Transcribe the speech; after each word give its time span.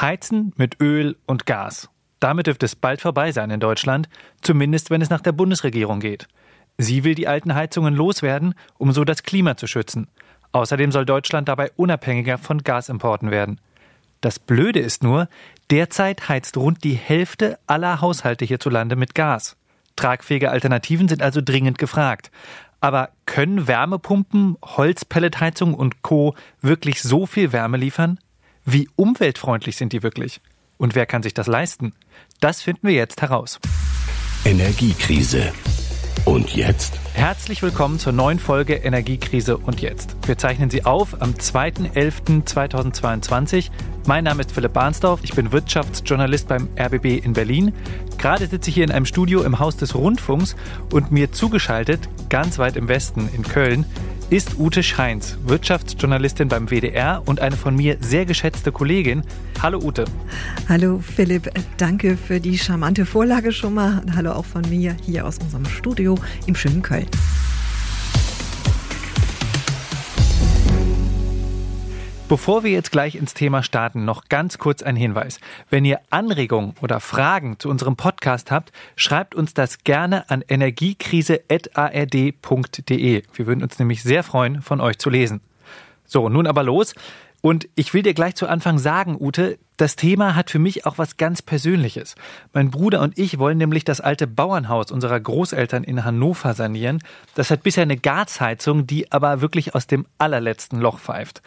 Heizen 0.00 0.52
mit 0.56 0.80
Öl 0.80 1.16
und 1.26 1.46
Gas. 1.46 1.90
Damit 2.20 2.46
dürfte 2.46 2.66
es 2.66 2.76
bald 2.76 3.00
vorbei 3.00 3.32
sein 3.32 3.50
in 3.50 3.60
Deutschland, 3.60 4.08
zumindest 4.40 4.90
wenn 4.90 5.02
es 5.02 5.10
nach 5.10 5.20
der 5.20 5.32
Bundesregierung 5.32 6.00
geht. 6.00 6.28
Sie 6.78 7.04
will 7.04 7.14
die 7.14 7.28
alten 7.28 7.54
Heizungen 7.54 7.94
loswerden, 7.94 8.54
um 8.78 8.92
so 8.92 9.04
das 9.04 9.22
Klima 9.22 9.56
zu 9.56 9.66
schützen. 9.66 10.08
Außerdem 10.52 10.92
soll 10.92 11.04
Deutschland 11.04 11.48
dabei 11.48 11.70
unabhängiger 11.76 12.38
von 12.38 12.62
Gasimporten 12.62 13.30
werden. 13.30 13.60
Das 14.20 14.38
Blöde 14.38 14.80
ist 14.80 15.02
nur, 15.02 15.28
derzeit 15.70 16.28
heizt 16.28 16.56
rund 16.56 16.84
die 16.84 16.94
Hälfte 16.94 17.58
aller 17.66 18.00
Haushalte 18.00 18.44
hierzulande 18.44 18.96
mit 18.96 19.14
Gas. 19.14 19.56
Tragfähige 19.96 20.50
Alternativen 20.50 21.08
sind 21.08 21.22
also 21.22 21.40
dringend 21.42 21.78
gefragt. 21.78 22.30
Aber 22.80 23.10
können 23.26 23.66
Wärmepumpen, 23.68 24.56
Holzpelletheizung 24.64 25.74
und 25.74 26.02
Co. 26.02 26.34
wirklich 26.62 27.02
so 27.02 27.26
viel 27.26 27.52
Wärme 27.52 27.76
liefern? 27.76 28.18
Wie 28.66 28.90
umweltfreundlich 28.94 29.76
sind 29.76 29.94
die 29.94 30.02
wirklich? 30.02 30.42
Und 30.76 30.94
wer 30.94 31.06
kann 31.06 31.22
sich 31.22 31.32
das 31.32 31.46
leisten? 31.46 31.94
Das 32.40 32.60
finden 32.60 32.88
wir 32.88 32.94
jetzt 32.94 33.22
heraus. 33.22 33.58
Energiekrise. 34.44 35.50
Und 36.26 36.54
jetzt? 36.54 37.00
Herzlich 37.14 37.62
willkommen 37.62 37.98
zur 37.98 38.12
neuen 38.12 38.38
Folge 38.38 38.74
Energiekrise 38.74 39.56
und 39.56 39.80
jetzt. 39.80 40.14
Wir 40.26 40.36
zeichnen 40.36 40.68
sie 40.68 40.84
auf 40.84 41.22
am 41.22 41.32
2.11.2022. 41.32 43.70
Mein 44.06 44.24
Name 44.24 44.42
ist 44.42 44.52
Philipp 44.52 44.74
Barnsdorf, 44.74 45.20
ich 45.22 45.32
bin 45.34 45.52
Wirtschaftsjournalist 45.52 46.48
beim 46.48 46.68
RBB 46.78 47.24
in 47.24 47.32
Berlin. 47.32 47.72
Gerade 48.18 48.46
sitze 48.46 48.68
ich 48.68 48.74
hier 48.74 48.84
in 48.84 48.90
einem 48.90 49.06
Studio 49.06 49.42
im 49.42 49.58
Haus 49.58 49.78
des 49.78 49.94
Rundfunks 49.94 50.54
und 50.92 51.10
mir 51.10 51.32
zugeschaltet, 51.32 52.10
ganz 52.28 52.58
weit 52.58 52.76
im 52.76 52.88
Westen 52.88 53.30
in 53.34 53.42
Köln, 53.42 53.86
ist 54.30 54.60
Ute 54.60 54.84
Scheins, 54.84 55.36
Wirtschaftsjournalistin 55.44 56.48
beim 56.48 56.68
WDR 56.68 57.20
und 57.26 57.40
eine 57.40 57.56
von 57.56 57.74
mir 57.74 57.96
sehr 58.00 58.24
geschätzte 58.24 58.70
Kollegin. 58.70 59.24
Hallo 59.60 59.80
Ute. 59.82 60.04
Hallo 60.68 61.00
Philipp, 61.00 61.50
danke 61.78 62.16
für 62.16 62.38
die 62.38 62.56
charmante 62.56 63.06
Vorlage 63.06 63.50
schon 63.50 63.74
mal. 63.74 64.02
Hallo 64.14 64.30
auch 64.32 64.44
von 64.44 64.62
mir 64.70 64.96
hier 65.04 65.26
aus 65.26 65.38
unserem 65.38 65.64
Studio 65.66 66.16
im 66.46 66.54
schönen 66.54 66.80
Köln. 66.80 67.06
Bevor 72.30 72.62
wir 72.62 72.70
jetzt 72.70 72.92
gleich 72.92 73.16
ins 73.16 73.34
Thema 73.34 73.64
starten, 73.64 74.04
noch 74.04 74.28
ganz 74.28 74.58
kurz 74.58 74.84
ein 74.84 74.94
Hinweis. 74.94 75.40
Wenn 75.68 75.84
ihr 75.84 75.98
Anregungen 76.10 76.74
oder 76.80 77.00
Fragen 77.00 77.58
zu 77.58 77.68
unserem 77.68 77.96
Podcast 77.96 78.52
habt, 78.52 78.70
schreibt 78.94 79.34
uns 79.34 79.52
das 79.52 79.82
gerne 79.82 80.30
an 80.30 80.44
energiekrise.ard.de. 80.46 83.22
Wir 83.34 83.46
würden 83.48 83.64
uns 83.64 83.80
nämlich 83.80 84.04
sehr 84.04 84.22
freuen, 84.22 84.62
von 84.62 84.80
euch 84.80 85.00
zu 85.00 85.10
lesen. 85.10 85.40
So, 86.06 86.28
nun 86.28 86.46
aber 86.46 86.62
los. 86.62 86.94
Und 87.40 87.68
ich 87.74 87.94
will 87.94 88.02
dir 88.02 88.14
gleich 88.14 88.36
zu 88.36 88.46
Anfang 88.46 88.78
sagen, 88.78 89.16
Ute, 89.18 89.58
das 89.76 89.96
Thema 89.96 90.36
hat 90.36 90.50
für 90.50 90.60
mich 90.60 90.86
auch 90.86 90.98
was 90.98 91.16
ganz 91.16 91.42
Persönliches. 91.42 92.14
Mein 92.52 92.70
Bruder 92.70 93.00
und 93.00 93.18
ich 93.18 93.40
wollen 93.40 93.58
nämlich 93.58 93.82
das 93.82 94.00
alte 94.00 94.28
Bauernhaus 94.28 94.92
unserer 94.92 95.18
Großeltern 95.18 95.82
in 95.82 96.04
Hannover 96.04 96.54
sanieren. 96.54 97.00
Das 97.34 97.50
hat 97.50 97.64
bisher 97.64 97.82
eine 97.82 97.96
Gasheizung, 97.96 98.86
die 98.86 99.10
aber 99.10 99.40
wirklich 99.40 99.74
aus 99.74 99.88
dem 99.88 100.06
allerletzten 100.18 100.78
Loch 100.78 101.00
pfeift. 101.00 101.42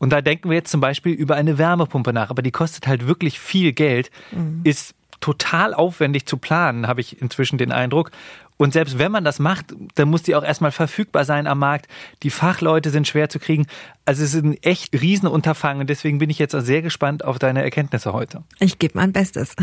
Und 0.00 0.10
da 0.10 0.22
denken 0.22 0.48
wir 0.48 0.56
jetzt 0.56 0.70
zum 0.70 0.80
Beispiel 0.80 1.12
über 1.12 1.36
eine 1.36 1.58
Wärmepumpe 1.58 2.12
nach, 2.12 2.30
aber 2.30 2.40
die 2.40 2.50
kostet 2.50 2.86
halt 2.86 3.06
wirklich 3.06 3.38
viel 3.38 3.72
Geld, 3.72 4.10
mhm. 4.32 4.62
ist 4.64 4.94
total 5.20 5.74
aufwendig 5.74 6.24
zu 6.24 6.38
planen, 6.38 6.88
habe 6.88 7.02
ich 7.02 7.20
inzwischen 7.20 7.58
den 7.58 7.70
Eindruck. 7.70 8.10
Und 8.56 8.72
selbst 8.72 8.98
wenn 8.98 9.12
man 9.12 9.24
das 9.24 9.38
macht, 9.38 9.74
dann 9.96 10.08
muss 10.08 10.22
die 10.22 10.34
auch 10.34 10.42
erstmal 10.42 10.72
verfügbar 10.72 11.26
sein 11.26 11.46
am 11.46 11.58
Markt. 11.58 11.86
Die 12.22 12.30
Fachleute 12.30 12.88
sind 12.88 13.06
schwer 13.06 13.28
zu 13.28 13.38
kriegen. 13.38 13.66
Also 14.06 14.24
es 14.24 14.34
ist 14.34 14.42
ein 14.42 14.56
echt 14.62 14.98
Riesenunterfangen. 14.98 15.86
Deswegen 15.86 16.18
bin 16.18 16.30
ich 16.30 16.38
jetzt 16.38 16.54
auch 16.54 16.60
sehr 16.60 16.80
gespannt 16.80 17.22
auf 17.22 17.38
deine 17.38 17.62
Erkenntnisse 17.62 18.14
heute. 18.14 18.42
Ich 18.58 18.78
gebe 18.78 18.96
mein 18.96 19.12
Bestes. 19.12 19.54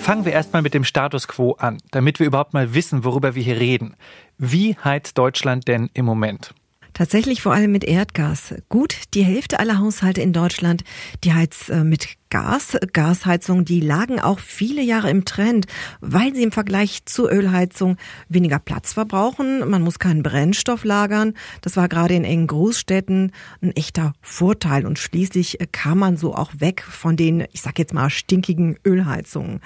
Fangen 0.00 0.24
wir 0.24 0.32
erstmal 0.32 0.62
mit 0.62 0.72
dem 0.72 0.84
Status 0.84 1.28
quo 1.28 1.52
an, 1.52 1.78
damit 1.90 2.18
wir 2.18 2.26
überhaupt 2.26 2.54
mal 2.54 2.72
wissen, 2.72 3.04
worüber 3.04 3.34
wir 3.34 3.42
hier 3.42 3.60
reden. 3.60 3.96
Wie 4.38 4.76
heizt 4.76 5.18
Deutschland 5.18 5.68
denn 5.68 5.90
im 5.92 6.06
Moment? 6.06 6.54
Tatsächlich 6.96 7.42
vor 7.42 7.52
allem 7.52 7.72
mit 7.72 7.84
Erdgas. 7.84 8.54
Gut, 8.70 8.96
die 9.12 9.22
Hälfte 9.22 9.60
aller 9.60 9.80
Haushalte 9.80 10.22
in 10.22 10.32
Deutschland, 10.32 10.82
die 11.24 11.34
heizt 11.34 11.68
äh, 11.68 11.84
mit 11.84 12.08
Gas, 12.36 12.76
Gasheizungen, 12.92 13.64
die 13.64 13.80
lagen 13.80 14.20
auch 14.20 14.40
viele 14.40 14.82
Jahre 14.82 15.08
im 15.08 15.24
Trend, 15.24 15.64
weil 16.02 16.34
sie 16.34 16.42
im 16.42 16.52
Vergleich 16.52 17.06
zur 17.06 17.32
Ölheizung 17.32 17.96
weniger 18.28 18.58
Platz 18.58 18.92
verbrauchen. 18.92 19.66
Man 19.66 19.80
muss 19.80 19.98
keinen 19.98 20.22
Brennstoff 20.22 20.84
lagern. 20.84 21.32
Das 21.62 21.78
war 21.78 21.88
gerade 21.88 22.12
in 22.12 22.24
engen 22.24 22.46
Großstädten 22.46 23.32
ein 23.62 23.74
echter 23.74 24.12
Vorteil. 24.20 24.84
Und 24.84 24.98
schließlich 24.98 25.56
kam 25.72 26.00
man 26.00 26.18
so 26.18 26.34
auch 26.34 26.52
weg 26.58 26.82
von 26.82 27.16
den, 27.16 27.46
ich 27.54 27.62
sag 27.62 27.78
jetzt 27.78 27.94
mal, 27.94 28.10
stinkigen 28.10 28.76
Ölheizungen. 28.84 29.60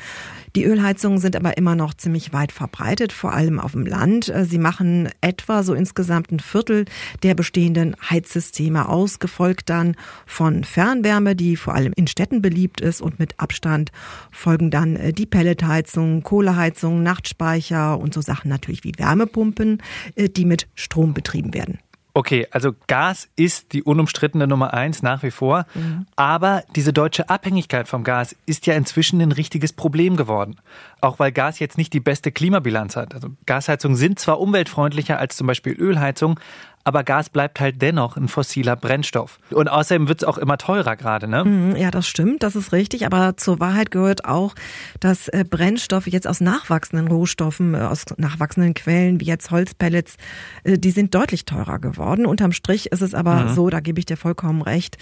Die 0.54 0.64
Ölheizungen 0.64 1.19
sind 1.19 1.34
aber 1.34 1.56
immer 1.56 1.75
noch 1.75 1.94
ziemlich 1.94 2.32
weit 2.32 2.53
verbreitet, 2.53 3.12
vor 3.12 3.32
allem 3.32 3.59
auf 3.59 3.72
dem 3.72 3.84
Land. 3.84 4.32
Sie 4.42 4.59
machen 4.59 5.09
etwa 5.20 5.64
so 5.64 5.75
insgesamt 5.75 6.30
ein 6.30 6.38
Viertel 6.38 6.84
der 7.25 7.34
bestehenden 7.34 7.97
Heizsysteme 8.09 8.88
aus, 8.88 9.19
gefolgt 9.19 9.70
dann 9.70 9.97
von 10.25 10.62
Fernwärme, 10.62 11.34
die 11.34 11.56
vor 11.56 11.75
allem 11.75 11.92
in 11.97 12.06
Städten 12.06 12.42
beliebt 12.42 12.59
ist 12.81 13.00
und 13.00 13.19
mit 13.19 13.38
Abstand 13.38 13.93
folgen 14.31 14.71
dann 14.71 14.97
äh, 14.97 15.12
die 15.12 15.26
Pelletheizung, 15.26 16.22
Kohleheizung, 16.22 17.03
Nachtspeicher 17.03 17.98
und 17.98 18.15
so 18.15 18.21
Sachen 18.21 18.48
natürlich 18.48 18.84
wie 18.84 18.93
Wärmepumpen, 18.97 19.82
äh, 20.15 20.28
die 20.28 20.44
mit 20.44 20.69
Strom 20.75 21.15
betrieben 21.15 21.54
werden. 21.54 21.78
Okay, 22.12 22.47
also 22.50 22.72
Gas 22.88 23.28
ist 23.37 23.72
die 23.72 23.82
unumstrittene 23.82 24.47
Nummer 24.47 24.75
eins 24.75 25.03
nach 25.03 25.22
wie 25.22 25.31
vor. 25.31 25.66
Mhm. 25.75 26.06
Aber 26.16 26.65
diese 26.75 26.93
deutsche 26.93 27.31
Abhängigkeit 27.31 27.88
vom 27.88 28.04
Gas 28.04 28.34
ist 28.47 28.66
ja 28.66 28.75
inzwischen 28.75 29.21
ein 29.21 29.32
richtiges 29.32 29.72
Problem 29.72 30.16
geworden. 30.16 30.56
Auch 31.00 31.19
weil 31.19 31.33
Gas 31.33 31.59
jetzt 31.59 31.78
nicht 31.78 31.93
die 31.93 32.00
beste 32.00 32.33
Klimabilanz 32.33 32.97
hat. 32.97 33.15
Also 33.15 33.28
Gasheizungen 33.47 33.97
sind 33.97 34.19
zwar 34.19 34.41
umweltfreundlicher 34.41 35.19
als 35.19 35.37
zum 35.37 35.47
Beispiel 35.47 35.72
Ölheizung, 35.72 36.38
aber 36.83 37.05
Gas 37.05 37.28
bleibt 37.28 37.61
halt 37.61 37.83
dennoch 37.83 38.16
ein 38.16 38.28
fossiler 38.28 38.75
Brennstoff. 38.75 39.39
Und 39.50 39.69
außerdem 39.69 40.09
wird 40.09 40.22
es 40.22 40.28
auch 40.28 40.39
immer 40.39 40.56
teurer 40.56 40.97
gerade, 40.97 41.28
ne? 41.28 41.44
Mhm, 41.44 41.77
ja, 41.77 41.91
das 41.91 42.09
stimmt, 42.09 42.43
das 42.43 42.56
ist 42.56 42.72
richtig. 42.72 43.05
Aber 43.05 43.37
zur 43.37 43.60
Wahrheit 43.60 43.91
gehört 43.91 44.25
auch, 44.25 44.55
dass 44.99 45.28
äh, 45.28 45.44
Brennstoffe 45.49 46.06
jetzt 46.06 46.27
aus 46.27 46.41
nachwachsenden 46.41 47.09
Rohstoffen, 47.09 47.75
äh, 47.75 47.78
aus 47.81 48.06
nachwachsenden 48.16 48.72
Quellen, 48.72 49.21
wie 49.21 49.27
jetzt 49.27 49.50
Holzpellets, 49.50 50.16
äh, 50.65 50.78
die 50.78 50.91
sind 50.91 51.15
deutlich 51.15 51.44
teurer 51.44 51.78
geworden. 51.78 52.25
Unterm 52.25 52.53
Strich 52.53 52.91
ist 52.93 53.03
es 53.03 53.15
aber 53.15 53.34
mhm. 53.34 53.55
so, 53.55 53.69
da 53.69 53.81
gebe 53.81 53.99
ich 53.99 54.06
dir 54.06 54.16
vollkommen 54.16 54.62
recht, 54.62 54.97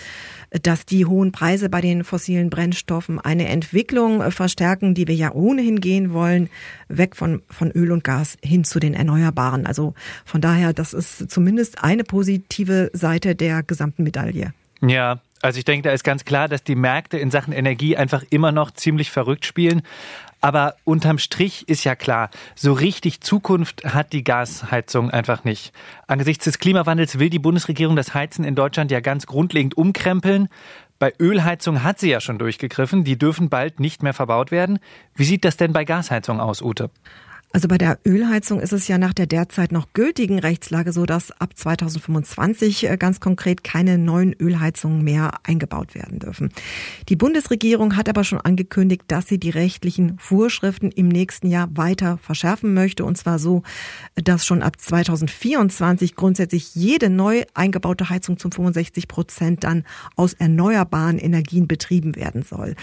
dass 0.63 0.85
die 0.85 1.07
hohen 1.07 1.31
Preise 1.31 1.69
bei 1.69 1.81
den 1.81 2.03
fossilen 2.03 2.51
Brennstoffen 2.51 3.21
eine 3.21 3.49
Entwicklung 3.49 4.33
verstärken, 4.33 4.95
die 4.95 5.07
wir 5.07 5.15
ja 5.15 5.33
ohnehin 5.33 5.81
gehen 5.89 6.13
wollen, 6.13 6.51
weg 6.89 7.17
von, 7.17 7.41
von 7.49 7.71
Öl 7.71 7.93
und 7.93 8.05
Gas 8.05 8.37
hin 8.45 8.63
zu 8.63 8.79
den 8.79 8.93
Erneuerbaren. 8.93 9.65
Also 9.65 9.95
von 10.27 10.43
daher, 10.43 10.75
das 10.75 10.93
ist 10.93 11.31
zumindest 11.31 11.83
eine 11.83 12.05
positive 12.05 12.91
Seite 12.93 13.35
der 13.35 13.63
gesamten 13.63 14.03
Medaille. 14.03 14.53
Ja, 14.83 15.23
also 15.41 15.59
ich 15.59 15.65
denke, 15.65 15.89
da 15.89 15.95
ist 15.95 16.05
ganz 16.05 16.27
klar, 16.27 16.47
dass 16.47 16.63
die 16.63 16.75
Märkte 16.75 17.17
in 17.17 17.31
Sachen 17.31 17.55
Energie 17.55 17.97
einfach 17.97 18.23
immer 18.29 18.53
noch 18.53 18.71
ziemlich 18.71 19.11
verrückt 19.11 19.47
spielen. 19.47 19.81
Aber 20.43 20.75
unterm 20.85 21.19
Strich 21.19 21.67
ist 21.69 21.85
ja 21.85 21.97
klar, 21.97 22.31
so 22.55 22.75
richtig 22.75 23.23
Zukunft 23.23 23.85
hat 23.85 24.13
die 24.13 24.23
Gasheizung 24.23 25.11
einfach 25.11 25.45
nicht. 25.45 25.73
Angesichts 26.07 26.45
des 26.45 26.59
Klimawandels 26.59 27.19
will 27.19 27.31
die 27.31 27.39
Bundesregierung 27.39 27.97
das 27.97 28.13
Heizen 28.13 28.45
in 28.45 28.55
Deutschland 28.55 28.91
ja 28.91 29.01
ganz 29.01 29.27
grundlegend 29.27 29.77
umkrempeln. 29.77 30.49
Bei 30.99 31.13
Ölheizung 31.21 31.85
hat 31.85 32.01
sie 32.01 32.11
ja 32.11 32.21
schon 32.21 32.39
durchgegriffen, 32.39 33.05
die 33.05 33.17
dürfen 33.17 33.49
bald 33.49 33.79
nicht 33.79 34.03
mehr 34.03 34.15
verbaut 34.15 34.51
werden. 34.51 34.81
Wie 35.15 35.25
sieht 35.25 35.45
das 35.45 35.57
denn 35.57 35.73
bei 35.73 35.85
Gasheizung 35.85 36.41
aus, 36.41 36.61
Ute? 36.61 36.91
Also 37.51 37.67
bei 37.67 37.79
der 37.79 37.99
Ölheizung 38.05 38.61
ist 38.61 38.75
es 38.75 38.89
ja 38.89 38.99
nach 38.99 39.15
der 39.15 39.27
derzeit 39.27 39.73
noch 39.73 39.95
gültigen 39.95 40.39
Rechtslage 40.39 40.93
so, 40.93 41.07
dass 41.07 41.31
ab 41.41 41.57
2025 41.57 42.91
äh, 42.91 42.97
ganz 42.99 43.21
konkret 43.21 43.65
keine 43.65 43.97
neuen 43.97 44.35
Ölheizungen 44.39 45.03
mehr 45.03 45.33
eingebaut 45.45 45.95
werden 45.95 46.19
dürfen. 46.19 46.51
Die 47.09 47.17
Bundesregierung 47.17 47.97
hat 47.97 48.11
aber 48.11 48.25
schon 48.25 48.41
angekündigt, 48.41 49.05
dass 49.09 49.29
sie 49.29 49.39
die 49.39 49.49
rechtlichen 49.49 50.19
Vorschriften 50.19 50.91
im 50.91 51.09
nächsten 51.09 51.49
Jahr 51.49 51.71
weiter 51.73 52.19
verschärfen 52.19 52.75
möchte. 52.75 53.07
Und 53.07 53.17
zwar 53.17 53.39
so, 53.39 53.63
dass 54.15 54.45
schon 54.45 54.63
ab 54.63 54.79
2024 54.79 56.17
grundsätzlich 56.17 56.75
jede 56.75 57.09
neu 57.09 57.45
eingebaute 57.55 58.11
Heizung 58.11 58.37
zum 58.37 58.53
65 58.53 59.09
Prozent 59.09 59.65
dann 59.65 59.85
aus 60.17 60.35
erneuerbaren 60.35 61.19
Energien 61.19 61.67
betrieben 61.67 62.15
werden 62.15 62.43
soll. 62.43 62.75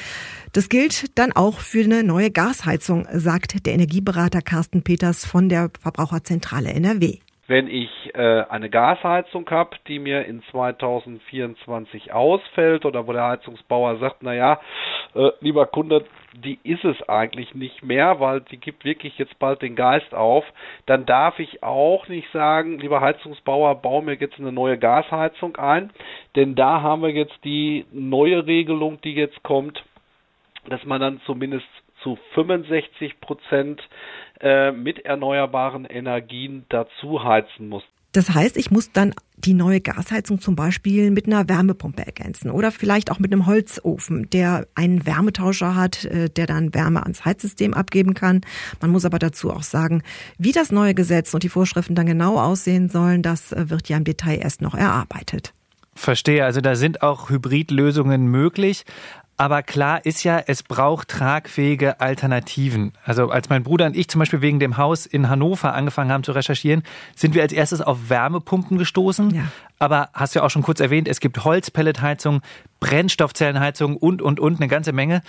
Das 0.54 0.70
gilt 0.70 1.18
dann 1.20 1.34
auch 1.34 1.60
für 1.60 1.84
eine 1.84 2.04
neue 2.04 2.32
Gasheizung, 2.32 3.08
sagt 3.14 3.68
der 3.68 3.74
Energieberater 3.74 4.42
Carsten 4.56 4.86
Peters 4.86 5.26
von 5.26 5.50
der 5.50 5.70
Verbraucherzentrale 5.82 6.70
NRW. 6.70 7.18
Wenn 7.46 7.68
ich 7.68 7.90
äh, 8.14 8.44
eine 8.48 8.70
Gasheizung 8.70 9.50
habe, 9.50 9.76
die 9.86 10.00
mir 10.00 10.24
in 10.24 10.42
2024 10.50 12.14
ausfällt 12.14 12.86
oder 12.86 13.06
wo 13.06 13.12
der 13.12 13.26
Heizungsbauer 13.26 13.98
sagt, 13.98 14.24
naja, 14.24 14.62
äh, 15.14 15.32
lieber 15.42 15.66
Kunde, 15.66 16.06
die 16.34 16.58
ist 16.64 16.86
es 16.86 16.96
eigentlich 17.10 17.54
nicht 17.54 17.84
mehr, 17.84 18.22
weil 18.22 18.40
die 18.50 18.56
gibt 18.56 18.86
wirklich 18.86 19.18
jetzt 19.18 19.38
bald 19.40 19.62
den 19.62 19.76
Geist 19.76 20.16
auf, 20.16 20.46
dann 20.86 21.06
darf 21.06 21.38
ich 21.40 21.62
auch 21.62 22.08
nicht 22.08 22.32
sagen, 22.32 22.80
lieber 22.80 23.02
Heizungsbauer, 23.02 23.76
bau 23.82 24.02
mir 24.02 24.14
jetzt 24.14 24.40
eine 24.40 24.54
neue 24.54 24.78
Gasheizung 24.78 25.58
ein, 25.58 25.92
denn 26.38 26.56
da 26.56 26.82
haben 26.82 27.02
wir 27.02 27.12
jetzt 27.12 27.44
die 27.44 27.86
neue 27.92 28.48
Regelung, 28.48 29.02
die 29.02 29.16
jetzt 29.16 29.44
kommt, 29.44 29.84
dass 30.70 30.86
man 30.86 31.02
dann 31.02 31.20
zumindest 31.26 31.68
zu 32.06 32.20
65 32.36 33.20
Prozent 33.20 33.82
äh, 34.40 34.72
mit 34.72 35.04
erneuerbaren 35.06 35.86
Energien 35.86 36.66
dazu 36.70 37.24
heizen 37.24 37.68
muss. 37.68 37.84
Das 38.12 38.34
heißt, 38.34 38.56
ich 38.56 38.72
muss 38.72 38.94
dann 38.94 39.14
die 39.36 39.54
neue 39.54 39.82
Gasheizung 39.82 40.40
zum 40.40 40.56
Beispiel 40.56 41.12
mit 41.12 41.26
einer 41.26 41.50
Wärmepumpe 41.50 42.06
ergänzen 42.06 42.50
oder 42.50 42.72
vielleicht 42.72 43.12
auch 43.12 43.20
mit 43.20 43.34
einem 43.34 43.46
Holzofen, 43.46 44.30
der 44.30 44.68
einen 44.76 45.06
Wärmetauscher 45.06 45.76
hat, 45.76 46.06
äh, 46.06 46.30
der 46.30 46.46
dann 46.46 46.74
Wärme 46.76 47.04
ans 47.04 47.26
Heizsystem 47.26 47.74
abgeben 47.74 48.14
kann. 48.14 48.42
Man 48.80 48.92
muss 48.92 49.04
aber 49.04 49.20
dazu 49.20 49.52
auch 49.52 49.64
sagen, 49.64 50.04
wie 50.38 50.52
das 50.52 50.72
neue 50.72 50.94
Gesetz 50.94 51.34
und 51.34 51.44
die 51.44 51.50
Vorschriften 51.50 51.96
dann 51.96 52.06
genau 52.06 52.38
aussehen 52.40 52.88
sollen, 52.88 53.24
das 53.24 53.52
äh, 53.52 53.70
wird 53.70 53.90
ja 53.90 53.98
im 53.98 54.04
Detail 54.06 54.38
erst 54.38 54.62
noch 54.62 54.76
erarbeitet. 54.76 55.54
Verstehe, 55.96 56.44
also 56.44 56.62
da 56.62 56.76
sind 56.76 57.02
auch 57.02 57.30
Hybridlösungen 57.30 58.28
möglich. 58.28 58.84
Aber 59.38 59.64
klar 59.64 60.06
ist 60.06 60.24
ja, 60.24 60.42
es 60.46 60.64
braucht 60.64 61.10
tragfähige 61.10 62.00
Alternativen. 62.00 62.94
Also 63.04 63.30
als 63.30 63.50
mein 63.50 63.64
Bruder 63.64 63.86
und 63.86 63.96
ich 63.96 64.08
zum 64.08 64.20
Beispiel 64.20 64.42
wegen 64.42 64.60
dem 64.62 64.78
Haus 64.78 65.06
in 65.06 65.30
Hannover 65.30 65.74
angefangen 65.74 66.10
haben 66.10 66.24
zu 66.24 66.32
recherchieren, 66.32 66.84
sind 67.16 67.36
wir 67.36 67.42
als 67.42 67.52
erstes 67.52 67.82
auf 67.82 68.10
Wärmepumpen 68.10 68.78
gestoßen. 68.78 69.36
Ja. 69.36 69.44
Aber 69.78 70.10
hast 70.14 70.36
du 70.36 70.40
ja 70.40 70.46
auch 70.46 70.50
schon 70.50 70.62
kurz 70.62 70.80
erwähnt, 70.80 71.10
es 71.10 71.20
gibt 71.20 71.44
Holzpelletheizung, 71.44 72.42
Brennstoffzellenheizung 72.80 73.98
und, 73.98 74.22
und, 74.22 74.40
und 74.40 74.62
eine 74.62 74.70
ganze 74.70 74.94
Menge. 74.94 75.22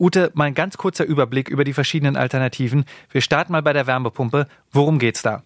Ute, 0.00 0.30
mal 0.34 0.46
ein 0.46 0.54
ganz 0.54 0.78
kurzer 0.78 1.04
Überblick 1.04 1.48
über 1.48 1.64
die 1.64 1.74
verschiedenen 1.74 2.16
Alternativen. 2.16 2.86
Wir 3.10 3.20
starten 3.20 3.52
mal 3.52 3.62
bei 3.62 3.74
der 3.74 3.86
Wärmepumpe. 3.86 4.48
Worum 4.72 4.98
geht's 4.98 5.22
da? 5.22 5.42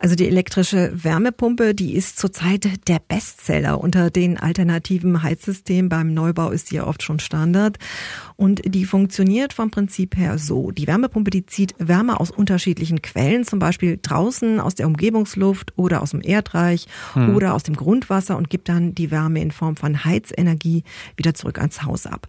Also 0.00 0.14
die 0.14 0.28
elektrische 0.28 0.92
Wärmepumpe, 0.94 1.74
die 1.74 1.94
ist 1.96 2.20
zurzeit 2.20 2.68
der 2.86 3.00
Bestseller 3.00 3.80
unter 3.80 4.10
den 4.10 4.38
alternativen 4.38 5.24
Heizsystemen. 5.24 5.88
Beim 5.88 6.14
Neubau 6.14 6.50
ist 6.50 6.68
sie 6.68 6.76
ja 6.76 6.86
oft 6.86 7.02
schon 7.02 7.18
Standard. 7.18 7.78
Und 8.36 8.62
die 8.64 8.84
funktioniert 8.84 9.52
vom 9.52 9.72
Prinzip 9.72 10.16
her 10.16 10.38
so. 10.38 10.70
Die 10.70 10.86
Wärmepumpe, 10.86 11.30
die 11.30 11.46
zieht 11.46 11.74
Wärme 11.78 12.20
aus 12.20 12.30
unterschiedlichen 12.30 13.02
Quellen, 13.02 13.42
zum 13.42 13.58
Beispiel 13.58 13.98
draußen 14.00 14.60
aus 14.60 14.76
der 14.76 14.86
Umgebungsluft 14.86 15.72
oder 15.76 16.00
aus 16.00 16.12
dem 16.12 16.20
Erdreich 16.20 16.86
hm. 17.14 17.34
oder 17.34 17.54
aus 17.54 17.64
dem 17.64 17.74
Grundwasser 17.74 18.36
und 18.36 18.50
gibt 18.50 18.68
dann 18.68 18.94
die 18.94 19.10
Wärme 19.10 19.42
in 19.42 19.50
Form 19.50 19.74
von 19.74 20.04
Heizenergie 20.04 20.84
wieder 21.16 21.34
zurück 21.34 21.58
ans 21.58 21.82
Haus 21.82 22.06
ab. 22.06 22.28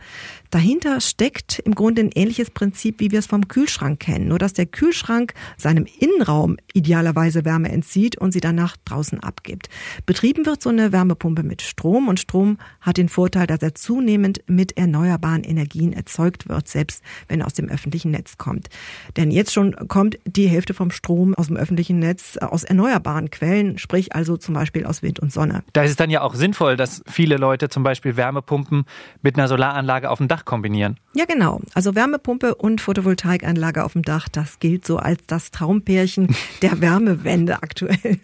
Dahinter 0.50 1.02
steckt 1.02 1.60
im 1.60 1.76
Grunde 1.76 2.02
ein 2.02 2.12
ähnliches 2.16 2.50
Prinzip, 2.50 3.00
wie 3.00 3.12
wir 3.12 3.20
es 3.20 3.28
vom 3.28 3.48
Kühlschrank 3.48 4.00
kennen. 4.00 4.28
Nur 4.28 4.40
dass 4.40 4.54
der 4.54 4.66
Kühlschrank 4.66 5.36
seinem 5.56 5.86
Innenraum 6.00 6.39
idealerweise 6.74 7.46
Wärme 7.46 7.70
entzieht 7.70 8.18
und 8.18 8.32
sie 8.32 8.42
danach 8.42 8.78
draußen 8.86 9.20
abgibt. 9.20 9.70
Betrieben 10.06 10.46
wird 10.46 10.62
so 10.62 10.70
eine 10.70 10.92
Wärmepumpe 10.92 11.44
mit 11.44 11.62
Strom 11.62 12.08
und 12.08 12.20
Strom 12.20 12.58
hat 12.82 12.98
den 12.98 13.10
Vorteil, 13.10 13.48
dass 13.48 13.62
er 13.62 13.76
zunehmend 13.76 14.42
mit 14.48 14.78
erneuerbaren 14.78 15.44
Energien 15.44 15.94
erzeugt 15.94 16.50
wird, 16.50 16.68
selbst 16.68 17.04
wenn 17.28 17.42
er 17.42 17.48
aus 17.48 17.54
dem 17.54 17.70
öffentlichen 17.70 18.12
Netz 18.12 18.38
kommt. 18.38 18.70
Denn 19.18 19.32
jetzt 19.32 19.54
schon 19.54 19.76
kommt 19.88 20.18
die 20.26 20.48
Hälfte 20.48 20.74
vom 20.74 20.92
Strom 20.92 21.34
aus 21.36 21.48
dem 21.48 21.58
öffentlichen 21.58 22.00
Netz 22.00 22.38
äh, 22.40 22.46
aus 22.46 22.64
erneuerbaren 22.64 23.30
Quellen, 23.30 23.78
sprich 23.78 24.16
also 24.16 24.38
zum 24.38 24.54
Beispiel 24.54 24.86
aus 24.86 25.02
Wind 25.02 25.20
und 25.20 25.32
Sonne. 25.32 25.64
Da 25.74 25.84
ist 25.84 25.92
es 25.92 25.98
dann 25.98 26.10
ja 26.10 26.22
auch 26.22 26.36
sinnvoll, 26.36 26.78
dass 26.78 27.02
viele 27.08 27.38
Leute 27.38 27.70
zum 27.70 27.84
Beispiel 27.84 28.18
Wärmepumpen 28.18 28.86
mit 29.22 29.38
einer 29.38 29.48
Solaranlage 29.48 30.10
auf 30.10 30.20
dem 30.20 30.28
Dach 30.28 30.46
kombinieren. 30.46 30.98
Ja, 31.14 31.26
genau. 31.26 31.62
Also 31.74 31.96
Wärmepumpe 31.96 32.56
und 32.56 32.82
Photovoltaikanlage 32.82 33.84
auf 33.84 33.94
dem 33.94 34.04
Dach, 34.04 34.30
das 34.30 34.60
gilt 34.60 34.86
so 34.86 34.98
als 34.98 35.20
das 35.28 35.52
Traumpärchen 35.52 36.29
der 36.62 36.82
Wärmewende 36.82 37.64
aktuell. 37.64 38.20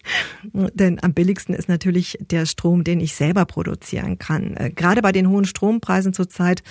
Denn 0.54 1.02
am 1.04 1.14
billigsten 1.14 1.56
ist 1.56 1.70
natürlich 1.70 2.18
der 2.20 2.46
Strom, 2.46 2.84
den 2.84 3.00
ich 3.00 3.16
selber 3.16 3.46
produzieren 3.46 4.20
kann. 4.20 4.56
Äh, 4.58 4.72
gerade 4.72 5.02
bei 5.02 5.12
den 5.12 5.30
hohen 5.30 5.46
Strompreisen 5.46 6.14
zurzeit 6.14 6.64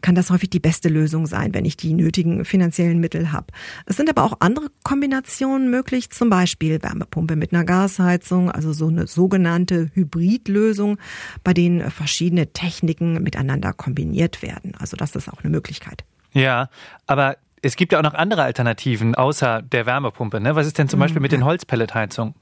kann 0.00 0.14
das 0.14 0.30
häufig 0.30 0.50
die 0.50 0.60
beste 0.60 0.88
Lösung 0.88 1.26
sein, 1.26 1.54
wenn 1.54 1.64
ich 1.64 1.76
die 1.76 1.92
nötigen 1.92 2.44
finanziellen 2.44 3.00
Mittel 3.00 3.32
habe. 3.32 3.46
Es 3.86 3.96
sind 3.96 4.08
aber 4.08 4.24
auch 4.24 4.38
andere 4.40 4.68
Kombinationen 4.82 5.70
möglich, 5.70 6.10
zum 6.10 6.30
Beispiel 6.30 6.82
Wärmepumpe 6.82 7.36
mit 7.36 7.52
einer 7.52 7.64
Gasheizung, 7.64 8.50
also 8.50 8.72
so 8.72 8.88
eine 8.88 9.06
sogenannte 9.06 9.90
Hybridlösung, 9.94 10.98
bei 11.44 11.54
denen 11.54 11.90
verschiedene 11.90 12.52
Techniken 12.52 13.22
miteinander 13.22 13.72
kombiniert 13.72 14.42
werden. 14.42 14.74
Also 14.78 14.96
das 14.96 15.14
ist 15.16 15.28
auch 15.28 15.42
eine 15.42 15.50
Möglichkeit. 15.50 16.04
Ja, 16.32 16.68
aber 17.06 17.36
es 17.62 17.76
gibt 17.76 17.92
ja 17.92 17.98
auch 17.98 18.02
noch 18.02 18.14
andere 18.14 18.42
Alternativen 18.42 19.14
außer 19.14 19.62
der 19.62 19.86
Wärmepumpe. 19.86 20.40
Ne? 20.40 20.56
Was 20.56 20.66
ist 20.66 20.78
denn 20.78 20.88
zum 20.88 20.98
mhm, 20.98 21.02
Beispiel 21.02 21.22
mit 21.22 21.32
den 21.32 21.44
Holzpelletheizungen? 21.44 22.34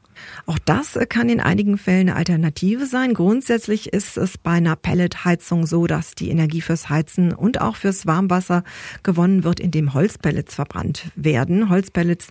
Auch 0.47 0.59
das 0.59 0.99
kann 1.09 1.29
in 1.29 1.41
einigen 1.41 1.79
Fällen 1.79 2.09
eine 2.09 2.17
Alternative 2.17 2.87
sein. 2.87 3.15
Grundsätzlich 3.15 3.93
ist 3.93 4.17
es 4.17 4.39
bei 4.39 4.53
einer 4.53 4.77
Pelletheizung 4.77 5.67
so, 5.67 5.87
dass 5.87 6.15
die 6.15 6.31
Energie 6.31 6.61
fürs 6.61 6.89
Heizen 6.89 7.33
und 7.33 7.61
auch 7.61 7.77
fürs 7.77 8.07
Warmwasser 8.07 8.65
gewonnen 9.03 9.45
wird, 9.45 9.61
indem 9.61 9.95
Holzpellets 9.95 10.55
verbrannt 10.55 11.11
werden. 11.17 11.69
Holzpellets, 11.69 12.29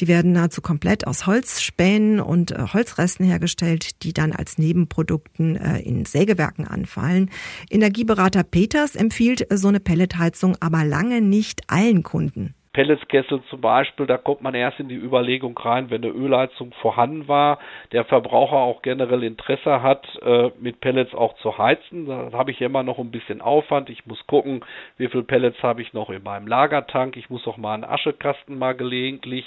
die 0.00 0.08
werden 0.08 0.32
nahezu 0.32 0.60
komplett 0.60 1.06
aus 1.06 1.26
Holzspänen 1.26 2.20
und 2.20 2.50
äh, 2.50 2.66
Holzresten 2.72 3.24
hergestellt, 3.24 4.02
die 4.02 4.12
dann 4.12 4.32
als 4.32 4.58
Nebenprodukten 4.58 5.56
äh, 5.56 5.80
in 5.80 6.04
Sägewerken 6.04 6.66
anfallen. 6.66 7.30
Energieberater 7.70 8.42
Peters 8.42 8.94
empfiehlt 8.94 9.46
so 9.50 9.68
eine 9.68 9.80
Pelletheizung 9.80 10.56
aber 10.60 10.84
lange 10.84 11.20
nicht 11.20 11.62
allen 11.68 12.02
Kunden. 12.02 12.54
Pelletskessel 12.74 13.40
zum 13.44 13.60
Beispiel, 13.60 14.04
da 14.06 14.18
kommt 14.18 14.42
man 14.42 14.54
erst 14.54 14.80
in 14.80 14.88
die 14.88 14.96
Überlegung 14.96 15.56
rein, 15.56 15.90
wenn 15.90 16.04
eine 16.04 16.12
Ölheizung 16.12 16.72
vorhanden 16.82 17.28
war, 17.28 17.58
der 17.92 18.04
Verbraucher 18.04 18.56
auch 18.56 18.82
generell 18.82 19.22
Interesse 19.22 19.80
hat, 19.80 20.06
äh, 20.22 20.50
mit 20.58 20.80
Pellets 20.80 21.14
auch 21.14 21.34
zu 21.36 21.56
heizen. 21.56 22.06
Da 22.06 22.32
habe 22.32 22.50
ich 22.50 22.60
immer 22.60 22.82
noch 22.82 22.98
ein 22.98 23.12
bisschen 23.12 23.40
Aufwand. 23.40 23.88
Ich 23.90 24.04
muss 24.06 24.26
gucken, 24.26 24.64
wie 24.98 25.08
viel 25.08 25.22
Pellets 25.22 25.62
habe 25.62 25.82
ich 25.82 25.92
noch 25.94 26.10
in 26.10 26.24
meinem 26.24 26.48
Lagertank. 26.48 27.16
Ich 27.16 27.30
muss 27.30 27.46
auch 27.46 27.56
mal 27.56 27.74
einen 27.74 27.84
Aschekasten 27.84 28.58
mal 28.58 28.74
gelegentlich 28.74 29.46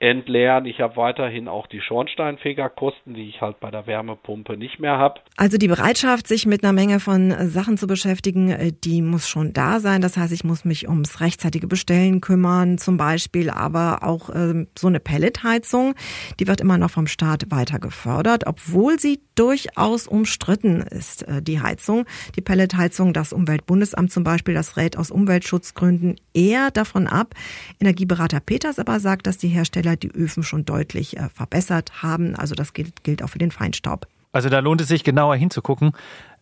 entleeren. 0.00 0.64
Ich 0.64 0.80
habe 0.80 0.96
weiterhin 0.96 1.46
auch 1.46 1.66
die 1.66 1.82
Schornsteinfegerkosten, 1.82 3.12
die 3.12 3.28
ich 3.28 3.42
halt 3.42 3.60
bei 3.60 3.70
der 3.70 3.86
Wärmepumpe 3.86 4.56
nicht 4.56 4.80
mehr 4.80 4.96
habe. 4.96 5.20
Also 5.36 5.58
die 5.58 5.68
Bereitschaft, 5.68 6.26
sich 6.26 6.46
mit 6.46 6.64
einer 6.64 6.72
Menge 6.72 7.00
von 7.00 7.34
Sachen 7.50 7.76
zu 7.76 7.86
beschäftigen, 7.86 8.50
äh, 8.50 8.72
die 8.72 9.02
muss 9.02 9.28
schon 9.28 9.52
da 9.52 9.78
sein. 9.78 10.00
Das 10.00 10.16
heißt, 10.16 10.32
ich 10.32 10.42
muss 10.42 10.64
mich 10.64 10.88
ums 10.88 11.20
rechtzeitige 11.20 11.66
Bestellen 11.66 12.22
kümmern, 12.22 12.78
zum 12.78 12.96
Beispiel, 12.96 13.50
aber 13.50 14.02
auch 14.02 14.30
äh, 14.30 14.66
so 14.76 14.88
eine 14.88 15.00
Pelletheizung, 15.00 15.94
die 16.40 16.48
wird 16.48 16.62
immer 16.62 16.78
noch 16.78 16.90
vom 16.90 17.06
Staat 17.06 17.50
weiter 17.50 17.78
gefördert, 17.78 18.46
obwohl 18.46 18.98
sie 18.98 19.20
durchaus 19.34 20.08
umstritten 20.08 20.80
ist, 20.80 21.28
äh, 21.28 21.42
die 21.42 21.60
Heizung. 21.60 22.06
Die 22.36 22.40
Pelletheizung, 22.40 23.12
das 23.12 23.34
Umweltbundesamt 23.34 24.10
zum 24.10 24.24
Beispiel, 24.24 24.54
das 24.54 24.78
rät 24.78 24.96
aus 24.96 25.10
Umweltschutzgründen 25.10 26.16
eher 26.32 26.70
davon 26.70 27.06
ab. 27.06 27.34
Energieberater 27.80 28.40
Peters 28.40 28.78
aber 28.78 28.98
sagt, 28.98 29.26
dass 29.26 29.36
die 29.36 29.48
Hersteller 29.48 29.89
Hersteller 29.90 29.96
die 29.96 30.10
Öfen 30.10 30.42
schon 30.42 30.64
deutlich 30.64 31.16
äh, 31.16 31.28
verbessert 31.28 32.02
haben. 32.02 32.34
Also 32.36 32.54
das 32.54 32.72
gilt, 32.72 33.04
gilt 33.04 33.22
auch 33.22 33.28
für 33.28 33.38
den 33.38 33.50
Feinstaub. 33.50 34.06
Also 34.32 34.48
da 34.48 34.60
lohnt 34.60 34.80
es 34.80 34.88
sich 34.88 35.04
genauer 35.04 35.36
hinzugucken. 35.36 35.92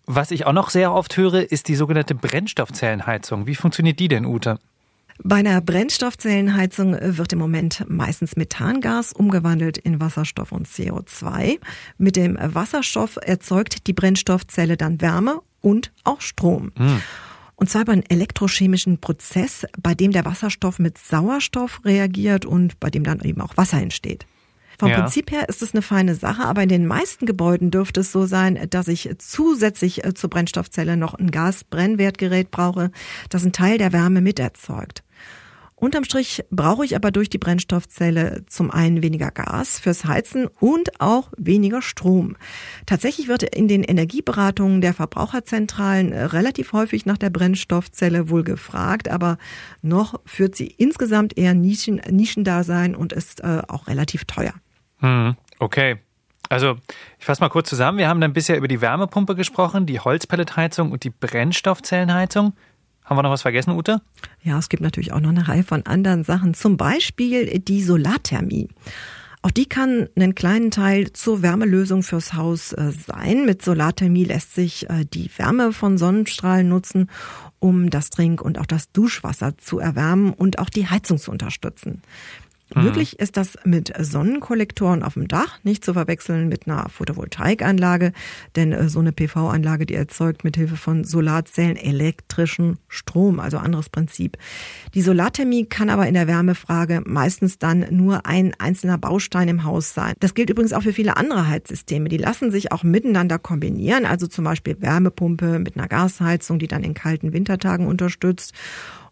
Was 0.07 0.31
ich 0.31 0.47
auch 0.47 0.53
noch 0.53 0.71
sehr 0.71 0.93
oft 0.93 1.17
höre, 1.17 1.51
ist 1.51 1.69
die 1.69 1.75
sogenannte 1.75 2.15
Brennstoffzellenheizung. 2.15 3.47
Wie 3.47 3.55
funktioniert 3.55 3.99
die 4.01 4.09
denn, 4.09 4.25
Ute? 4.25 4.59
Bei 5.23 5.37
einer 5.37 5.61
Brennstoffzellenheizung 5.61 6.97
wird 7.01 7.33
im 7.33 7.41
Moment 7.41 7.85
meistens 7.89 8.37
Methangas 8.37 9.13
umgewandelt 9.13 9.77
in 9.77 10.01
Wasserstoff 10.01 10.53
und 10.53 10.69
CO2. 10.69 11.59
Mit 11.99 12.15
dem 12.15 12.39
Wasserstoff 12.41 13.19
erzeugt 13.21 13.87
die 13.87 13.93
Brennstoffzelle 13.93 14.77
dann 14.77 15.01
Wärme 15.01 15.41
und 15.61 15.91
auch 16.05 16.21
Strom. 16.21 16.71
Hm. 16.77 17.03
Und 17.59 17.69
zwar 17.69 17.83
über 17.83 17.93
einen 17.93 18.09
elektrochemischen 18.09 19.01
Prozess, 19.01 19.67
bei 19.83 19.93
dem 19.93 20.13
der 20.13 20.25
Wasserstoff 20.25 20.79
mit 20.79 20.97
Sauerstoff 20.97 21.81
reagiert 21.85 22.47
und 22.47 22.79
bei 22.79 22.89
dem 22.89 23.03
dann 23.03 23.19
eben 23.21 23.41
auch 23.41 23.57
Wasser 23.57 23.83
entsteht. 23.83 24.27
Vom 24.79 24.91
ja. 24.91 25.01
Prinzip 25.01 25.33
her 25.33 25.49
ist 25.49 25.61
es 25.61 25.75
eine 25.75 25.83
feine 25.83 26.15
Sache, 26.15 26.45
aber 26.45 26.63
in 26.63 26.69
den 26.69 26.87
meisten 26.87 27.27
Gebäuden 27.27 27.73
dürfte 27.73 28.01
es 28.01 28.13
so 28.13 28.27
sein, 28.27 28.69
dass 28.71 28.87
ich 28.87 29.11
zusätzlich 29.19 30.05
äh, 30.05 30.15
zur 30.15 30.31
Brennstoffzelle 30.31 30.97
noch 30.97 31.15
ein 31.15 31.33
Gasbrennwertgerät 31.33 32.53
brauche, 32.53 32.93
das 33.29 33.43
einen 33.43 33.53
Teil 33.53 33.79
der 33.79 33.93
Wärme 33.93 34.21
mit 34.21 34.39
erzeugt. 34.39 35.03
Unterm 35.81 36.03
Strich 36.03 36.45
brauche 36.51 36.85
ich 36.85 36.97
aber 36.97 37.13
durch 37.13 37.31
die 37.31 37.39
Brennstoffzelle 37.39 38.45
zum 38.49 38.71
einen 38.73 39.01
weniger 39.01 39.31
Gas 39.31 39.79
fürs 39.79 40.05
Heizen 40.05 40.49
und 40.59 41.01
auch 41.01 41.31
weniger 41.37 41.83
Strom. 41.83 42.37
Tatsächlich 42.85 43.29
wird 43.29 43.45
in 43.45 43.69
den 43.69 43.85
Energieberatungen 43.85 44.81
der 44.81 44.93
Verbraucherzentralen 44.93 46.13
relativ 46.13 46.73
häufig 46.73 47.07
nach 47.07 47.19
der 47.19 47.31
Brennstoffzelle 47.31 48.29
wohl 48.29 48.43
gefragt, 48.43 49.09
aber 49.09 49.39
noch 49.81 50.21
führt 50.27 50.57
sie 50.57 50.67
insgesamt 50.67 51.39
eher 51.39 51.55
Nischen, 51.55 52.01
Nischendasein 52.11 52.97
und 52.97 53.13
ist 53.13 53.41
äh, 53.45 53.63
auch 53.69 53.87
relativ 53.87 54.25
teuer. 54.25 54.55
Hm, 54.99 55.37
okay. 55.61 55.99
Also, 56.49 56.77
ich 57.19 57.27
fasse 57.27 57.43
mal 57.43 57.51
kurz 57.51 57.69
zusammen. 57.69 57.99
Wir 57.99 58.09
haben 58.09 58.21
dann 58.21 58.33
bisher 58.33 58.57
über 58.57 58.69
die 58.69 58.81
Wärmepumpe 58.81 59.35
gesprochen, 59.35 59.87
die 59.87 60.01
Holzpelletheizung 60.01 60.93
und 60.93 61.05
die 61.05 61.11
Brennstoffzellenheizung. 61.11 62.55
Haben 63.09 63.17
wir 63.17 63.23
noch 63.23 63.31
was 63.31 63.41
vergessen, 63.41 63.71
Ute? 63.71 64.03
Ja, 64.43 64.59
es 64.59 64.69
gibt 64.69 64.83
natürlich 64.83 65.15
auch 65.15 65.21
noch 65.21 65.31
eine 65.31 65.49
Reihe 65.49 65.65
von 65.65 65.87
anderen 65.87 66.25
Sachen. 66.25 66.53
Zum 66.53 66.77
Beispiel 66.77 67.59
die 67.59 67.83
Solarthermie. 67.83 68.69
Auch 69.41 69.51
die 69.51 69.65
kann 69.65 70.09
einen 70.15 70.35
kleinen 70.35 70.71
Teil 70.71 71.15
zur 71.15 71.41
Wärmelösung 71.41 72.03
fürs 72.03 72.35
Haus 72.35 72.75
äh, 72.75 72.93
sein. 72.93 73.47
Mit 73.47 73.63
Solarthermie 73.63 74.25
lässt 74.25 74.55
sich 74.55 74.91
äh, 74.91 75.07
die 75.07 75.31
Wärme 75.39 75.73
von 75.73 75.97
Sonnenstrahlen 75.97 76.69
nutzen, 76.69 77.09
um 77.61 77.89
das 77.89 78.11
Trink- 78.11 78.43
und 78.43 78.59
auch 78.59 78.67
das 78.67 78.93
Duschwasser 78.93 79.57
zu 79.57 79.79
erwärmen 79.79 80.35
und 80.35 80.59
auch 80.59 80.69
die 80.69 80.89
Heizung 80.89 81.17
zu 81.17 81.31
unterstützen. 81.31 82.03
Mhm. 82.75 82.85
Möglich 82.85 83.19
ist 83.19 83.37
das 83.37 83.59
mit 83.65 83.93
Sonnenkollektoren 83.99 85.03
auf 85.03 85.15
dem 85.15 85.29
Dach, 85.29 85.59
nicht 85.63 85.85
zu 85.85 85.95
verwechseln 85.95 86.49
mit 86.49 86.67
einer 86.67 86.89
Photovoltaikanlage, 86.89 88.13
denn 88.57 88.73
äh, 88.73 88.89
so 88.89 89.01
eine 89.01 89.13
PV-Anlage, 89.13 89.87
die 89.87 89.95
erzeugt 89.95 90.45
mit 90.45 90.57
Hilfe 90.57 90.77
von 90.77 91.05
Solarzellen 91.05 91.77
elektrischen 91.77 92.79
Strom, 92.89 93.41
also 93.41 93.59
anderes 93.59 93.89
Prinzip. 93.89 94.37
Die 94.95 95.03
Solarthermie 95.03 95.67
kann 95.67 95.91
aber 95.91 96.07
in 96.07 96.15
der 96.15 96.27
Wärmefrage 96.27 97.03
meistens 97.07 97.59
dann 97.59 97.87
nur 97.91 98.27
ein 98.27 98.55
einzelner 98.59 98.99
Baustein 98.99 99.49
im 99.49 99.65
Haus 99.65 99.95
sein. 99.95 100.15
Das 100.21 100.35
gilt 100.35 100.51
übrigens 100.51 100.73
auch 100.73 100.83
für 100.83 100.93
viele 100.93 101.17
andere 101.17 101.49
Heizsysteme. 101.49 102.09
Die 102.09 102.17
lassen 102.19 102.51
sich 102.51 102.73
auch 102.73 102.83
miteinander 102.83 103.39
kombinieren, 103.39 104.05
also 104.05 104.27
zum 104.27 104.45
Beispiel 104.45 104.81
Wärmepumpe 104.81 105.59
mit 105.59 105.77
einer 105.77 105.89
Gasheizung, 105.89 106.59
die 106.59 106.69
dann 106.69 106.85
in 106.85 106.95
kalten 106.95 107.33
Wintertagen 107.33 107.87
unterstützt 107.87 108.53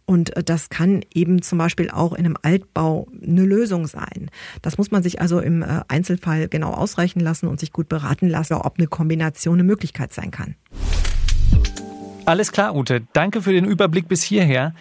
und 0.07 0.37
äh, 0.37 0.43
das 0.43 0.71
kann 0.71 1.03
eben 1.13 1.43
zum 1.43 1.59
Beispiel 1.59 1.91
auch 1.91 2.13
in 2.13 2.25
einem 2.25 2.37
Altbau 2.41 3.09
eine 3.23 3.43
Lösung 3.43 3.87
sein. 3.87 4.31
Das 4.63 4.79
muss 4.79 4.91
man 4.91 5.03
sich 5.03 5.21
also 5.21 5.41
im 5.41 5.63
äh, 5.63 5.83
Einzelfall 5.89 6.49
genau 6.49 6.71
ausreichen 6.71 7.21
lassen 7.21 7.49
und 7.49 7.61
sich 7.61 7.73
gut 7.73 7.89
beraten 7.89 8.29
lassen, 8.29 8.55
ob 8.55 8.79
eine 8.79 8.87
Kombination 8.87 9.55
eine 9.55 9.65
Möglichkeit 9.65 10.13
sein 10.13 10.31
kann. 10.31 10.55
Alles 12.25 12.51
klar, 12.51 12.75
Ute. 12.75 13.03
Danke 13.13 13.43
für 13.43 13.53
den 13.53 13.65
Überblick 13.65 14.09
bis 14.09 14.23
hierher. 14.23 14.75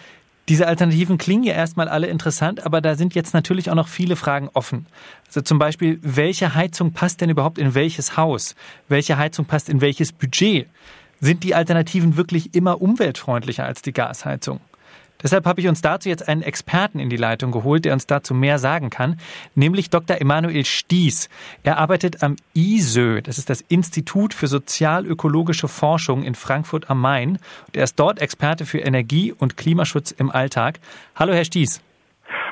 Diese 0.48 0.68
Alternativen 0.68 1.18
klingen 1.18 1.42
ja 1.42 1.54
erstmal 1.54 1.88
alle 1.88 2.06
interessant, 2.06 2.64
aber 2.64 2.80
da 2.80 2.94
sind 2.94 3.16
jetzt 3.16 3.34
natürlich 3.34 3.68
auch 3.68 3.74
noch 3.74 3.88
viele 3.88 4.14
Fragen 4.14 4.48
offen. 4.52 4.86
Also 5.26 5.40
zum 5.40 5.58
Beispiel, 5.58 5.98
welche 6.02 6.54
Heizung 6.54 6.92
passt 6.92 7.20
denn 7.20 7.30
überhaupt 7.30 7.58
in 7.58 7.74
welches 7.74 8.16
Haus? 8.16 8.54
Welche 8.88 9.18
Heizung 9.18 9.44
passt 9.44 9.68
in 9.68 9.80
welches 9.80 10.12
Budget? 10.12 10.68
Sind 11.20 11.42
die 11.42 11.56
Alternativen 11.56 12.16
wirklich 12.16 12.54
immer 12.54 12.80
umweltfreundlicher 12.80 13.64
als 13.64 13.82
die 13.82 13.92
Gasheizung? 13.92 14.60
Deshalb 15.22 15.46
habe 15.46 15.60
ich 15.60 15.68
uns 15.68 15.80
dazu 15.80 16.08
jetzt 16.08 16.28
einen 16.28 16.42
Experten 16.42 16.98
in 16.98 17.10
die 17.10 17.16
Leitung 17.16 17.52
geholt, 17.52 17.84
der 17.84 17.92
uns 17.92 18.06
dazu 18.06 18.34
mehr 18.34 18.58
sagen 18.58 18.90
kann, 18.90 19.18
nämlich 19.54 19.90
Dr. 19.90 20.20
Emanuel 20.20 20.64
Stieß. 20.64 21.28
Er 21.62 21.78
arbeitet 21.78 22.22
am 22.22 22.36
ISÖ, 22.54 23.22
das 23.22 23.38
ist 23.38 23.50
das 23.50 23.60
Institut 23.62 24.34
für 24.34 24.46
sozialökologische 24.46 25.68
Forschung 25.68 26.22
in 26.22 26.34
Frankfurt 26.34 26.90
am 26.90 27.00
Main. 27.00 27.38
Und 27.66 27.76
er 27.76 27.84
ist 27.84 27.98
dort 27.98 28.20
Experte 28.20 28.66
für 28.66 28.78
Energie- 28.78 29.32
und 29.32 29.56
Klimaschutz 29.56 30.10
im 30.10 30.30
Alltag. 30.30 30.80
Hallo, 31.14 31.32
Herr 31.32 31.44
Stieß. 31.44 31.82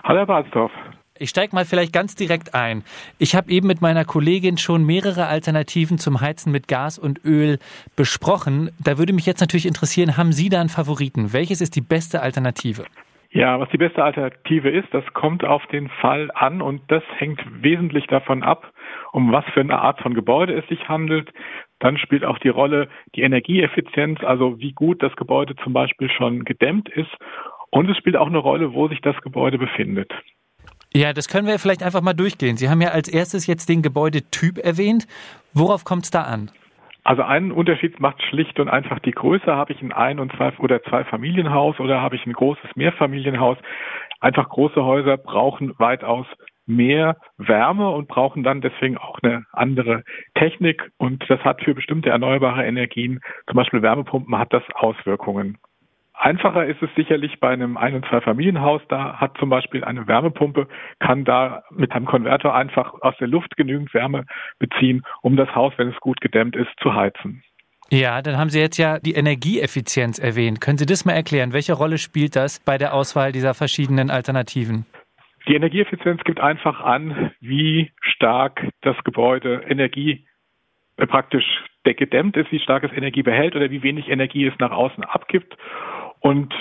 Hallo, 0.04 0.18
Herr 0.20 0.26
Balsdorf. 0.26 0.72
Ich 1.16 1.30
steige 1.30 1.54
mal 1.54 1.64
vielleicht 1.64 1.92
ganz 1.92 2.16
direkt 2.16 2.56
ein. 2.56 2.82
Ich 3.20 3.36
habe 3.36 3.48
eben 3.48 3.68
mit 3.68 3.80
meiner 3.80 4.04
Kollegin 4.04 4.58
schon 4.58 4.84
mehrere 4.84 5.28
Alternativen 5.28 5.96
zum 5.96 6.20
Heizen 6.20 6.50
mit 6.50 6.66
Gas 6.66 6.98
und 6.98 7.24
Öl 7.24 7.60
besprochen. 7.94 8.70
Da 8.82 8.98
würde 8.98 9.12
mich 9.12 9.24
jetzt 9.24 9.40
natürlich 9.40 9.66
interessieren, 9.66 10.16
haben 10.16 10.32
Sie 10.32 10.48
da 10.48 10.58
einen 10.58 10.70
Favoriten? 10.70 11.32
Welches 11.32 11.60
ist 11.60 11.76
die 11.76 11.82
beste 11.82 12.20
Alternative? 12.20 12.84
Ja, 13.30 13.60
was 13.60 13.68
die 13.68 13.78
beste 13.78 14.02
Alternative 14.02 14.68
ist, 14.68 14.88
das 14.90 15.04
kommt 15.12 15.44
auf 15.44 15.64
den 15.68 15.88
Fall 15.88 16.32
an 16.34 16.60
und 16.60 16.82
das 16.88 17.04
hängt 17.16 17.40
wesentlich 17.62 18.08
davon 18.08 18.42
ab, 18.42 18.72
um 19.12 19.30
was 19.30 19.44
für 19.54 19.60
eine 19.60 19.78
Art 19.78 20.00
von 20.00 20.14
Gebäude 20.14 20.54
es 20.54 20.66
sich 20.66 20.88
handelt. 20.88 21.30
Dann 21.78 21.96
spielt 21.96 22.24
auch 22.24 22.38
die 22.38 22.48
Rolle 22.48 22.88
die 23.14 23.22
Energieeffizienz, 23.22 24.18
also 24.24 24.58
wie 24.58 24.72
gut 24.72 25.00
das 25.00 25.14
Gebäude 25.14 25.54
zum 25.62 25.74
Beispiel 25.74 26.10
schon 26.10 26.44
gedämmt 26.44 26.88
ist. 26.88 27.10
Und 27.70 27.88
es 27.88 27.96
spielt 27.96 28.16
auch 28.16 28.26
eine 28.28 28.38
Rolle, 28.38 28.72
wo 28.72 28.88
sich 28.88 29.00
das 29.00 29.20
Gebäude 29.20 29.58
befindet. 29.58 30.12
Ja, 30.96 31.12
das 31.12 31.28
können 31.28 31.48
wir 31.48 31.58
vielleicht 31.58 31.82
einfach 31.82 32.02
mal 32.02 32.12
durchgehen. 32.12 32.56
Sie 32.56 32.68
haben 32.68 32.80
ja 32.80 32.90
als 32.90 33.08
erstes 33.08 33.48
jetzt 33.48 33.68
den 33.68 33.82
Gebäudetyp 33.82 34.58
erwähnt. 34.58 35.08
Worauf 35.52 35.84
kommt 35.84 36.04
es 36.04 36.10
da 36.10 36.22
an? 36.22 36.52
Also 37.02 37.22
einen 37.22 37.50
Unterschied 37.50 37.98
macht 37.98 38.22
schlicht 38.22 38.60
und 38.60 38.68
einfach 38.68 39.00
die 39.00 39.10
Größe. 39.10 39.46
Habe 39.46 39.72
ich 39.72 39.82
ein 39.82 39.92
Ein- 39.92 40.20
und 40.20 40.32
Zwei- 40.36 40.56
oder 40.58 40.82
Zwei-Familienhaus 40.84 41.80
oder 41.80 42.00
habe 42.00 42.14
ich 42.14 42.24
ein 42.26 42.32
großes 42.32 42.76
Mehrfamilienhaus? 42.76 43.58
Einfach 44.20 44.48
große 44.48 44.82
Häuser 44.84 45.16
brauchen 45.16 45.74
weitaus 45.78 46.26
mehr 46.66 47.16
Wärme 47.38 47.90
und 47.90 48.08
brauchen 48.08 48.44
dann 48.44 48.60
deswegen 48.60 48.96
auch 48.96 49.18
eine 49.22 49.44
andere 49.52 50.04
Technik. 50.34 50.90
Und 50.96 51.24
das 51.28 51.40
hat 51.40 51.60
für 51.62 51.74
bestimmte 51.74 52.10
erneuerbare 52.10 52.64
Energien, 52.64 53.20
zum 53.48 53.56
Beispiel 53.56 53.82
Wärmepumpen, 53.82 54.38
hat 54.38 54.52
das 54.52 54.62
Auswirkungen. 54.74 55.58
Einfacher 56.24 56.64
ist 56.64 56.80
es 56.80 56.88
sicherlich 56.96 57.38
bei 57.38 57.50
einem 57.50 57.76
Ein- 57.76 57.96
und 57.96 58.06
Zwei-Familienhaus. 58.06 58.80
Da 58.88 59.20
hat 59.20 59.36
zum 59.38 59.50
Beispiel 59.50 59.84
eine 59.84 60.06
Wärmepumpe, 60.08 60.68
kann 60.98 61.26
da 61.26 61.64
mit 61.70 61.92
einem 61.92 62.06
Konverter 62.06 62.54
einfach 62.54 62.94
aus 63.02 63.14
der 63.20 63.28
Luft 63.28 63.58
genügend 63.58 63.92
Wärme 63.92 64.24
beziehen, 64.58 65.02
um 65.20 65.36
das 65.36 65.54
Haus, 65.54 65.74
wenn 65.76 65.90
es 65.90 66.00
gut 66.00 66.22
gedämmt 66.22 66.56
ist, 66.56 66.70
zu 66.80 66.94
heizen. 66.94 67.42
Ja, 67.90 68.22
dann 68.22 68.38
haben 68.38 68.48
Sie 68.48 68.58
jetzt 68.58 68.78
ja 68.78 68.98
die 69.00 69.12
Energieeffizienz 69.12 70.18
erwähnt. 70.18 70.62
Können 70.62 70.78
Sie 70.78 70.86
das 70.86 71.04
mal 71.04 71.12
erklären? 71.12 71.52
Welche 71.52 71.74
Rolle 71.74 71.98
spielt 71.98 72.36
das 72.36 72.58
bei 72.58 72.78
der 72.78 72.94
Auswahl 72.94 73.30
dieser 73.30 73.52
verschiedenen 73.52 74.08
Alternativen? 74.08 74.86
Die 75.46 75.54
Energieeffizienz 75.54 76.24
gibt 76.24 76.40
einfach 76.40 76.80
an, 76.80 77.32
wie 77.40 77.92
stark 78.00 78.66
das 78.80 78.96
Gebäude 79.04 79.62
Energie 79.68 80.26
äh, 80.96 81.06
praktisch 81.06 81.44
gedämmt 81.84 82.34
ist, 82.38 82.50
wie 82.50 82.60
stark 82.60 82.82
es 82.84 82.92
Energie 82.92 83.22
behält 83.22 83.54
oder 83.54 83.70
wie 83.70 83.82
wenig 83.82 84.08
Energie 84.08 84.46
es 84.46 84.54
nach 84.58 84.70
außen 84.70 85.04
abgibt. 85.04 85.54
Und 86.24 86.54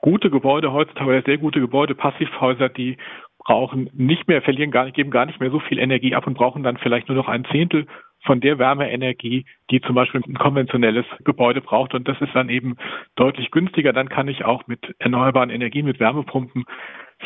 gute 0.00 0.30
Gebäude 0.30 0.72
heutzutage, 0.72 1.22
sehr 1.26 1.36
gute 1.36 1.60
Gebäude, 1.60 1.94
Passivhäuser, 1.94 2.70
die 2.70 2.96
brauchen 3.38 3.90
nicht 3.92 4.26
mehr, 4.26 4.40
verlieren 4.40 4.70
gar 4.70 4.86
nicht, 4.86 4.96
geben 4.96 5.10
gar 5.10 5.26
nicht 5.26 5.38
mehr 5.38 5.50
so 5.50 5.60
viel 5.60 5.78
Energie 5.78 6.14
ab 6.14 6.26
und 6.26 6.32
brauchen 6.32 6.62
dann 6.62 6.78
vielleicht 6.78 7.08
nur 7.08 7.16
noch 7.16 7.28
ein 7.28 7.44
Zehntel 7.52 7.86
von 8.24 8.40
der 8.40 8.58
Wärmeenergie, 8.58 9.44
die 9.70 9.82
zum 9.82 9.94
Beispiel 9.94 10.22
ein 10.26 10.38
konventionelles 10.38 11.04
Gebäude 11.24 11.60
braucht. 11.60 11.92
Und 11.92 12.08
das 12.08 12.18
ist 12.22 12.34
dann 12.34 12.48
eben 12.48 12.78
deutlich 13.16 13.50
günstiger. 13.50 13.92
Dann 13.92 14.08
kann 14.08 14.28
ich 14.28 14.46
auch 14.46 14.66
mit 14.66 14.80
erneuerbaren 14.98 15.50
Energien, 15.50 15.84
mit 15.84 16.00
Wärmepumpen 16.00 16.64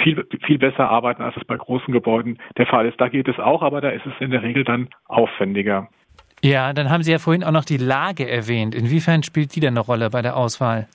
viel, 0.03 0.27
viel 0.45 0.59
besser 0.59 0.91
arbeiten, 0.91 1.23
als 1.23 1.37
es 1.37 1.45
bei 1.45 1.57
großen 1.57 1.95
Gebäuden 1.95 2.39
der 2.59 2.67
Fall 2.67 2.87
ist. 2.87 3.01
Da 3.01 3.09
geht 3.09 3.29
es 3.29 3.39
auch, 3.39 3.63
aber 3.63 3.81
da 3.81 3.91
ist 3.91 4.07
es 4.07 4.13
in 4.19 4.33
der 4.33 4.43
Regel 4.43 4.65
dann 4.65 4.89
aufwendiger. 5.07 5.89
Ja, 6.43 6.73
dann 6.73 6.91
haben 6.91 7.05
Sie 7.05 7.13
ja 7.13 7.19
vorhin 7.19 7.45
auch 7.45 7.53
noch 7.53 7.65
die 7.65 7.77
Lage 7.77 8.29
erwähnt. 8.29 8.75
Inwiefern 8.75 9.23
spielt 9.23 9.55
die 9.55 9.61
denn 9.61 9.75
eine 9.75 9.87
Rolle 9.87 10.11
bei 10.11 10.21
der 10.21 10.37
Auswahl? 10.37 10.89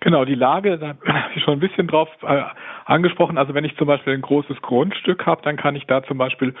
Genau, 0.00 0.24
die 0.24 0.34
Lage, 0.34 0.78
da 0.78 0.88
habe 1.06 1.32
ich 1.34 1.42
schon 1.42 1.54
ein 1.54 1.60
bisschen 1.60 1.88
drauf 1.88 2.08
äh, 2.22 2.42
angesprochen. 2.84 3.38
Also 3.38 3.54
wenn 3.54 3.64
ich 3.64 3.76
zum 3.76 3.86
Beispiel 3.86 4.14
ein 4.14 4.22
großes 4.22 4.60
Grundstück 4.62 5.26
habe, 5.26 5.42
dann 5.42 5.56
kann 5.56 5.76
ich 5.76 5.86
da 5.86 6.02
zum 6.04 6.18
Beispiel 6.18 6.54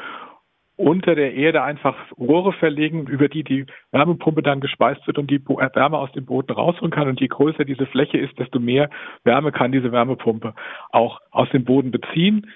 unter 0.76 1.16
der 1.16 1.34
Erde 1.34 1.62
einfach 1.62 1.96
Rohre 2.16 2.52
verlegen, 2.52 3.08
über 3.08 3.28
die 3.28 3.42
die 3.42 3.66
Wärmepumpe 3.90 4.42
dann 4.42 4.60
gespeist 4.60 5.04
wird 5.08 5.18
und 5.18 5.28
die 5.28 5.36
äh, 5.36 5.74
Wärme 5.74 5.98
aus 5.98 6.12
dem 6.12 6.24
Boden 6.24 6.52
rausholen 6.52 6.92
kann. 6.92 7.08
Und 7.08 7.20
je 7.20 7.26
größer 7.26 7.64
diese 7.64 7.86
Fläche 7.86 8.18
ist, 8.18 8.38
desto 8.38 8.60
mehr 8.60 8.88
Wärme 9.24 9.52
kann 9.52 9.72
diese 9.72 9.92
Wärmepumpe 9.92 10.54
auch 10.90 11.20
aus 11.30 11.50
dem 11.50 11.64
Boden 11.64 11.90
beziehen. 11.90 12.46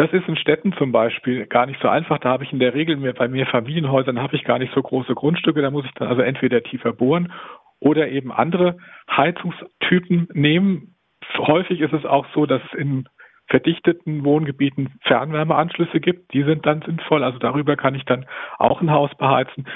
Das 0.00 0.14
ist 0.14 0.26
in 0.26 0.36
Städten 0.36 0.72
zum 0.78 0.92
Beispiel 0.92 1.44
gar 1.44 1.66
nicht 1.66 1.78
so 1.82 1.88
einfach. 1.88 2.16
Da 2.20 2.30
habe 2.30 2.42
ich 2.42 2.54
in 2.54 2.58
der 2.58 2.72
Regel 2.72 2.96
mehr, 2.96 3.12
bei 3.12 3.28
mehr 3.28 3.44
Familienhäusern 3.44 4.18
habe 4.18 4.34
ich 4.34 4.44
gar 4.44 4.58
nicht 4.58 4.72
so 4.72 4.80
große 4.80 5.14
Grundstücke. 5.14 5.60
Da 5.60 5.70
muss 5.70 5.84
ich 5.84 5.92
dann 5.92 6.08
also 6.08 6.22
entweder 6.22 6.62
tiefer 6.62 6.94
bohren 6.94 7.34
oder 7.80 8.08
eben 8.08 8.32
andere 8.32 8.78
Heizungstypen 9.14 10.28
nehmen. 10.32 10.94
Häufig 11.36 11.82
ist 11.82 11.92
es 11.92 12.06
auch 12.06 12.24
so, 12.32 12.46
dass 12.46 12.62
es 12.72 12.78
in 12.78 13.10
verdichteten 13.48 14.24
Wohngebieten 14.24 14.88
Fernwärmeanschlüsse 15.02 16.00
gibt. 16.00 16.32
Die 16.32 16.44
sind 16.44 16.64
dann 16.64 16.80
sinnvoll. 16.80 17.22
Also 17.22 17.38
darüber 17.38 17.76
kann 17.76 17.94
ich 17.94 18.06
dann 18.06 18.24
auch 18.56 18.80
ein 18.80 18.90
Haus 18.90 19.14
beheizen, 19.18 19.66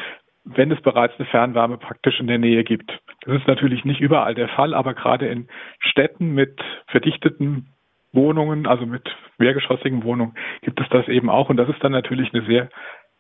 wenn 0.45 0.73
es 0.73 0.81
bereits 0.81 1.13
eine 1.19 1.29
Fernwärme 1.29 1.77
praktisch 1.77 2.19
in 2.19 2.29
der 2.29 2.39
Nähe 2.39 2.65
gibt. 2.65 2.99
Das 3.27 3.37
ist 3.37 3.47
natürlich 3.47 3.85
nicht 3.85 4.01
überall 4.01 4.35
der 4.35 4.49
Fall, 4.49 4.73
aber 4.73 4.95
gerade 4.95 5.27
in 5.27 5.49
Städten 5.81 6.33
mit 6.33 6.63
verdichteten 6.87 7.74
Wohnungen, 8.15 8.67
also 8.67 8.87
mit 8.87 9.09
mehrgeschossigen 9.39 10.05
Wohnungen, 10.05 10.35
gibt 10.63 10.81
es 10.81 10.89
das 10.91 11.09
eben 11.09 11.29
auch. 11.29 11.49
Und 11.49 11.57
das 11.57 11.69
ist 11.69 11.83
dann 11.83 11.93
natürlich 11.93 12.33
eine 12.33 12.45
sehr 12.47 12.69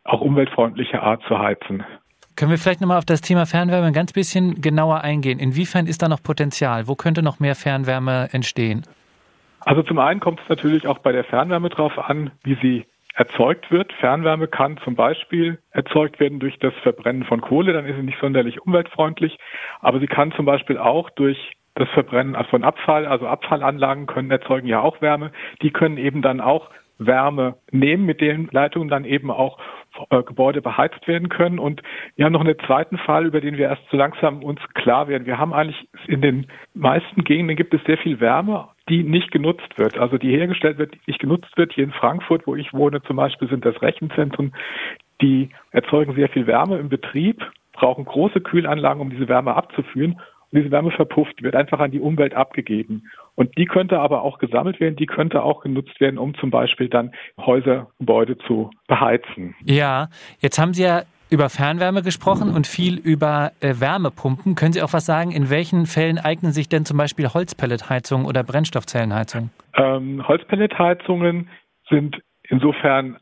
auch 0.04 0.20
umweltfreundliche 0.20 1.02
Art 1.02 1.22
zu 1.26 1.38
heizen. 1.38 1.84
Können 2.36 2.50
wir 2.50 2.58
vielleicht 2.58 2.80
nochmal 2.80 2.98
auf 2.98 3.04
das 3.04 3.20
Thema 3.20 3.46
Fernwärme 3.46 3.86
ein 3.86 3.92
ganz 3.92 4.12
bisschen 4.12 4.60
genauer 4.60 5.02
eingehen? 5.02 5.38
Inwiefern 5.38 5.86
ist 5.86 6.02
da 6.02 6.08
noch 6.08 6.22
Potenzial? 6.22 6.88
Wo 6.88 6.96
könnte 6.96 7.22
noch 7.22 7.38
mehr 7.38 7.54
Fernwärme 7.54 8.28
entstehen? 8.32 8.82
Also 9.60 9.82
zum 9.82 9.98
einen 9.98 10.20
kommt 10.20 10.40
es 10.40 10.48
natürlich 10.48 10.86
auch 10.86 10.98
bei 10.98 11.12
der 11.12 11.24
Fernwärme 11.24 11.68
darauf 11.70 11.96
an, 11.98 12.32
wie 12.42 12.58
sie 12.60 12.86
erzeugt 13.14 13.70
wird. 13.70 13.92
Fernwärme 13.94 14.48
kann 14.48 14.78
zum 14.78 14.96
Beispiel 14.96 15.58
erzeugt 15.70 16.18
werden 16.18 16.40
durch 16.40 16.58
das 16.58 16.74
Verbrennen 16.82 17.24
von 17.24 17.40
Kohle, 17.40 17.72
dann 17.72 17.86
ist 17.86 17.96
sie 17.96 18.02
nicht 18.02 18.18
sonderlich 18.20 18.60
umweltfreundlich, 18.60 19.38
aber 19.80 20.00
sie 20.00 20.08
kann 20.08 20.32
zum 20.32 20.44
Beispiel 20.44 20.78
auch 20.78 21.10
durch 21.10 21.52
das 21.74 21.88
Verbrennen 21.90 22.36
von 22.50 22.64
Abfall, 22.64 23.06
also 23.06 23.26
Abfallanlagen 23.26 24.06
können 24.06 24.30
erzeugen 24.30 24.68
ja 24.68 24.80
auch 24.80 25.00
Wärme, 25.00 25.32
die 25.62 25.70
können 25.70 25.98
eben 25.98 26.22
dann 26.22 26.40
auch 26.40 26.70
Wärme 26.98 27.56
nehmen, 27.72 28.06
mit 28.06 28.20
den 28.20 28.48
Leitungen 28.52 28.88
dann 28.88 29.04
eben 29.04 29.30
auch 29.30 29.58
äh, 30.10 30.22
Gebäude 30.22 30.62
beheizt 30.62 31.06
werden 31.08 31.28
können. 31.28 31.58
Und 31.58 31.82
wir 32.16 32.24
haben 32.24 32.32
noch 32.32 32.40
einen 32.40 32.58
zweiten 32.66 32.98
Fall, 32.98 33.26
über 33.26 33.40
den 33.40 33.56
wir 33.56 33.68
erst 33.68 33.82
so 33.90 33.96
langsam 33.96 34.42
uns 34.42 34.60
klar 34.74 35.08
werden. 35.08 35.26
Wir 35.26 35.38
haben 35.38 35.52
eigentlich 35.52 35.88
in 36.06 36.20
den 36.20 36.46
meisten 36.74 37.24
Gegenden 37.24 37.56
gibt 37.56 37.74
es 37.74 37.82
sehr 37.84 37.98
viel 37.98 38.20
Wärme, 38.20 38.68
die 38.88 39.02
nicht 39.02 39.32
genutzt 39.32 39.76
wird. 39.76 39.98
Also 39.98 40.18
die 40.18 40.30
hergestellt 40.30 40.78
wird, 40.78 40.94
nicht 41.06 41.18
genutzt 41.18 41.56
wird. 41.56 41.72
Hier 41.72 41.84
in 41.84 41.92
Frankfurt, 41.92 42.46
wo 42.46 42.54
ich 42.54 42.72
wohne 42.72 43.02
zum 43.02 43.16
Beispiel, 43.16 43.48
sind 43.48 43.64
das 43.64 43.80
Rechenzentren, 43.82 44.54
die 45.20 45.50
erzeugen 45.72 46.14
sehr 46.14 46.28
viel 46.28 46.46
Wärme 46.46 46.78
im 46.78 46.88
Betrieb, 46.88 47.44
brauchen 47.72 48.04
große 48.04 48.40
Kühlanlagen, 48.40 49.00
um 49.00 49.10
diese 49.10 49.28
Wärme 49.28 49.54
abzuführen 49.54 50.20
diese 50.54 50.70
Wärme 50.70 50.90
verpufft, 50.90 51.42
wird 51.42 51.54
einfach 51.54 51.80
an 51.80 51.90
die 51.90 52.00
Umwelt 52.00 52.34
abgegeben. 52.34 53.04
Und 53.34 53.56
die 53.58 53.66
könnte 53.66 53.98
aber 53.98 54.22
auch 54.22 54.38
gesammelt 54.38 54.80
werden, 54.80 54.96
die 54.96 55.06
könnte 55.06 55.42
auch 55.42 55.62
genutzt 55.62 56.00
werden, 56.00 56.18
um 56.18 56.34
zum 56.34 56.50
Beispiel 56.50 56.88
dann 56.88 57.12
Häuser, 57.38 57.88
Gebäude 57.98 58.38
zu 58.38 58.70
beheizen. 58.86 59.54
Ja, 59.64 60.08
jetzt 60.40 60.58
haben 60.58 60.74
Sie 60.74 60.84
ja 60.84 61.02
über 61.30 61.48
Fernwärme 61.48 62.02
gesprochen 62.02 62.50
und 62.50 62.66
viel 62.66 62.98
über 62.98 63.52
äh, 63.60 63.74
Wärmepumpen. 63.80 64.54
Können 64.54 64.72
Sie 64.72 64.82
auch 64.82 64.92
was 64.92 65.06
sagen, 65.06 65.32
in 65.32 65.50
welchen 65.50 65.86
Fällen 65.86 66.18
eignen 66.18 66.52
sich 66.52 66.68
denn 66.68 66.84
zum 66.84 66.96
Beispiel 66.96 67.28
Holzpelletheizungen 67.28 68.26
oder 68.26 68.44
Brennstoffzellenheizungen? 68.44 69.50
Ähm, 69.76 70.26
Holzpelletheizungen 70.26 71.48
sind 71.88 72.20
insofern 72.48 73.16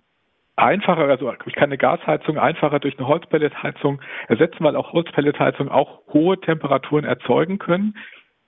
einfacher, 0.56 1.08
also 1.08 1.32
ich 1.46 1.54
kann 1.54 1.64
eine 1.64 1.78
Gasheizung 1.78 2.38
einfacher 2.38 2.78
durch 2.78 2.98
eine 2.98 3.08
Holzpelletheizung 3.08 4.00
ersetzen, 4.28 4.64
weil 4.64 4.76
auch 4.76 4.92
Holzpelletheizungen 4.92 5.72
auch 5.72 6.06
hohe 6.12 6.40
Temperaturen 6.40 7.04
erzeugen 7.04 7.58
können. 7.58 7.96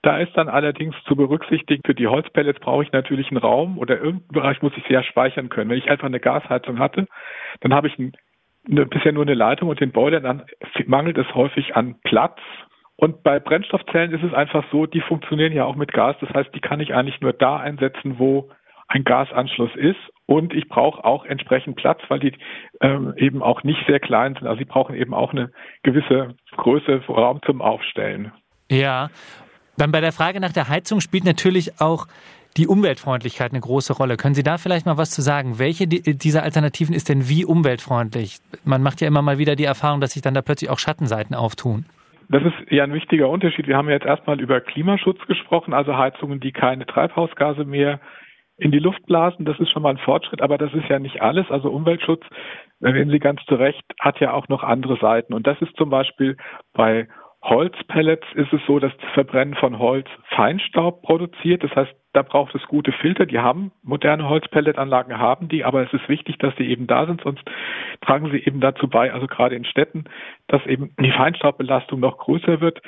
Da 0.01 0.19
ist 0.19 0.37
dann 0.37 0.49
allerdings 0.49 0.95
zu 1.05 1.15
berücksichtigen, 1.15 1.81
für 1.83 1.95
die 1.95 2.07
Holzpellets 2.07 2.59
brauche 2.59 2.83
ich 2.83 2.91
natürlich 2.91 3.29
einen 3.31 3.39
Raum 3.39 3.79
oder 3.79 3.95
irgendeinen 3.95 4.33
Bereich 4.33 4.61
muss 4.61 4.77
ich 4.77 4.83
sehr 4.87 5.01
speichern 5.01 5.49
können. 5.49 5.71
Wenn 5.71 5.79
ich 5.79 5.89
einfach 5.89 6.05
eine 6.05 6.19
Gasheizung 6.19 6.77
hatte, 6.77 7.07
dann 7.61 7.73
habe 7.73 7.87
ich 7.87 7.97
ein, 7.97 8.11
eine, 8.69 8.85
bisher 8.85 9.13
nur 9.13 9.23
eine 9.23 9.33
Leitung 9.33 9.67
und 9.69 9.79
den 9.79 9.91
Boiler, 9.91 10.19
dann 10.21 10.43
mangelt 10.85 11.17
es 11.17 11.33
häufig 11.33 11.75
an 11.75 11.95
Platz. 12.03 12.37
Und 12.97 13.23
bei 13.23 13.39
Brennstoffzellen 13.39 14.13
ist 14.13 14.23
es 14.23 14.33
einfach 14.33 14.63
so, 14.71 14.85
die 14.85 15.01
funktionieren 15.01 15.53
ja 15.53 15.65
auch 15.65 15.75
mit 15.75 15.91
Gas. 15.91 16.15
Das 16.21 16.29
heißt, 16.29 16.53
die 16.53 16.61
kann 16.61 16.79
ich 16.79 16.93
eigentlich 16.93 17.19
nur 17.21 17.33
da 17.33 17.57
einsetzen, 17.57 18.19
wo 18.19 18.51
ein 18.87 19.03
Gasanschluss 19.03 19.75
ist. 19.75 19.99
Und 20.27 20.53
ich 20.53 20.67
brauche 20.67 21.03
auch 21.03 21.25
entsprechend 21.25 21.75
Platz, 21.75 22.01
weil 22.07 22.19
die 22.19 22.33
ähm, 22.81 23.13
eben 23.17 23.43
auch 23.43 23.63
nicht 23.63 23.79
sehr 23.87 23.99
klein 23.99 24.33
sind. 24.33 24.47
Also 24.47 24.59
sie 24.59 24.65
brauchen 24.65 24.95
eben 24.95 25.13
auch 25.13 25.31
eine 25.31 25.51
gewisse 25.83 26.35
Größe 26.57 27.03
Raum 27.07 27.41
zum 27.45 27.61
Aufstellen. 27.61 28.31
Ja, 28.69 29.09
dann 29.77 29.91
bei 29.91 30.01
der 30.01 30.11
Frage 30.11 30.39
nach 30.39 30.53
der 30.53 30.69
Heizung 30.69 30.99
spielt 31.01 31.25
natürlich 31.25 31.79
auch 31.79 32.07
die 32.57 32.67
Umweltfreundlichkeit 32.67 33.51
eine 33.51 33.59
große 33.59 33.93
Rolle. 33.93 34.15
Können 34.15 34.33
Sie 34.33 34.43
da 34.43 34.57
vielleicht 34.57 34.85
mal 34.85 34.97
was 34.97 35.11
zu 35.11 35.21
sagen? 35.21 35.59
Welche 35.59 35.87
dieser 35.87 36.43
Alternativen 36.43 36.95
ist 36.95 37.09
denn 37.09 37.27
wie 37.27 37.43
umweltfreundlich? 37.43 38.37
Man 38.63 38.81
macht 38.81 39.01
ja 39.01 39.07
immer 39.07 39.21
mal 39.21 39.37
wieder 39.37 39.55
die 39.55 39.65
Erfahrung, 39.65 39.99
dass 39.99 40.13
sich 40.13 40.21
dann 40.21 40.33
da 40.33 40.41
plötzlich 40.41 40.69
auch 40.69 40.79
Schattenseiten 40.79 41.35
auftun. 41.35 41.85
Das 42.29 42.41
ist 42.43 42.71
ja 42.71 42.83
ein 42.83 42.93
wichtiger 42.93 43.29
Unterschied. 43.29 43.67
Wir 43.67 43.77
haben 43.77 43.89
jetzt 43.89 44.05
erstmal 44.05 44.39
über 44.39 44.61
Klimaschutz 44.61 45.19
gesprochen, 45.27 45.73
also 45.73 45.95
Heizungen, 45.95 46.39
die 46.39 46.53
keine 46.53 46.85
Treibhausgase 46.85 47.65
mehr 47.65 47.99
in 48.57 48.71
die 48.71 48.79
Luft 48.79 49.05
blasen, 49.05 49.45
das 49.45 49.59
ist 49.59 49.71
schon 49.71 49.81
mal 49.83 49.89
ein 49.89 49.97
Fortschritt, 49.97 50.41
aber 50.41 50.57
das 50.57 50.73
ist 50.73 50.87
ja 50.87 50.99
nicht 50.99 51.21
alles. 51.21 51.45
Also 51.49 51.69
Umweltschutz, 51.69 52.23
wenn 52.79 53.09
Sie 53.09 53.19
ganz 53.19 53.43
zu 53.45 53.55
Recht, 53.55 53.83
hat 53.99 54.19
ja 54.19 54.33
auch 54.33 54.47
noch 54.47 54.63
andere 54.63 54.97
Seiten. 54.97 55.33
Und 55.33 55.45
das 55.45 55.61
ist 55.61 55.75
zum 55.75 55.89
Beispiel 55.89 56.37
bei 56.73 57.07
Holzpellets 57.45 58.25
ist 58.33 58.51
es 58.53 58.61
so, 58.65 58.79
dass 58.79 58.91
das 58.97 59.11
Verbrennen 59.11 59.53
von 59.53 59.77
Holz 59.77 60.07
Feinstaub 60.29 61.03
produziert. 61.03 61.63
Das 61.63 61.75
heißt, 61.75 61.93
da 62.13 62.23
braucht 62.23 62.55
es 62.55 62.63
gute 62.63 62.91
Filter. 62.91 63.27
Die 63.27 63.37
haben 63.37 63.71
moderne 63.83 64.27
Holzpelletanlagen, 64.27 65.19
haben 65.19 65.47
die, 65.47 65.63
aber 65.63 65.83
es 65.83 65.93
ist 65.93 66.09
wichtig, 66.09 66.39
dass 66.39 66.55
sie 66.55 66.67
eben 66.67 66.87
da 66.87 67.05
sind, 67.05 67.21
sonst 67.21 67.43
tragen 68.01 68.31
sie 68.31 68.39
eben 68.39 68.61
dazu 68.61 68.87
bei, 68.87 69.13
also 69.13 69.27
gerade 69.27 69.55
in 69.55 69.65
Städten, 69.65 70.05
dass 70.47 70.65
eben 70.65 70.95
die 70.99 71.11
Feinstaubbelastung 71.11 71.99
noch 71.99 72.17
größer 72.17 72.61
wird. 72.61 72.81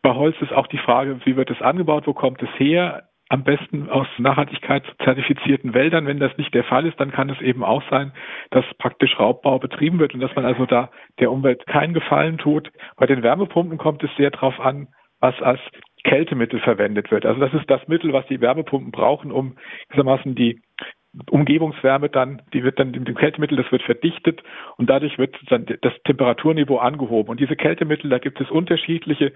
Bei 0.00 0.14
Holz 0.14 0.36
ist 0.40 0.52
auch 0.52 0.68
die 0.68 0.78
Frage, 0.78 1.20
wie 1.24 1.36
wird 1.36 1.50
es 1.50 1.60
angebaut, 1.60 2.06
wo 2.06 2.14
kommt 2.14 2.42
es 2.42 2.48
her? 2.58 3.08
Am 3.32 3.44
besten 3.44 3.88
aus 3.88 4.06
nachhaltigkeitszertifizierten 4.18 5.72
Wäldern. 5.72 6.06
Wenn 6.06 6.20
das 6.20 6.36
nicht 6.36 6.52
der 6.52 6.64
Fall 6.64 6.84
ist, 6.84 7.00
dann 7.00 7.10
kann 7.10 7.30
es 7.30 7.40
eben 7.40 7.64
auch 7.64 7.82
sein, 7.88 8.12
dass 8.50 8.64
praktisch 8.76 9.18
Raubbau 9.18 9.58
betrieben 9.58 9.98
wird 9.98 10.12
und 10.12 10.20
dass 10.20 10.36
man 10.36 10.44
also 10.44 10.66
da 10.66 10.90
der 11.18 11.32
Umwelt 11.32 11.66
keinen 11.66 11.94
Gefallen 11.94 12.36
tut. 12.36 12.70
Bei 12.96 13.06
den 13.06 13.22
Wärmepumpen 13.22 13.78
kommt 13.78 14.04
es 14.04 14.10
sehr 14.18 14.30
darauf 14.30 14.60
an, 14.60 14.88
was 15.20 15.40
als 15.40 15.60
Kältemittel 16.04 16.60
verwendet 16.60 17.10
wird. 17.10 17.24
Also 17.24 17.40
das 17.40 17.54
ist 17.54 17.70
das 17.70 17.88
Mittel, 17.88 18.12
was 18.12 18.26
die 18.26 18.42
Wärmepumpen 18.42 18.92
brauchen, 18.92 19.32
um 19.32 19.56
gewissermaßen 19.88 20.34
die 20.34 20.60
Umgebungswärme 21.30 22.10
dann, 22.10 22.42
die 22.52 22.62
wird 22.64 22.78
dann 22.78 22.90
mit 22.90 23.08
dem 23.08 23.14
Kältemittel, 23.14 23.56
das 23.56 23.72
wird 23.72 23.82
verdichtet 23.82 24.42
und 24.76 24.90
dadurch 24.90 25.16
wird 25.16 25.34
dann 25.48 25.64
das 25.80 25.94
Temperaturniveau 26.04 26.76
angehoben. 26.76 27.30
Und 27.30 27.40
diese 27.40 27.56
Kältemittel, 27.56 28.10
da 28.10 28.18
gibt 28.18 28.42
es 28.42 28.50
unterschiedliche, 28.50 29.32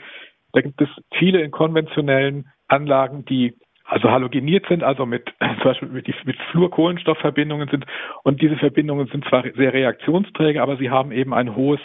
da 0.52 0.60
gibt 0.60 0.82
es 0.82 0.88
viele 1.14 1.40
in 1.40 1.50
konventionellen 1.50 2.50
Anlagen, 2.68 3.24
die 3.24 3.54
also 3.86 4.10
halogeniert 4.10 4.66
sind, 4.68 4.82
also 4.82 5.06
mit 5.06 5.32
zum 5.40 5.64
Beispiel 5.64 5.88
mit, 5.88 6.26
mit 6.26 6.36
Fluorkohlenstoffverbindungen 6.50 7.68
sind. 7.68 7.86
Und 8.22 8.42
diese 8.42 8.56
Verbindungen 8.56 9.06
sind 9.08 9.24
zwar 9.26 9.44
sehr 9.56 9.72
reaktionsträger, 9.72 10.62
aber 10.62 10.76
sie 10.76 10.90
haben 10.90 11.12
eben 11.12 11.32
ein 11.32 11.54
hohes 11.54 11.80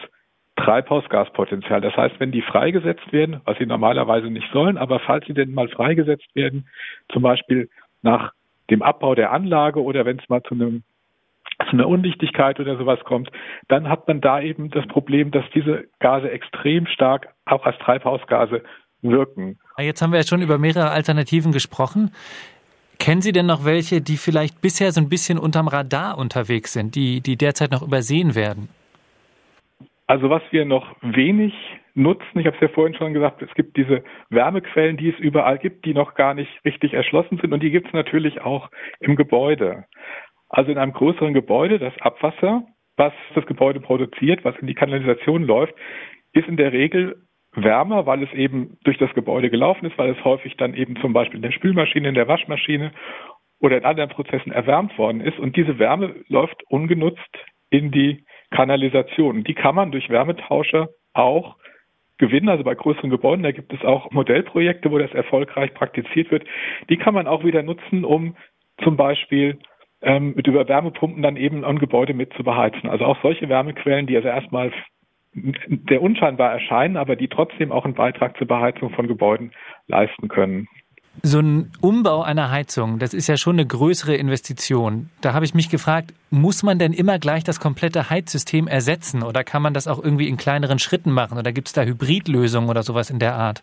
Treibhausgaspotenzial. 0.57 1.81
Das 1.81 1.95
heißt, 1.95 2.19
wenn 2.19 2.31
die 2.31 2.41
freigesetzt 2.41 3.11
werden, 3.11 3.41
was 3.45 3.57
sie 3.57 3.65
normalerweise 3.65 4.27
nicht 4.27 4.51
sollen, 4.51 4.77
aber 4.77 4.99
falls 4.99 5.25
sie 5.25 5.33
denn 5.33 5.53
mal 5.53 5.69
freigesetzt 5.69 6.35
werden, 6.35 6.67
zum 7.11 7.23
Beispiel 7.23 7.69
nach 8.01 8.33
dem 8.69 8.81
Abbau 8.81 9.15
der 9.15 9.31
Anlage 9.31 9.81
oder 9.81 10.05
wenn 10.05 10.19
es 10.19 10.29
mal 10.29 10.43
zu 10.43 10.55
einem 10.55 10.83
zu 11.69 11.73
einer 11.73 11.87
Undichtigkeit 11.87 12.59
oder 12.59 12.75
sowas 12.77 12.99
kommt, 13.03 13.29
dann 13.67 13.87
hat 13.87 14.07
man 14.07 14.19
da 14.19 14.41
eben 14.41 14.71
das 14.71 14.87
Problem, 14.87 15.29
dass 15.29 15.45
diese 15.53 15.85
Gase 15.99 16.31
extrem 16.31 16.87
stark 16.87 17.29
auch 17.45 17.65
als 17.65 17.77
Treibhausgase 17.79 18.63
wirken. 19.01 19.59
Jetzt 19.77 20.01
haben 20.01 20.11
wir 20.11 20.19
ja 20.19 20.25
schon 20.25 20.41
über 20.41 20.57
mehrere 20.57 20.91
Alternativen 20.91 21.51
gesprochen. 21.51 22.11
Kennen 22.99 23.21
Sie 23.21 23.31
denn 23.31 23.47
noch 23.47 23.65
welche, 23.65 23.99
die 23.99 24.17
vielleicht 24.17 24.61
bisher 24.61 24.91
so 24.91 25.01
ein 25.01 25.09
bisschen 25.09 25.39
unterm 25.39 25.67
Radar 25.67 26.17
unterwegs 26.19 26.73
sind, 26.73 26.93
die, 26.93 27.21
die 27.21 27.35
derzeit 27.35 27.71
noch 27.71 27.81
übersehen 27.81 28.35
werden? 28.35 28.69
Also 30.05 30.29
was 30.29 30.43
wir 30.51 30.65
noch 30.65 30.95
wenig 31.01 31.53
nutzen, 31.95 32.39
ich 32.39 32.45
habe 32.45 32.55
es 32.55 32.61
ja 32.61 32.67
vorhin 32.67 32.95
schon 32.95 33.13
gesagt, 33.13 33.41
es 33.41 33.53
gibt 33.55 33.75
diese 33.75 34.03
Wärmequellen, 34.29 34.97
die 34.97 35.09
es 35.09 35.17
überall 35.19 35.57
gibt, 35.57 35.85
die 35.85 35.93
noch 35.93 36.13
gar 36.13 36.33
nicht 36.33 36.51
richtig 36.63 36.93
erschlossen 36.93 37.39
sind 37.41 37.53
und 37.53 37.63
die 37.63 37.71
gibt 37.71 37.87
es 37.87 37.93
natürlich 37.93 38.41
auch 38.41 38.69
im 38.99 39.15
Gebäude. 39.15 39.85
Also 40.49 40.71
in 40.71 40.77
einem 40.77 40.93
größeren 40.93 41.33
Gebäude, 41.33 41.79
das 41.79 41.93
Abwasser, 42.01 42.63
was 42.97 43.13
das 43.35 43.45
Gebäude 43.45 43.79
produziert, 43.79 44.43
was 44.43 44.55
in 44.57 44.67
die 44.67 44.75
Kanalisation 44.75 45.43
läuft, 45.43 45.73
ist 46.33 46.47
in 46.47 46.57
der 46.57 46.71
Regel 46.71 47.23
wärmer, 47.53 48.05
weil 48.05 48.23
es 48.23 48.31
eben 48.33 48.77
durch 48.83 48.97
das 48.97 49.13
Gebäude 49.13 49.49
gelaufen 49.49 49.85
ist, 49.85 49.97
weil 49.97 50.11
es 50.11 50.23
häufig 50.23 50.55
dann 50.57 50.73
eben 50.73 50.95
zum 50.97 51.13
Beispiel 51.13 51.37
in 51.37 51.41
der 51.41 51.51
Spülmaschine, 51.51 52.09
in 52.09 52.15
der 52.15 52.27
Waschmaschine 52.27 52.91
oder 53.59 53.77
in 53.77 53.85
anderen 53.85 54.09
Prozessen 54.09 54.51
erwärmt 54.51 54.97
worden 54.97 55.21
ist. 55.21 55.37
Und 55.37 55.55
diese 55.55 55.77
Wärme 55.77 56.15
läuft 56.27 56.63
ungenutzt 56.69 57.37
in 57.69 57.91
die 57.91 58.23
Kanalisation. 58.51 59.43
Die 59.43 59.53
kann 59.53 59.75
man 59.75 59.91
durch 59.91 60.09
Wärmetauscher 60.09 60.89
auch 61.13 61.57
gewinnen. 62.17 62.49
Also 62.49 62.63
bei 62.63 62.75
größeren 62.75 63.09
Gebäuden, 63.09 63.43
da 63.43 63.51
gibt 63.51 63.73
es 63.73 63.83
auch 63.83 64.11
Modellprojekte, 64.11 64.91
wo 64.91 64.97
das 64.97 65.11
erfolgreich 65.11 65.73
praktiziert 65.73 66.31
wird. 66.31 66.45
Die 66.89 66.97
kann 66.97 67.13
man 67.13 67.27
auch 67.27 67.43
wieder 67.43 67.63
nutzen, 67.63 68.05
um 68.05 68.35
zum 68.83 68.95
Beispiel 68.95 69.59
ähm, 70.01 70.33
mit 70.35 70.47
über 70.47 70.67
Wärmepumpen 70.67 71.21
dann 71.21 71.35
eben 71.35 71.63
ein 71.65 71.79
Gebäude 71.79 72.13
mit 72.13 72.33
zu 72.33 72.43
beheizen. 72.43 72.89
Also 72.89 73.05
auch 73.05 73.21
solche 73.21 73.49
Wärmequellen, 73.49 74.07
die 74.07 74.15
also 74.15 74.29
erstmal 74.29 74.71
der 75.33 76.01
unscheinbar 76.01 76.51
erscheinen, 76.51 76.97
aber 76.97 77.15
die 77.15 77.29
trotzdem 77.29 77.71
auch 77.71 77.85
einen 77.85 77.93
Beitrag 77.93 78.37
zur 78.37 78.47
Beheizung 78.47 78.89
von 78.91 79.07
Gebäuden 79.07 79.51
leisten 79.87 80.27
können. 80.27 80.67
So 81.23 81.39
ein 81.39 81.71
Umbau 81.81 82.23
einer 82.23 82.51
Heizung, 82.51 82.97
das 82.97 83.13
ist 83.13 83.27
ja 83.27 83.35
schon 83.35 83.55
eine 83.55 83.67
größere 83.67 84.15
Investition. 84.15 85.09
Da 85.21 85.33
habe 85.33 85.43
ich 85.43 85.53
mich 85.53 85.69
gefragt, 85.69 86.13
muss 86.29 86.63
man 86.63 86.79
denn 86.79 86.93
immer 86.93 87.19
gleich 87.19 87.43
das 87.43 87.59
komplette 87.59 88.09
Heizsystem 88.09 88.67
ersetzen 88.67 89.21
oder 89.21 89.43
kann 89.43 89.61
man 89.61 89.73
das 89.73 89.87
auch 89.87 90.01
irgendwie 90.01 90.29
in 90.29 90.37
kleineren 90.37 90.79
Schritten 90.79 91.11
machen 91.11 91.37
oder 91.37 91.51
gibt 91.51 91.67
es 91.67 91.73
da 91.73 91.83
Hybridlösungen 91.83 92.69
oder 92.69 92.81
sowas 92.81 93.09
in 93.09 93.19
der 93.19 93.35
Art? 93.35 93.61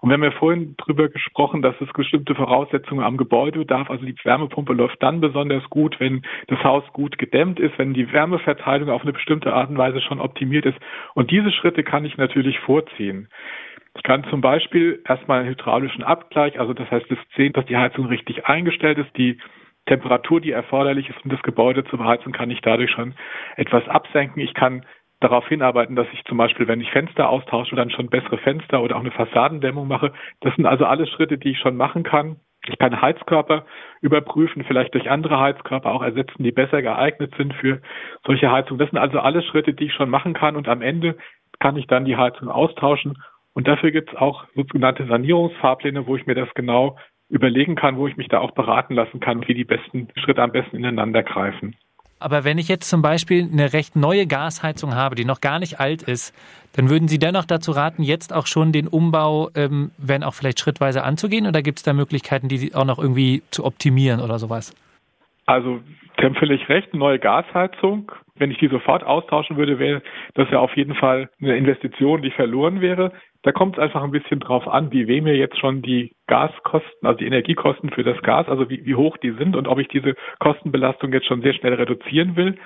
Und 0.00 0.08
wir 0.08 0.14
haben 0.14 0.24
ja 0.24 0.30
vorhin 0.30 0.74
darüber 0.78 1.08
gesprochen, 1.08 1.62
dass 1.62 1.74
es 1.80 1.92
bestimmte 1.92 2.34
Voraussetzungen 2.34 3.04
am 3.04 3.16
Gebäude 3.16 3.58
bedarf. 3.58 3.90
Also 3.90 4.04
die 4.06 4.16
Wärmepumpe 4.24 4.72
läuft 4.72 5.02
dann 5.02 5.20
besonders 5.20 5.68
gut, 5.68 6.00
wenn 6.00 6.22
das 6.48 6.62
Haus 6.64 6.84
gut 6.92 7.18
gedämmt 7.18 7.60
ist, 7.60 7.78
wenn 7.78 7.92
die 7.92 8.10
Wärmeverteilung 8.10 8.88
auf 8.88 9.02
eine 9.02 9.12
bestimmte 9.12 9.52
Art 9.52 9.68
und 9.68 9.78
Weise 9.78 10.00
schon 10.00 10.20
optimiert 10.20 10.64
ist. 10.64 10.78
Und 11.14 11.30
diese 11.30 11.50
Schritte 11.50 11.82
kann 11.82 12.04
ich 12.04 12.16
natürlich 12.16 12.58
vorziehen. 12.60 13.28
Ich 13.96 14.02
kann 14.02 14.24
zum 14.24 14.40
Beispiel 14.40 15.02
erstmal 15.08 15.40
einen 15.40 15.48
hydraulischen 15.48 16.04
Abgleich, 16.04 16.60
also 16.60 16.74
das 16.74 16.90
heißt, 16.90 17.10
es 17.10 17.18
sehen, 17.34 17.54
dass 17.54 17.66
die 17.66 17.76
Heizung 17.76 18.06
richtig 18.06 18.46
eingestellt 18.46 18.98
ist, 18.98 19.16
die 19.16 19.38
Temperatur, 19.86 20.40
die 20.40 20.50
erforderlich 20.50 21.08
ist, 21.08 21.24
um 21.24 21.30
das 21.30 21.42
Gebäude 21.42 21.84
zu 21.84 21.96
beheizen, 21.96 22.32
kann 22.32 22.50
ich 22.50 22.60
dadurch 22.60 22.90
schon 22.90 23.14
etwas 23.56 23.88
absenken. 23.88 24.42
Ich 24.42 24.52
kann 24.54 24.84
darauf 25.20 25.48
hinarbeiten, 25.48 25.96
dass 25.96 26.08
ich 26.12 26.24
zum 26.24 26.36
Beispiel, 26.36 26.68
wenn 26.68 26.80
ich 26.80 26.90
Fenster 26.90 27.28
austausche, 27.28 27.76
dann 27.76 27.90
schon 27.90 28.10
bessere 28.10 28.38
Fenster 28.38 28.82
oder 28.82 28.96
auch 28.96 29.00
eine 29.00 29.12
Fassadendämmung 29.12 29.88
mache. 29.88 30.12
Das 30.40 30.54
sind 30.56 30.66
also 30.66 30.84
alles 30.84 31.08
Schritte, 31.08 31.38
die 31.38 31.52
ich 31.52 31.58
schon 31.58 31.76
machen 31.76 32.02
kann. 32.02 32.36
Ich 32.68 32.78
kann 32.78 33.00
Heizkörper 33.00 33.64
überprüfen, 34.00 34.64
vielleicht 34.64 34.92
durch 34.92 35.08
andere 35.08 35.38
Heizkörper 35.38 35.92
auch 35.92 36.02
ersetzen, 36.02 36.42
die 36.42 36.52
besser 36.52 36.82
geeignet 36.82 37.32
sind 37.36 37.54
für 37.54 37.80
solche 38.26 38.50
Heizungen. 38.50 38.80
Das 38.80 38.90
sind 38.90 38.98
also 38.98 39.20
alle 39.20 39.42
Schritte, 39.42 39.72
die 39.72 39.84
ich 39.84 39.94
schon 39.94 40.10
machen 40.10 40.34
kann 40.34 40.56
und 40.56 40.68
am 40.68 40.82
Ende 40.82 41.16
kann 41.60 41.76
ich 41.76 41.86
dann 41.86 42.04
die 42.04 42.16
Heizung 42.16 42.48
austauschen. 42.48 43.16
Und 43.56 43.66
dafür 43.66 43.90
gibt 43.90 44.10
es 44.10 44.16
auch 44.18 44.44
sogenannte 44.54 45.06
Sanierungsfahrpläne, 45.06 46.06
wo 46.06 46.14
ich 46.14 46.26
mir 46.26 46.34
das 46.34 46.52
genau 46.54 46.98
überlegen 47.30 47.74
kann, 47.74 47.96
wo 47.96 48.06
ich 48.06 48.18
mich 48.18 48.28
da 48.28 48.38
auch 48.40 48.50
beraten 48.50 48.92
lassen 48.92 49.18
kann, 49.18 49.48
wie 49.48 49.54
die 49.54 49.64
besten 49.64 50.08
Schritte 50.14 50.42
am 50.42 50.52
besten 50.52 50.76
ineinander 50.76 51.22
greifen. 51.22 51.74
Aber 52.18 52.44
wenn 52.44 52.58
ich 52.58 52.68
jetzt 52.68 52.90
zum 52.90 53.00
Beispiel 53.00 53.48
eine 53.50 53.72
recht 53.72 53.96
neue 53.96 54.26
Gasheizung 54.26 54.94
habe, 54.94 55.14
die 55.14 55.24
noch 55.24 55.40
gar 55.40 55.58
nicht 55.58 55.80
alt 55.80 56.02
ist, 56.02 56.34
dann 56.76 56.90
würden 56.90 57.08
Sie 57.08 57.18
dennoch 57.18 57.46
dazu 57.46 57.70
raten, 57.70 58.02
jetzt 58.02 58.30
auch 58.30 58.46
schon 58.46 58.72
den 58.72 58.88
Umbau, 58.88 59.48
ähm, 59.54 59.90
wenn 59.96 60.22
auch 60.22 60.34
vielleicht 60.34 60.60
schrittweise 60.60 61.02
anzugehen? 61.02 61.46
Oder 61.46 61.62
gibt 61.62 61.78
es 61.78 61.82
da 61.82 61.94
Möglichkeiten, 61.94 62.48
die 62.48 62.74
auch 62.74 62.84
noch 62.84 62.98
irgendwie 62.98 63.42
zu 63.50 63.64
optimieren 63.64 64.20
oder 64.20 64.38
sowas? 64.38 64.74
Also, 65.46 65.80
Sie 66.18 66.24
haben 66.24 66.34
völlig 66.34 66.68
recht, 66.68 66.92
eine 66.92 67.00
neue 67.00 67.18
Gasheizung. 67.18 68.12
Wenn 68.34 68.50
ich 68.50 68.58
die 68.58 68.68
sofort 68.68 69.02
austauschen 69.02 69.56
würde, 69.56 69.78
wäre 69.78 70.02
das 70.34 70.48
ja 70.50 70.58
auf 70.58 70.76
jeden 70.76 70.94
Fall 70.94 71.30
eine 71.40 71.56
Investition, 71.56 72.20
die 72.20 72.30
verloren 72.30 72.82
wäre. 72.82 73.12
Da 73.46 73.52
kommt 73.52 73.78
es 73.78 73.82
einfach 73.82 74.02
ein 74.02 74.10
bisschen 74.10 74.40
drauf 74.40 74.66
an, 74.66 74.90
wie 74.90 75.06
weh 75.06 75.20
mir 75.20 75.36
jetzt 75.36 75.56
schon 75.60 75.80
die 75.80 76.16
Gaskosten, 76.26 77.06
also 77.06 77.18
die 77.18 77.26
Energiekosten 77.26 77.90
für 77.90 78.02
das 78.02 78.20
Gas, 78.22 78.48
also 78.48 78.68
wie, 78.68 78.84
wie 78.84 78.96
hoch 78.96 79.16
die 79.18 79.30
sind 79.38 79.54
und 79.54 79.68
ob 79.68 79.78
ich 79.78 79.86
diese 79.86 80.16
Kostenbelastung 80.40 81.12
jetzt 81.12 81.28
schon 81.28 81.42
sehr 81.42 81.54
schnell 81.54 81.74
reduzieren 81.74 82.34
will. 82.34 82.58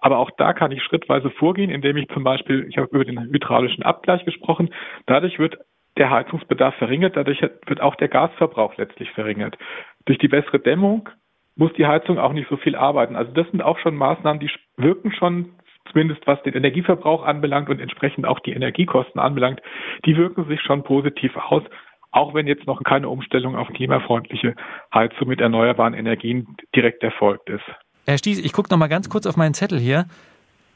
Aber 0.00 0.16
auch 0.16 0.30
da 0.38 0.54
kann 0.54 0.72
ich 0.72 0.82
schrittweise 0.82 1.28
vorgehen, 1.28 1.70
indem 1.70 1.98
ich 1.98 2.08
zum 2.14 2.24
Beispiel, 2.24 2.66
ich 2.70 2.78
habe 2.78 2.88
über 2.92 3.04
den 3.04 3.20
hydraulischen 3.30 3.82
Abgleich 3.82 4.24
gesprochen, 4.24 4.70
dadurch 5.04 5.38
wird 5.38 5.58
der 5.98 6.08
Heizungsbedarf 6.08 6.76
verringert, 6.76 7.14
dadurch 7.14 7.42
wird 7.42 7.82
auch 7.82 7.96
der 7.96 8.08
Gasverbrauch 8.08 8.78
letztlich 8.78 9.10
verringert. 9.10 9.58
Durch 10.06 10.16
die 10.16 10.28
bessere 10.28 10.60
Dämmung 10.60 11.10
muss 11.56 11.74
die 11.74 11.86
Heizung 11.86 12.18
auch 12.18 12.32
nicht 12.32 12.48
so 12.48 12.56
viel 12.56 12.74
arbeiten. 12.74 13.16
Also 13.16 13.32
das 13.32 13.50
sind 13.50 13.60
auch 13.60 13.78
schon 13.80 13.96
Maßnahmen, 13.96 14.40
die 14.40 14.50
wirken 14.78 15.12
schon 15.12 15.50
zumindest 15.90 16.26
was 16.26 16.42
den 16.42 16.54
Energieverbrauch 16.54 17.24
anbelangt 17.24 17.68
und 17.68 17.80
entsprechend 17.80 18.26
auch 18.26 18.40
die 18.40 18.52
Energiekosten 18.52 19.20
anbelangt, 19.20 19.60
die 20.04 20.16
wirken 20.16 20.46
sich 20.48 20.60
schon 20.60 20.82
positiv 20.82 21.36
aus, 21.36 21.62
auch 22.10 22.34
wenn 22.34 22.46
jetzt 22.46 22.66
noch 22.66 22.82
keine 22.84 23.08
Umstellung 23.08 23.56
auf 23.56 23.68
klimafreundliche 23.68 24.54
Heizung 24.94 25.28
mit 25.28 25.40
erneuerbaren 25.40 25.94
Energien 25.94 26.56
direkt 26.74 27.02
erfolgt 27.02 27.48
ist. 27.48 27.64
Herr 28.06 28.18
Sties, 28.18 28.38
ich 28.38 28.52
gucke 28.52 28.70
noch 28.70 28.78
mal 28.78 28.88
ganz 28.88 29.08
kurz 29.08 29.26
auf 29.26 29.36
meinen 29.36 29.54
Zettel 29.54 29.78
hier. 29.78 30.06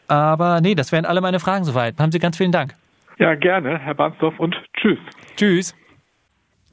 Aber 0.09 0.61
nee, 0.61 0.75
das 0.75 0.93
wären 0.93 1.05
alle 1.05 1.21
meine 1.21 1.41
Fragen 1.41 1.65
soweit. 1.65 1.99
Haben 1.99 2.13
Sie 2.13 2.19
ganz 2.19 2.37
vielen 2.37 2.53
Dank. 2.53 2.75
Ja, 3.19 3.35
gerne, 3.35 3.79
Herr 3.79 3.95
Barnsdorf, 3.95 4.39
und 4.39 4.55
tschüss. 4.75 4.99
Tschüss. 5.37 5.75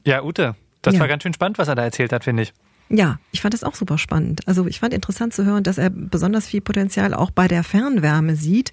Ja, 0.06 0.22
Ute, 0.22 0.54
das 0.82 0.94
ja. 0.94 1.00
war 1.00 1.08
ganz 1.08 1.22
schön 1.22 1.32
spannend, 1.32 1.58
was 1.58 1.68
er 1.68 1.74
da 1.74 1.82
erzählt 1.82 2.12
hat, 2.12 2.24
finde 2.24 2.42
ich. 2.42 2.52
Ja, 2.90 3.18
ich 3.32 3.40
fand 3.40 3.54
das 3.54 3.64
auch 3.64 3.74
super 3.74 3.98
spannend. 3.98 4.46
Also 4.46 4.66
ich 4.66 4.80
fand 4.80 4.92
interessant 4.92 5.32
zu 5.32 5.44
hören, 5.44 5.62
dass 5.62 5.78
er 5.78 5.90
besonders 5.90 6.46
viel 6.46 6.60
Potenzial 6.60 7.14
auch 7.14 7.30
bei 7.30 7.48
der 7.48 7.64
Fernwärme 7.64 8.36
sieht, 8.36 8.72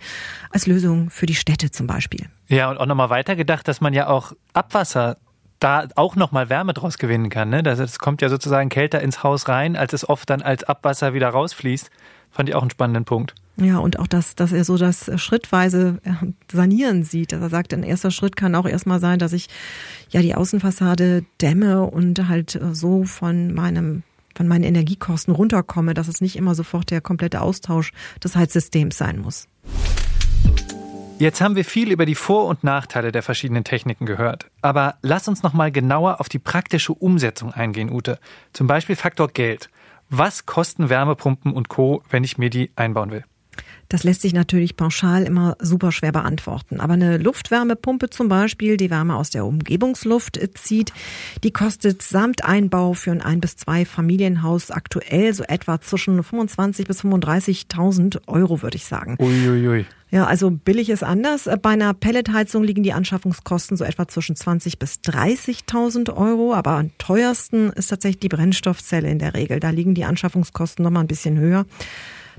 als 0.49 0.67
Lösung 0.67 1.09
für 1.09 1.25
die 1.25 1.35
Städte 1.35 1.71
zum 1.71 1.87
Beispiel. 1.87 2.27
Ja, 2.47 2.69
und 2.69 2.77
auch 2.77 2.85
nochmal 2.85 3.09
weitergedacht, 3.09 3.67
dass 3.67 3.81
man 3.81 3.93
ja 3.93 4.07
auch 4.07 4.33
Abwasser 4.53 5.17
da 5.59 5.87
auch 5.95 6.15
nochmal 6.15 6.49
Wärme 6.49 6.73
draus 6.73 6.97
gewinnen 6.97 7.29
kann. 7.29 7.49
Ne? 7.49 7.63
Das, 7.63 7.77
das 7.77 7.99
kommt 7.99 8.21
ja 8.21 8.29
sozusagen 8.29 8.69
kälter 8.69 9.01
ins 9.01 9.23
Haus 9.23 9.47
rein, 9.47 9.75
als 9.75 9.93
es 9.93 10.07
oft 10.07 10.29
dann 10.29 10.41
als 10.41 10.63
Abwasser 10.63 11.13
wieder 11.13 11.29
rausfließt. 11.29 11.89
Fand 12.31 12.49
ich 12.49 12.55
auch 12.55 12.61
einen 12.61 12.71
spannenden 12.71 13.05
Punkt. 13.05 13.35
Ja, 13.57 13.77
und 13.77 13.99
auch, 13.99 14.07
dass, 14.07 14.35
dass 14.35 14.53
er 14.53 14.63
so 14.63 14.77
das 14.77 15.11
schrittweise 15.21 15.99
äh, 16.03 16.13
Sanieren 16.51 17.03
sieht. 17.03 17.31
Dass 17.31 17.41
er 17.41 17.49
sagt, 17.49 17.73
ein 17.73 17.83
erster 17.83 18.11
Schritt 18.11 18.35
kann 18.35 18.55
auch 18.55 18.65
erstmal 18.65 18.99
sein, 18.99 19.19
dass 19.19 19.33
ich 19.33 19.49
ja 20.09 20.21
die 20.21 20.35
Außenfassade 20.35 21.25
dämme 21.41 21.83
und 21.83 22.27
halt 22.27 22.55
äh, 22.55 22.73
so 22.73 23.03
von 23.03 23.53
meinem 23.53 24.03
von 24.33 24.47
meinen 24.47 24.63
Energiekosten 24.63 25.33
runterkomme, 25.33 25.93
dass 25.93 26.07
es 26.07 26.21
nicht 26.21 26.37
immer 26.37 26.55
sofort 26.55 26.89
der 26.89 27.01
komplette 27.01 27.41
Austausch 27.41 27.91
des 28.23 28.37
Heizsystems 28.37 28.97
sein 28.97 29.19
muss. 29.19 29.49
Jetzt 31.19 31.39
haben 31.39 31.55
wir 31.55 31.65
viel 31.65 31.91
über 31.91 32.07
die 32.07 32.15
Vor- 32.15 32.47
und 32.47 32.63
Nachteile 32.63 33.11
der 33.11 33.21
verschiedenen 33.21 33.63
Techniken 33.63 34.07
gehört. 34.07 34.49
Aber 34.63 34.95
lass 35.03 35.27
uns 35.27 35.43
noch 35.43 35.53
mal 35.53 35.71
genauer 35.71 36.19
auf 36.19 36.29
die 36.29 36.39
praktische 36.39 36.93
Umsetzung 36.93 37.53
eingehen, 37.53 37.91
Ute. 37.91 38.17
Zum 38.53 38.65
Beispiel 38.65 38.95
Faktor 38.95 39.27
Geld. 39.27 39.69
Was 40.13 40.45
kosten 40.45 40.89
Wärmepumpen 40.89 41.53
und 41.53 41.69
Co., 41.69 42.03
wenn 42.09 42.25
ich 42.25 42.37
mir 42.37 42.49
die 42.49 42.69
einbauen 42.75 43.11
will? 43.11 43.23
Das 43.91 44.05
lässt 44.05 44.21
sich 44.21 44.33
natürlich 44.33 44.77
pauschal 44.77 45.23
immer 45.23 45.57
super 45.59 45.91
schwer 45.91 46.13
beantworten. 46.13 46.79
Aber 46.79 46.93
eine 46.93 47.17
Luftwärmepumpe 47.17 48.09
zum 48.09 48.29
Beispiel, 48.29 48.77
die 48.77 48.89
Wärme 48.89 49.17
aus 49.17 49.31
der 49.31 49.45
Umgebungsluft 49.45 50.39
zieht, 50.53 50.93
die 51.43 51.51
kostet 51.51 52.01
samt 52.01 52.45
Einbau 52.45 52.93
für 52.93 53.11
ein 53.11 53.21
ein 53.21 53.41
bis 53.41 53.57
zwei 53.57 53.83
Familienhaus 53.83 54.71
aktuell 54.71 55.33
so 55.33 55.43
etwa 55.43 55.81
zwischen 55.81 56.23
25 56.23 56.87
bis 56.87 57.03
35.000 57.03 58.21
Euro, 58.27 58.61
würde 58.61 58.77
ich 58.77 58.85
sagen. 58.85 59.17
Uiuiui. 59.19 59.67
Ui, 59.67 59.67
ui. 59.67 59.85
Ja, 60.09 60.25
also 60.25 60.51
billig 60.51 60.89
ist 60.89 61.03
anders. 61.03 61.49
Bei 61.61 61.71
einer 61.71 61.93
Pelletheizung 61.93 62.63
liegen 62.63 62.83
die 62.83 62.93
Anschaffungskosten 62.93 63.75
so 63.75 63.83
etwa 63.83 64.07
zwischen 64.07 64.37
20 64.37 64.79
bis 64.79 64.99
30.000 65.05 66.15
Euro. 66.15 66.53
Aber 66.53 66.71
am 66.71 66.91
teuersten 66.97 67.71
ist 67.71 67.87
tatsächlich 67.87 68.19
die 68.19 68.29
Brennstoffzelle 68.29 69.09
in 69.09 69.19
der 69.19 69.33
Regel. 69.33 69.59
Da 69.59 69.69
liegen 69.69 69.95
die 69.95 70.05
Anschaffungskosten 70.05 70.83
noch 70.83 70.91
mal 70.91 71.01
ein 71.01 71.07
bisschen 71.07 71.37
höher. 71.37 71.65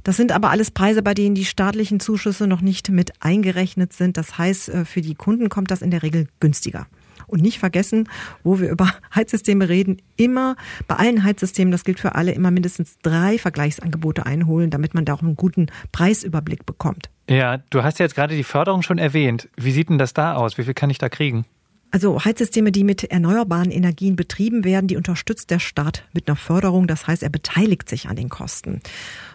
Das 0.04 0.16
sind 0.16 0.32
aber 0.32 0.50
alles 0.50 0.70
Preise, 0.70 1.02
bei 1.02 1.14
denen 1.14 1.34
die 1.34 1.44
staatlichen 1.44 2.00
Zuschüsse 2.00 2.46
noch 2.46 2.60
nicht 2.60 2.88
mit 2.90 3.12
eingerechnet 3.20 3.92
sind. 3.92 4.16
Das 4.16 4.38
heißt, 4.38 4.68
äh, 4.68 4.84
für 4.84 5.00
die 5.00 5.14
Kunden 5.14 5.48
kommt 5.48 5.70
das 5.70 5.82
in 5.82 5.90
der 5.90 6.02
Regel 6.02 6.28
günstiger. 6.40 6.86
Und 7.28 7.40
nicht 7.40 7.60
vergessen, 7.60 8.08
wo 8.42 8.60
wir 8.60 8.70
über 8.70 8.92
Heizsysteme 9.14 9.68
reden, 9.68 10.02
immer 10.16 10.56
bei 10.88 10.96
allen 10.96 11.22
Heizsystemen, 11.22 11.70
das 11.70 11.84
gilt 11.84 12.00
für 12.00 12.14
alle, 12.14 12.32
immer 12.32 12.50
mindestens 12.50 12.98
drei 13.02 13.38
Vergleichsangebote 13.38 14.26
einholen, 14.26 14.70
damit 14.70 14.94
man 14.94 15.04
da 15.04 15.14
auch 15.14 15.22
einen 15.22 15.36
guten 15.36 15.68
Preisüberblick 15.92 16.66
bekommt. 16.66 17.10
Ja, 17.30 17.58
du 17.70 17.82
hast 17.82 17.98
ja 17.98 18.04
jetzt 18.04 18.14
gerade 18.14 18.36
die 18.36 18.44
Förderung 18.44 18.82
schon 18.82 18.98
erwähnt. 18.98 19.48
Wie 19.56 19.70
sieht 19.70 19.88
denn 19.88 19.98
das 19.98 20.12
da 20.12 20.34
aus? 20.34 20.58
Wie 20.58 20.64
viel 20.64 20.74
kann 20.74 20.90
ich 20.90 20.98
da 20.98 21.08
kriegen? 21.08 21.46
Also 21.92 22.24
Heizsysteme, 22.24 22.72
die 22.72 22.84
mit 22.84 23.04
erneuerbaren 23.04 23.70
Energien 23.70 24.16
betrieben 24.16 24.64
werden, 24.64 24.86
die 24.86 24.96
unterstützt 24.96 25.50
der 25.50 25.58
Staat 25.58 26.04
mit 26.14 26.26
einer 26.26 26.36
Förderung. 26.36 26.86
Das 26.86 27.06
heißt, 27.06 27.22
er 27.22 27.28
beteiligt 27.28 27.86
sich 27.86 28.08
an 28.08 28.16
den 28.16 28.30
Kosten 28.30 28.80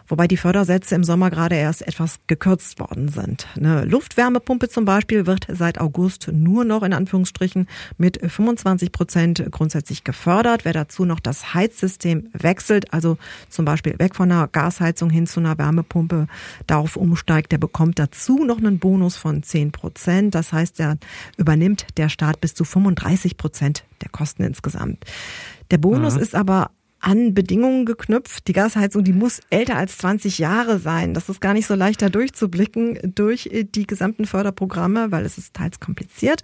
wobei 0.08 0.28
die 0.28 0.38
Fördersätze 0.38 0.96
im 0.96 1.04
Sommer 1.04 1.30
gerade 1.30 1.56
erst 1.56 1.88
etwas 1.88 2.20
gekürzt 2.28 2.80
worden 2.80 3.10
sind. 3.10 3.48
Eine 3.56 3.86
Luftwärmepumpe 3.86 4.70
zum 4.70 4.86
Beispiel 4.86 5.26
wird 5.26 5.48
seit 5.50 5.80
August 5.80 6.30
nur 6.32 6.65
noch 6.65 6.84
in 6.84 6.93
Anführungsstrichen 6.93 7.67
mit 7.98 8.20
25 8.22 8.91
Prozent 8.91 9.46
grundsätzlich 9.52 10.04
gefördert. 10.04 10.65
Wer 10.65 10.74
dazu 10.74 11.06
noch 11.06 11.20
das 11.20 11.54
Heizsystem 11.54 12.30
wechselt, 12.34 12.93
also 12.93 13.17
zum 13.50 13.65
Beispiel 13.65 13.98
weg 14.00 14.15
von 14.15 14.32
einer 14.32 14.48
Gasheizung 14.48 15.10
hin 15.10 15.28
zu 15.28 15.39
einer 15.39 15.58
Wärmepumpe, 15.58 16.28
darauf 16.65 16.96
umsteigt, 16.96 17.52
der 17.52 17.58
bekommt 17.58 18.00
dazu 18.00 18.43
noch 18.43 18.58
einen 18.58 18.80
Bonus 18.80 19.17
von 19.17 19.43
10 19.43 19.72
Prozent. 19.72 20.36
Das 20.36 20.54
heißt, 20.54 20.80
er 20.80 20.98
übernimmt 21.38 21.88
der 21.98 22.10
Staat 22.10 22.41
bis 22.41 22.54
zu 22.54 22.63
35 22.63 23.38
Prozent 23.38 23.84
der 24.02 24.10
Kosten 24.10 24.43
insgesamt. 24.43 25.06
Der 25.72 25.78
Bonus 25.78 26.15
mhm. 26.15 26.22
ist 26.22 26.36
aber 26.36 26.72
an 26.99 27.33
Bedingungen 27.33 27.86
geknüpft. 27.86 28.47
Die 28.47 28.53
Gasheizung, 28.53 29.03
die 29.03 29.13
muss 29.13 29.41
älter 29.49 29.75
als 29.75 29.97
20 29.99 30.39
Jahre 30.39 30.79
sein. 30.79 31.13
Das 31.13 31.29
ist 31.29 31.41
gar 31.41 31.53
nicht 31.53 31.67
so 31.67 31.75
leicht 31.75 32.01
da 32.01 32.10
durchzublicken 32.10 33.13
durch 33.15 33.47
äh, 33.47 33.63
die 33.63 33.88
gesamten 33.88 34.25
Förderprogramme, 34.25 35.12
weil 35.12 35.25
es 35.25 35.38
ist 35.38 35.53
teils 35.53 35.79
kompliziert. 35.79 36.41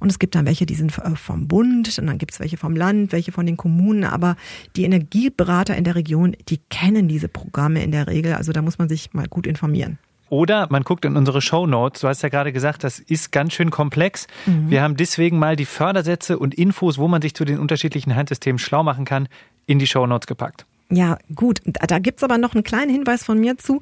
Und 0.00 0.10
es 0.10 0.18
gibt 0.18 0.34
dann 0.34 0.46
welche, 0.46 0.66
die 0.66 0.74
sind 0.74 0.96
äh, 0.98 1.16
vom 1.16 1.48
Bund 1.48 1.98
und 1.98 2.06
dann 2.06 2.18
gibt 2.18 2.32
es 2.32 2.40
welche 2.40 2.56
vom 2.56 2.76
Land, 2.76 3.12
welche 3.12 3.32
von 3.32 3.46
den 3.46 3.56
Kommunen. 3.56 4.04
Aber 4.04 4.36
die 4.76 4.84
Energieberater 4.84 5.76
in 5.76 5.84
der 5.84 5.94
Region, 5.94 6.36
die 6.48 6.58
kennen 6.70 7.08
diese 7.08 7.28
Programme 7.28 7.82
in 7.82 7.92
der 7.92 8.06
Regel. 8.06 8.34
Also 8.34 8.52
da 8.52 8.62
muss 8.62 8.78
man 8.78 8.88
sich 8.88 9.12
mal 9.12 9.26
gut 9.28 9.46
informieren. 9.46 9.98
Oder 10.32 10.66
man 10.70 10.82
guckt 10.82 11.04
in 11.04 11.14
unsere 11.14 11.42
Show 11.42 11.66
Notes. 11.66 12.00
Du 12.00 12.08
hast 12.08 12.22
ja 12.22 12.30
gerade 12.30 12.54
gesagt, 12.54 12.84
das 12.84 12.98
ist 12.98 13.32
ganz 13.32 13.52
schön 13.52 13.70
komplex. 13.70 14.28
Mhm. 14.46 14.70
Wir 14.70 14.80
haben 14.80 14.96
deswegen 14.96 15.38
mal 15.38 15.56
die 15.56 15.66
Fördersätze 15.66 16.38
und 16.38 16.54
Infos, 16.54 16.96
wo 16.96 17.06
man 17.06 17.20
sich 17.20 17.34
zu 17.34 17.44
den 17.44 17.58
unterschiedlichen 17.58 18.16
Handsystemen 18.16 18.58
schlau 18.58 18.82
machen 18.82 19.04
kann, 19.04 19.28
in 19.66 19.78
die 19.78 19.86
Show 19.86 20.06
Notes 20.06 20.26
gepackt. 20.26 20.66
Ja, 20.94 21.16
gut. 21.34 21.62
Da 21.64 21.98
gibt's 22.00 22.22
aber 22.22 22.36
noch 22.36 22.54
einen 22.54 22.64
kleinen 22.64 22.90
Hinweis 22.90 23.24
von 23.24 23.40
mir 23.40 23.56
zu, 23.56 23.80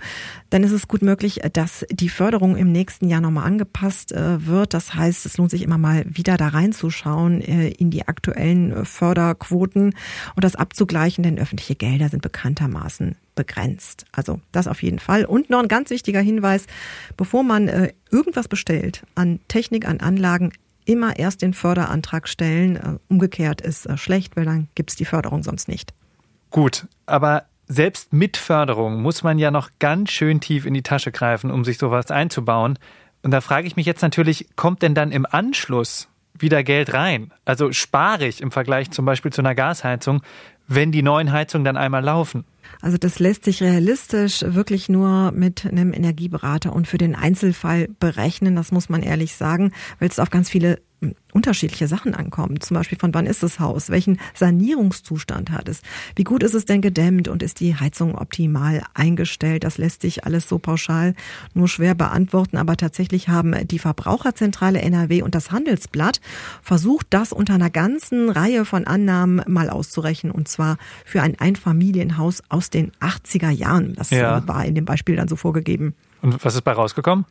denn 0.53 0.62
es 0.62 0.71
ist 0.71 0.87
gut 0.87 1.03
möglich, 1.03 1.40
dass 1.53 1.85
die 1.90 2.09
Förderung 2.09 2.57
im 2.57 2.71
nächsten 2.71 3.09
Jahr 3.09 3.21
nochmal 3.21 3.47
angepasst 3.47 4.12
äh, 4.12 4.47
wird. 4.47 4.75
Das 4.75 4.95
heißt, 4.95 5.27
es 5.27 5.37
lohnt 5.37 5.51
sich 5.51 5.62
immer 5.62 5.77
mal 5.77 6.05
wieder 6.07 6.37
da 6.37 6.47
reinzuschauen 6.47 7.40
äh, 7.40 7.71
in 7.71 7.90
die 7.90 8.07
aktuellen 8.07 8.71
äh, 8.71 8.85
Förderquoten 8.85 9.97
und 10.37 10.45
das 10.45 10.55
abzugleichen, 10.55 11.25
denn 11.25 11.40
öffentliche 11.40 11.75
Gelder 11.75 12.11
sind 12.11 12.23
bekanntermaßen 12.23 13.16
begrenzt. 13.35 14.05
Also 14.12 14.40
das 14.53 14.69
auf 14.69 14.81
jeden 14.81 15.01
Fall. 15.01 15.25
Und 15.25 15.51
noch 15.51 15.59
ein 15.59 15.69
ganz 15.69 15.90
wichtiger 15.90 16.21
Hinweis, 16.21 16.66
bevor 17.16 17.43
man 17.43 17.90
irgendwas 18.11 18.49
bestellt 18.49 19.03
an 19.14 19.40
Technik, 19.49 19.88
an 19.88 20.01
Anlagen, 20.01 20.53
immer 20.90 21.16
erst 21.16 21.42
den 21.42 21.55
Förderantrag 21.55 22.26
stellen. 22.26 22.98
Umgekehrt 23.09 23.61
ist 23.61 23.88
schlecht, 23.96 24.37
weil 24.37 24.44
dann 24.44 24.68
gibt's 24.74 24.96
die 24.96 25.05
Förderung 25.05 25.44
sonst 25.44 25.68
nicht. 25.68 25.94
Gut, 26.50 26.88
aber 27.07 27.44
selbst 27.68 28.12
mit 28.12 28.37
Förderung 28.37 29.00
muss 29.00 29.22
man 29.22 29.38
ja 29.38 29.53
noch 29.53 29.70
ganz 29.79 30.11
schön 30.11 30.40
tief 30.40 30.66
in 30.66 30.74
die 30.74 30.83
Tasche 30.83 31.12
greifen, 31.12 31.53
um 31.53 31.64
sich 31.64 31.79
sowas 31.79 32.11
einzubauen. 32.11 32.76
Und 33.22 33.31
da 33.31 33.40
frage 33.40 33.68
ich 33.68 33.76
mich 33.76 33.87
jetzt 33.87 34.03
natürlich, 34.03 34.48
kommt 34.57 34.83
denn 34.83 34.96
dann 34.96 35.12
im 35.12 35.26
Anschluss 35.31 36.09
wieder 36.37 36.64
Geld 36.64 36.92
rein? 36.92 37.33
Also 37.44 37.70
spare 37.70 38.26
ich 38.26 38.40
im 38.40 38.50
Vergleich 38.50 38.90
zum 38.90 39.05
Beispiel 39.05 39.33
zu 39.33 39.42
einer 39.42 39.55
Gasheizung, 39.55 40.22
wenn 40.70 40.92
die 40.92 41.02
neuen 41.02 41.33
Heizungen 41.33 41.64
dann 41.64 41.76
einmal 41.76 42.02
laufen? 42.02 42.44
Also 42.80 42.96
das 42.96 43.18
lässt 43.18 43.44
sich 43.44 43.62
realistisch 43.62 44.42
wirklich 44.46 44.88
nur 44.88 45.33
mit 45.33 45.66
einem 45.66 45.92
Energieberater 45.92 46.72
und 46.72 46.87
für 46.87 46.98
den 46.98 47.14
Einzelfall 47.14 47.88
berechnen, 47.98 48.56
das 48.56 48.70
muss 48.70 48.88
man 48.88 49.02
ehrlich 49.02 49.35
sagen, 49.35 49.72
weil 49.98 50.09
es 50.09 50.18
auf 50.18 50.30
ganz 50.30 50.48
viele 50.48 50.78
unterschiedliche 51.33 51.89
Sachen 51.89 52.15
ankommen. 52.15 52.61
Zum 52.61 52.75
Beispiel 52.75 52.99
von 52.99 53.15
wann 53.15 53.27
ist 53.27 53.43
das 53.43 53.61
Haus? 53.61 53.91
Welchen 53.91 54.19
Sanierungszustand 54.35 55.51
hat 55.51 55.69
es? 55.69 55.83
Wie 56.17 56.25
gut 56.25 56.43
ist 56.43 56.55
es 56.55 56.65
denn 56.65 56.83
gedämmt 56.83 57.29
und 57.29 57.43
ist 57.43 57.61
die 57.61 57.77
Heizung 57.77 58.15
optimal 58.15 58.83
eingestellt? 58.95 59.65
Das 59.65 59.79
lässt 59.79 60.03
sich 60.03 60.25
alles 60.25 60.49
so 60.49 60.59
pauschal 60.59 61.15
nur 61.55 61.69
schwer 61.69 61.95
beantworten. 61.95 62.57
Aber 62.57 62.77
tatsächlich 62.77 63.29
haben 63.29 63.55
die 63.69 63.79
Verbraucherzentrale 63.79 64.81
NRW 64.81 65.23
und 65.23 65.35
das 65.35 65.51
Handelsblatt 65.51 66.21
versucht, 66.63 67.07
das 67.11 67.33
unter 67.33 67.55
einer 67.55 67.71
ganzen 67.71 68.29
Reihe 68.29 68.65
von 68.65 68.87
Annahmen 68.87 69.43
mal 69.47 69.71
auszurechnen. 69.71 70.33
Und 70.33 70.49
zwar 70.49 70.77
für 71.05 71.23
ein 71.23 71.39
Einfamilienhaus 71.39 72.43
aus 72.49 72.71
den 72.71 72.93
80er 73.01 73.51
Jahren. 73.51 73.95
Das 73.95 74.11
ja. 74.11 74.47
war 74.47 74.65
in 74.65 74.75
dem 74.75 74.85
Beispiel 74.85 75.17
dann 75.17 75.29
so 75.29 75.37
vorgegeben. 75.37 75.95
Und 76.23 76.45
was 76.45 76.55
ist 76.55 76.63
bei 76.63 76.73
rausgekommen? 76.73 77.25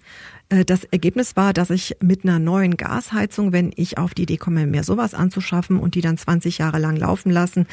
Äh, 0.50 0.66
das 0.66 0.84
Ergebnis 0.86 1.36
war, 1.36 1.54
dass 1.54 1.70
ich 1.70 1.96
mit 2.02 2.24
einer 2.24 2.40
neuen 2.40 2.76
Gasheizung, 2.78 3.54
wenn 3.54 3.72
ich 3.76 3.98
auf 3.98 4.14
die 4.14 4.24
Idee 4.24 4.38
komme, 4.38 4.66
mir 4.66 4.84
sowas 4.84 5.14
anzuschaffen 5.14 5.80
und 5.80 5.96
die 5.96 6.02
dann 6.02 6.18
20 6.18 6.58
Jahre 6.58 6.80
lang 6.80 6.96
laufen 6.96 7.32
lassen, 7.32 7.68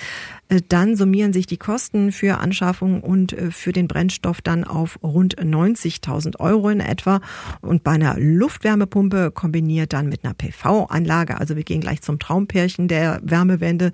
äh, 0.49 0.61
dann 0.69 0.97
summieren 0.97 1.33
sich 1.33 1.47
die 1.47 1.57
Kosten 1.57 2.12
für 2.12 2.39
Anschaffung 2.39 3.01
und 3.01 3.33
äh, 3.33 3.51
für 3.51 3.73
den 3.73 3.89
Brennstoff 3.89 4.41
dann 4.43 4.65
auf 4.65 4.99
rund 5.03 5.37
90.000 5.37 6.39
Euro 6.39 6.69
in 6.69 6.81
etwa. 6.81 7.21
Und 7.62 7.83
bei 7.83 7.93
einer 7.93 8.17
Luftwärmepumpe 8.19 9.31
kombiniert 9.31 9.93
dann 9.93 10.09
mit 10.09 10.25
einer 10.25 10.35
PV-Anlage, 10.35 11.39
also 11.39 11.57
wir 11.57 11.65
gehen 11.65 11.81
gleich 11.81 12.03
zum 12.03 12.19
Traumpärchen 12.19 12.89
der 12.89 13.21
Wärmewende, 13.23 13.93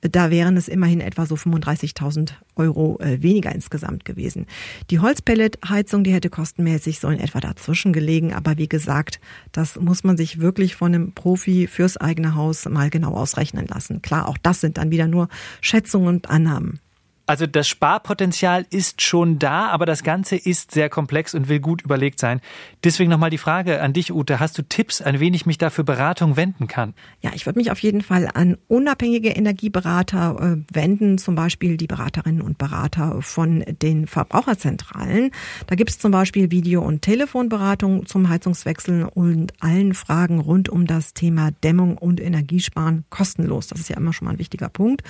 da 0.00 0.30
wären 0.30 0.56
es 0.56 0.68
immerhin 0.68 1.00
etwa 1.00 1.26
so 1.26 1.34
35.000 1.34 2.32
Euro 2.56 2.98
weniger 3.00 3.54
insgesamt 3.54 4.04
gewesen. 4.04 4.46
Die 4.90 4.98
Holzpelletheizung, 4.98 6.02
die 6.04 6.12
hätte 6.12 6.28
kostenmäßig 6.28 6.98
so 6.98 7.08
in 7.08 7.20
etwa 7.20 7.40
dazwischen 7.40 7.92
gelegen 7.92 8.17
legen. 8.18 8.34
Aber 8.34 8.58
wie 8.58 8.68
gesagt, 8.68 9.20
das 9.52 9.78
muss 9.80 10.04
man 10.04 10.16
sich 10.16 10.40
wirklich 10.40 10.76
von 10.76 10.94
einem 10.94 11.12
Profi 11.12 11.66
fürs 11.66 11.96
eigene 11.96 12.34
Haus 12.34 12.68
mal 12.68 12.90
genau 12.90 13.14
ausrechnen 13.14 13.66
lassen. 13.66 14.02
Klar, 14.02 14.28
auch 14.28 14.38
das 14.38 14.60
sind 14.60 14.78
dann 14.78 14.90
wieder 14.90 15.06
nur 15.06 15.28
Schätzungen 15.60 16.08
und 16.08 16.30
Annahmen. 16.30 16.80
Also 17.28 17.46
das 17.46 17.68
Sparpotenzial 17.68 18.64
ist 18.70 19.02
schon 19.02 19.38
da, 19.38 19.66
aber 19.66 19.84
das 19.84 20.02
Ganze 20.02 20.34
ist 20.36 20.70
sehr 20.70 20.88
komplex 20.88 21.34
und 21.34 21.50
will 21.50 21.60
gut 21.60 21.82
überlegt 21.82 22.18
sein. 22.18 22.40
Deswegen 22.84 23.10
nochmal 23.10 23.28
die 23.28 23.36
Frage 23.36 23.82
an 23.82 23.92
dich, 23.92 24.14
Ute. 24.14 24.40
Hast 24.40 24.56
du 24.56 24.62
Tipps, 24.62 25.02
an 25.02 25.20
wen 25.20 25.34
ich 25.34 25.44
mich 25.44 25.58
da 25.58 25.68
für 25.68 25.84
Beratung 25.84 26.38
wenden 26.38 26.68
kann? 26.68 26.94
Ja, 27.20 27.32
ich 27.34 27.44
würde 27.44 27.58
mich 27.58 27.70
auf 27.70 27.80
jeden 27.80 28.00
Fall 28.00 28.30
an 28.32 28.56
unabhängige 28.66 29.28
Energieberater 29.28 30.56
äh, 30.56 30.74
wenden, 30.74 31.18
zum 31.18 31.34
Beispiel 31.34 31.76
die 31.76 31.86
Beraterinnen 31.86 32.40
und 32.40 32.56
Berater 32.56 33.20
von 33.20 33.62
den 33.82 34.06
Verbraucherzentralen. 34.06 35.30
Da 35.66 35.74
gibt 35.74 35.90
es 35.90 35.98
zum 35.98 36.12
Beispiel 36.12 36.50
Video- 36.50 36.80
und 36.82 37.02
Telefonberatung 37.02 38.06
zum 38.06 38.30
Heizungswechseln 38.30 39.04
und 39.04 39.52
allen 39.60 39.92
Fragen 39.92 40.40
rund 40.40 40.70
um 40.70 40.86
das 40.86 41.12
Thema 41.12 41.50
Dämmung 41.62 41.98
und 41.98 42.22
Energiesparen 42.22 43.04
kostenlos. 43.10 43.66
Das 43.66 43.80
ist 43.80 43.90
ja 43.90 43.98
immer 43.98 44.14
schon 44.14 44.24
mal 44.24 44.32
ein 44.32 44.38
wichtiger 44.38 44.70
Punkt. 44.70 45.02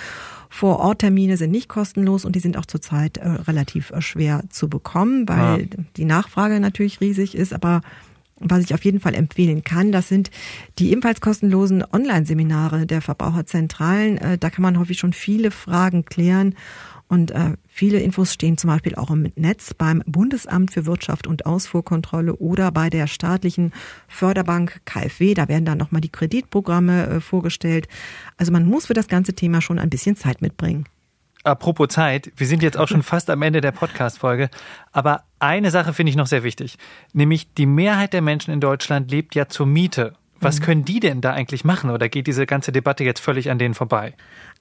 Vor-Ort-Termine 0.49 1.37
sind 1.37 1.51
nicht 1.51 1.69
kostenlos 1.69 2.08
und 2.09 2.35
die 2.35 2.39
sind 2.39 2.57
auch 2.57 2.65
zurzeit 2.65 3.17
äh, 3.17 3.27
relativ 3.27 3.91
äh, 3.91 4.01
schwer 4.01 4.43
zu 4.49 4.69
bekommen, 4.69 5.27
weil 5.27 5.61
ja. 5.61 5.83
die 5.97 6.05
Nachfrage 6.05 6.59
natürlich 6.59 7.01
riesig 7.01 7.35
ist, 7.35 7.53
aber 7.53 7.81
was 8.41 8.63
ich 8.63 8.73
auf 8.73 8.85
jeden 8.85 9.01
Fall 9.01 9.15
empfehlen 9.15 9.63
kann, 9.63 9.91
das 9.91 10.07
sind 10.07 10.31
die 10.77 10.91
ebenfalls 10.91 11.19
kostenlosen 11.19 11.83
Online-Seminare 11.91 12.85
der 12.85 13.01
Verbraucherzentralen. 13.01 14.17
Äh, 14.17 14.37
da 14.37 14.49
kann 14.49 14.63
man 14.63 14.79
häufig 14.79 14.97
schon 14.97 15.13
viele 15.13 15.51
Fragen 15.51 16.05
klären 16.05 16.55
und 17.09 17.31
äh, 17.31 17.57
viele 17.67 17.99
Infos 17.99 18.33
stehen 18.33 18.57
zum 18.57 18.69
Beispiel 18.69 18.93
auch 18.93 19.09
im 19.09 19.31
Netz 19.35 19.73
beim 19.73 20.03
Bundesamt 20.05 20.71
für 20.71 20.85
Wirtschaft 20.85 21.25
und 21.25 21.47
Ausfuhrkontrolle 21.47 22.35
oder 22.35 22.71
bei 22.71 22.91
der 22.91 23.07
staatlichen 23.07 23.73
Förderbank 24.07 24.81
KfW. 24.85 25.33
Da 25.33 25.47
werden 25.47 25.65
dann 25.65 25.79
nochmal 25.79 26.01
die 26.01 26.11
Kreditprogramme 26.11 27.07
äh, 27.07 27.19
vorgestellt. 27.19 27.87
Also 28.37 28.51
man 28.51 28.65
muss 28.65 28.85
für 28.85 28.93
das 28.93 29.07
ganze 29.07 29.33
Thema 29.33 29.59
schon 29.59 29.79
ein 29.79 29.89
bisschen 29.89 30.15
Zeit 30.15 30.43
mitbringen. 30.43 30.85
Apropos 31.43 31.87
Zeit, 31.87 32.31
wir 32.35 32.47
sind 32.47 32.61
jetzt 32.61 32.77
auch 32.77 32.87
schon 32.87 33.03
fast 33.03 33.29
am 33.29 33.41
Ende 33.41 33.61
der 33.61 33.71
Podcast-Folge. 33.71 34.49
Aber 34.91 35.23
eine 35.39 35.71
Sache 35.71 35.93
finde 35.93 36.09
ich 36.09 36.15
noch 36.15 36.27
sehr 36.27 36.43
wichtig. 36.43 36.77
Nämlich 37.13 37.53
die 37.53 37.65
Mehrheit 37.65 38.13
der 38.13 38.21
Menschen 38.21 38.53
in 38.53 38.59
Deutschland 38.59 39.09
lebt 39.11 39.35
ja 39.35 39.47
zur 39.47 39.65
Miete. 39.65 40.13
Was 40.41 40.59
mhm. 40.59 40.63
können 40.63 40.85
die 40.85 40.99
denn 40.99 41.21
da 41.21 41.33
eigentlich 41.33 41.65
machen? 41.65 41.89
Oder 41.89 42.09
geht 42.09 42.27
diese 42.27 42.45
ganze 42.45 42.71
Debatte 42.71 43.03
jetzt 43.03 43.19
völlig 43.19 43.49
an 43.49 43.59
denen 43.59 43.73
vorbei? 43.73 44.13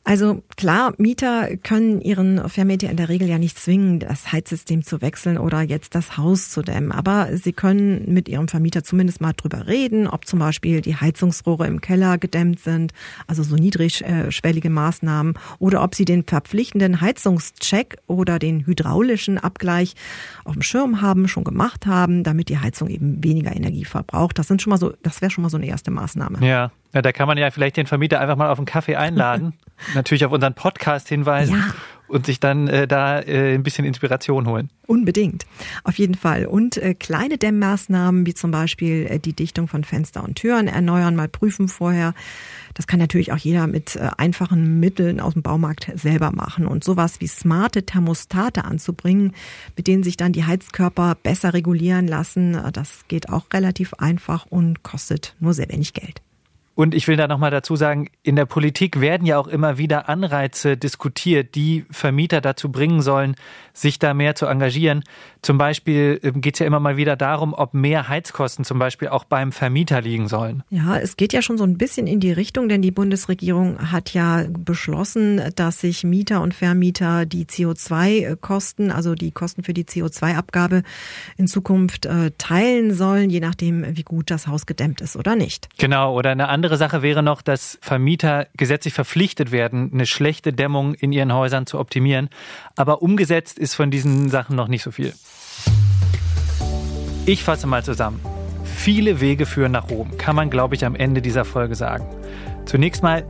Also 0.04 0.42
klar, 0.56 0.94
Mieter 0.96 1.56
können 1.58 2.00
ihren 2.00 2.48
Vermieter 2.48 2.88
in 2.88 2.96
der 2.96 3.11
Regel 3.11 3.28
ja 3.28 3.37
nicht 3.37 3.58
zwingen, 3.58 3.98
das 3.98 4.32
Heizsystem 4.32 4.82
zu 4.82 5.02
wechseln 5.02 5.37
oder 5.37 5.61
jetzt 5.61 5.94
das 5.94 6.16
Haus 6.16 6.48
zu 6.48 6.62
dämmen. 6.62 6.92
Aber 6.92 7.37
sie 7.37 7.52
können 7.52 8.11
mit 8.11 8.26
ihrem 8.26 8.48
Vermieter 8.48 8.82
zumindest 8.82 9.20
mal 9.20 9.34
drüber 9.34 9.66
reden, 9.66 10.08
ob 10.08 10.26
zum 10.26 10.38
Beispiel 10.38 10.80
die 10.80 10.96
Heizungsrohre 10.96 11.66
im 11.66 11.82
Keller 11.82 12.16
gedämmt 12.16 12.61
sind, 12.61 12.94
also 13.26 13.42
so 13.42 13.56
niedrigschwellige 13.56 14.70
Maßnahmen, 14.70 15.34
oder 15.58 15.82
ob 15.82 15.94
sie 15.94 16.06
den 16.06 16.24
verpflichtenden 16.24 17.02
Heizungscheck 17.02 17.98
oder 18.06 18.38
den 18.38 18.64
hydraulischen 18.64 19.37
Abgleich 19.37 19.94
auf 20.44 20.54
dem 20.54 20.62
Schirm 20.62 21.02
haben, 21.02 21.28
schon 21.28 21.44
gemacht 21.44 21.84
haben, 21.84 22.24
damit 22.24 22.48
die 22.48 22.58
Heizung 22.58 22.88
eben 22.88 23.22
weniger 23.22 23.54
Energie 23.54 23.84
verbraucht. 23.84 24.38
Das 24.38 24.48
sind 24.48 24.62
schon 24.62 24.70
mal 24.70 24.78
so, 24.78 24.94
das 25.02 25.20
wäre 25.20 25.30
schon 25.30 25.42
mal 25.42 25.50
so 25.50 25.58
eine 25.58 25.66
erste 25.66 25.90
Maßnahme. 25.90 26.46
Ja. 26.46 26.70
Ja, 26.94 27.02
da 27.02 27.12
kann 27.12 27.28
man 27.28 27.37
ja 27.37 27.50
vielleicht 27.50 27.76
den 27.76 27.87
Vermieter 27.87 28.20
einfach 28.20 28.37
mal 28.37 28.50
auf 28.50 28.58
einen 28.58 28.66
Kaffee 28.66 28.96
einladen, 28.96 29.52
natürlich 29.95 30.25
auf 30.25 30.33
unseren 30.33 30.55
Podcast 30.55 31.09
hinweisen 31.09 31.57
ja. 31.57 31.75
und 32.09 32.27
sich 32.27 32.41
dann 32.41 32.69
äh, 32.69 32.87
da 32.87 33.21
äh, 33.21 33.55
ein 33.55 33.62
bisschen 33.62 33.85
Inspiration 33.85 34.47
holen. 34.47 34.71
Unbedingt, 34.87 35.47
auf 35.85 35.99
jeden 35.99 36.14
Fall. 36.14 36.47
Und 36.47 36.77
äh, 36.79 36.95
kleine 36.95 37.38
Dämmmaßnahmen 37.38 38.27
wie 38.27 38.35
zum 38.35 38.51
Beispiel 38.51 39.07
äh, 39.09 39.19
die 39.19 39.35
Dichtung 39.35 39.69
von 39.69 39.85
Fenster 39.85 40.25
und 40.25 40.37
Türen 40.37 40.69
erneuern, 40.69 41.17
mal 41.17 41.29
prüfen 41.29 41.69
vorher. 41.69 42.14
Das 42.75 42.87
kann 42.87 43.01
natürlich 43.01 43.33
auch 43.33 43.38
jeder 43.38 43.67
mit 43.67 43.97
äh, 43.97 44.09
einfachen 44.19 44.81
Mitteln 44.81 45.21
aus 45.21 45.33
dem 45.35 45.43
Baumarkt 45.43 45.91
selber 45.95 46.31
machen. 46.31 46.67
Und 46.67 46.85
sowas 46.85 47.21
wie 47.21 47.27
smarte 47.27 47.85
Thermostate 47.85 48.64
anzubringen, 48.64 49.35
mit 49.77 49.87
denen 49.87 50.03
sich 50.03 50.17
dann 50.17 50.33
die 50.33 50.45
Heizkörper 50.45 51.17
besser 51.23 51.55
regulieren 51.55 52.07
lassen, 52.07 52.55
äh, 52.55 52.73
das 52.73 53.05
geht 53.09 53.29
auch 53.29 53.47
relativ 53.53 53.95
einfach 53.95 54.47
und 54.47 54.83
kostet 54.83 55.35
nur 55.41 55.55
sehr 55.55 55.69
wenig 55.69 55.93
Geld. 55.93 56.23
Und 56.79 56.95
ich 56.95 57.09
will 57.09 57.17
da 57.17 57.27
nochmal 57.27 57.51
dazu 57.51 57.75
sagen, 57.75 58.09
in 58.23 58.37
der 58.37 58.47
Politik 58.47 59.01
werden 59.01 59.27
ja 59.27 59.37
auch 59.37 59.49
immer 59.49 59.79
wieder 59.79 60.09
Anreize 60.09 60.77
diskutiert, 60.77 61.57
die 61.57 61.85
Vermieter 61.91 62.41
dazu 62.41 62.71
bringen 62.71 63.03
sollen, 63.03 63.35
sich 63.73 63.99
da 63.99 64.14
mehr 64.14 64.37
zu 64.37 64.47
engagieren. 64.47 65.03
Zum 65.42 65.59
Beispiel 65.59 66.20
ähm, 66.22 66.40
geht 66.40 66.55
es 66.55 66.61
ja 66.61 66.66
immer 66.66 66.81
mal 66.81 66.96
wieder 66.96 67.16
darum, 67.16 67.55
ob 67.55 67.74
mehr 67.74 68.09
Heizkosten 68.09 68.64
zum 68.64 68.79
Beispiel 68.79 69.09
auch 69.09 69.24
beim 69.24 69.51
Vermieter 69.51 70.01
liegen 70.01 70.29
sollen. 70.29 70.62
Ja, 70.70 70.96
es 70.98 71.16
geht 71.16 71.33
ja 71.33 71.42
schon 71.42 71.59
so 71.59 71.64
ein 71.64 71.79
bisschen 71.79 72.07
in 72.07 72.20
die 72.20 72.33
Richtung, 72.33 72.68
denn 72.68 72.83
die 72.83 72.90
Bundesregierung 72.92 73.90
hat 73.90 74.14
ja 74.14 74.44
beschlossen, 74.48 75.42
dass 75.57 75.81
sich 75.81 76.05
Mieter 76.05 76.42
und 76.42 76.55
Vermieter 76.55 77.27
die 77.27 77.44
CO2-Kosten, 77.44 78.92
also 78.92 79.14
die 79.14 79.33
Kosten 79.33 79.64
für 79.64 79.74
die 79.74 79.85
CO2-Abgabe 79.85 80.83
in 81.37 81.48
Zukunft 81.48 82.07
äh, 82.07 82.31
teilen 82.38 82.94
sollen, 82.94 83.31
je 83.31 83.40
nachdem, 83.40 83.96
wie 83.96 84.05
gut 84.05 84.31
das 84.31 84.46
Haus 84.46 84.66
gedämmt 84.66 85.01
ist 85.01 85.16
oder 85.16 85.35
nicht. 85.35 85.68
Genau, 85.79 86.14
oder 86.14 86.31
eine 86.31 86.48
andere 86.48 86.68
andere 86.68 86.77
Sache 86.77 87.01
wäre 87.01 87.22
noch, 87.22 87.40
dass 87.40 87.79
Vermieter 87.81 88.46
gesetzlich 88.55 88.92
verpflichtet 88.92 89.53
werden, 89.53 89.90
eine 89.90 90.05
schlechte 90.05 90.53
Dämmung 90.53 90.92
in 90.92 91.12
ihren 91.12 91.33
Häusern 91.33 91.66
zu 91.66 91.79
optimieren. 91.79 92.29
Aber 92.77 93.01
umgesetzt 93.01 93.59
ist 93.59 93.74
von 93.74 93.90
diesen 93.90 94.29
Sachen 94.29 94.55
noch 94.55 94.68
nicht 94.68 94.83
so 94.83 94.90
viel. 94.90 95.14
Ich 97.27 97.44
fasse 97.44 97.66
mal 97.66 97.85
zusammen. 97.85 98.21
Viele 98.64 99.21
Wege 99.21 99.44
führen 99.44 99.73
nach 99.73 99.90
Rom, 99.90 100.16
kann 100.16 100.37
man, 100.37 100.51
glaube 100.51 100.75
ich, 100.75 100.85
am 100.85 100.94
Ende 100.94 101.21
dieser 101.21 101.44
Folge 101.44 101.75
sagen. 101.75 102.07
Zunächst 102.64 103.03
mal, 103.03 103.25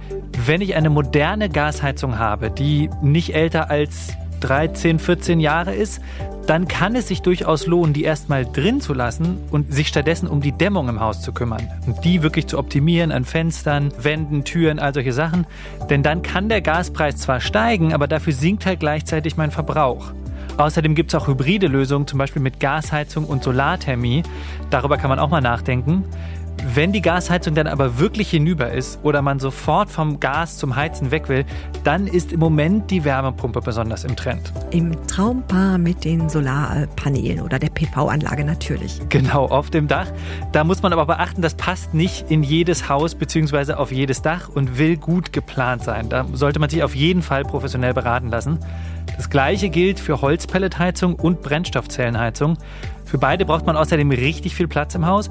wenn 0.47 0.61
ich 0.61 0.77
eine 0.77 0.91
moderne 0.91 1.49
Gasheizung 1.49 2.19
habe, 2.19 2.51
die 2.51 2.91
nicht 3.03 3.35
älter 3.35 3.71
als 3.71 4.09
13, 4.41 4.99
14 4.99 5.41
Jahre 5.41 5.75
ist, 5.75 6.01
dann 6.47 6.67
kann 6.67 6.97
es 6.97 7.09
sich 7.09 7.21
durchaus 7.21 7.67
lohnen, 7.67 7.93
die 7.93 8.05
erstmal 8.05 8.47
drin 8.47 8.81
zu 8.81 8.95
lassen 8.95 9.39
und 9.51 9.73
sich 9.73 9.89
stattdessen 9.89 10.29
um 10.29 10.41
die 10.41 10.53
Dämmung 10.53 10.89
im 10.89 11.01
Haus 11.01 11.21
zu 11.21 11.33
kümmern. 11.33 11.69
Und 11.87 12.05
die 12.05 12.23
wirklich 12.23 12.47
zu 12.47 12.59
optimieren 12.59 13.13
an 13.13 13.25
Fenstern, 13.25 13.93
Wänden, 14.01 14.45
Türen, 14.45 14.79
all 14.79 14.95
solche 14.95 15.13
Sachen. 15.13 15.47
Denn 15.91 16.03
dann 16.03 16.23
kann 16.23 16.49
der 16.49 16.63
Gaspreis 16.63 17.17
zwar 17.17 17.41
steigen, 17.41 17.93
aber 17.93 18.07
dafür 18.09 18.33
sinkt 18.33 18.65
halt 18.65 18.81
gleichzeitig 18.81 19.37
mein 19.37 19.51
Verbrauch. 19.51 20.13
Außerdem 20.59 20.97
gibt 20.97 21.15
es 21.15 21.15
auch 21.15 21.29
hybride 21.29 21.69
Lösungen, 21.69 22.09
zum 22.09 22.19
Beispiel 22.19 22.43
mit 22.43 22.59
Gasheizung 22.59 23.25
und 23.25 23.45
Solarthermie. 23.45 24.25
Darüber 24.71 24.97
kann 24.99 25.09
man 25.09 25.21
auch 25.21 25.31
mal 25.31 25.41
nachdenken. 25.41 26.05
Wenn 26.65 26.93
die 26.93 27.01
Gasheizung 27.01 27.55
dann 27.55 27.67
aber 27.67 27.99
wirklich 27.99 28.31
hinüber 28.31 28.73
ist 28.73 28.99
oder 29.03 29.23
man 29.23 29.39
sofort 29.39 29.91
vom 29.91 30.21
Gas 30.21 30.59
zum 30.59 30.77
Heizen 30.77 31.11
weg 31.11 31.29
will, 31.29 31.45
dann 31.85 32.07
ist 32.07 32.33
im 32.33 32.41
Moment 32.41 32.91
die 32.91 33.05
Wärmepumpe 33.05 33.61
besonders 33.61 34.05
im 34.05 34.17
Trend. 34.17 34.53
Im 34.71 34.95
Traumpaar 35.07 35.79
mit 35.79 36.05
den 36.05 36.29
Solarpanelen 36.29 37.41
oder 37.41 37.59
der 37.59 37.71
PV-Anlage 37.71 38.45
natürlich. 38.45 39.01
Genau, 39.09 39.47
auf 39.47 39.71
dem 39.71 39.89
Dach. 39.89 40.09
Da 40.53 40.65
muss 40.65 40.83
man 40.83 40.93
aber 40.93 41.07
beachten, 41.07 41.43
das 41.43 41.55
passt 41.55 41.95
nicht 41.95 42.31
in 42.31 42.43
jedes 42.43 42.89
Haus 42.89 43.15
bzw. 43.15 43.75
auf 43.75 43.93
jedes 43.93 44.23
Dach 44.23 44.49
und 44.49 44.79
will 44.79 44.97
gut 44.97 45.33
geplant 45.33 45.85
sein. 45.85 46.09
Da 46.09 46.27
sollte 46.33 46.59
man 46.59 46.71
sich 46.71 46.83
auf 46.83 46.95
jeden 46.95 47.23
Fall 47.23 47.45
professionell 47.45 47.95
beraten 47.95 48.29
lassen. 48.29 48.59
Das 49.17 49.31
gleiche 49.31 49.69
gilt 49.69 49.99
für 49.99 50.21
Holzpelletheizung 50.21 51.15
und 51.15 51.43
Brennstoffzellenheizung. 51.43 52.59
Für 53.05 53.19
beide 53.19 53.47
braucht 53.47 53.65
man 53.65 53.75
außerdem 53.77 54.11
richtig 54.11 54.55
viel 54.55 54.69
Platz 54.69 54.95
im 54.95 55.07
Haus. 55.07 55.31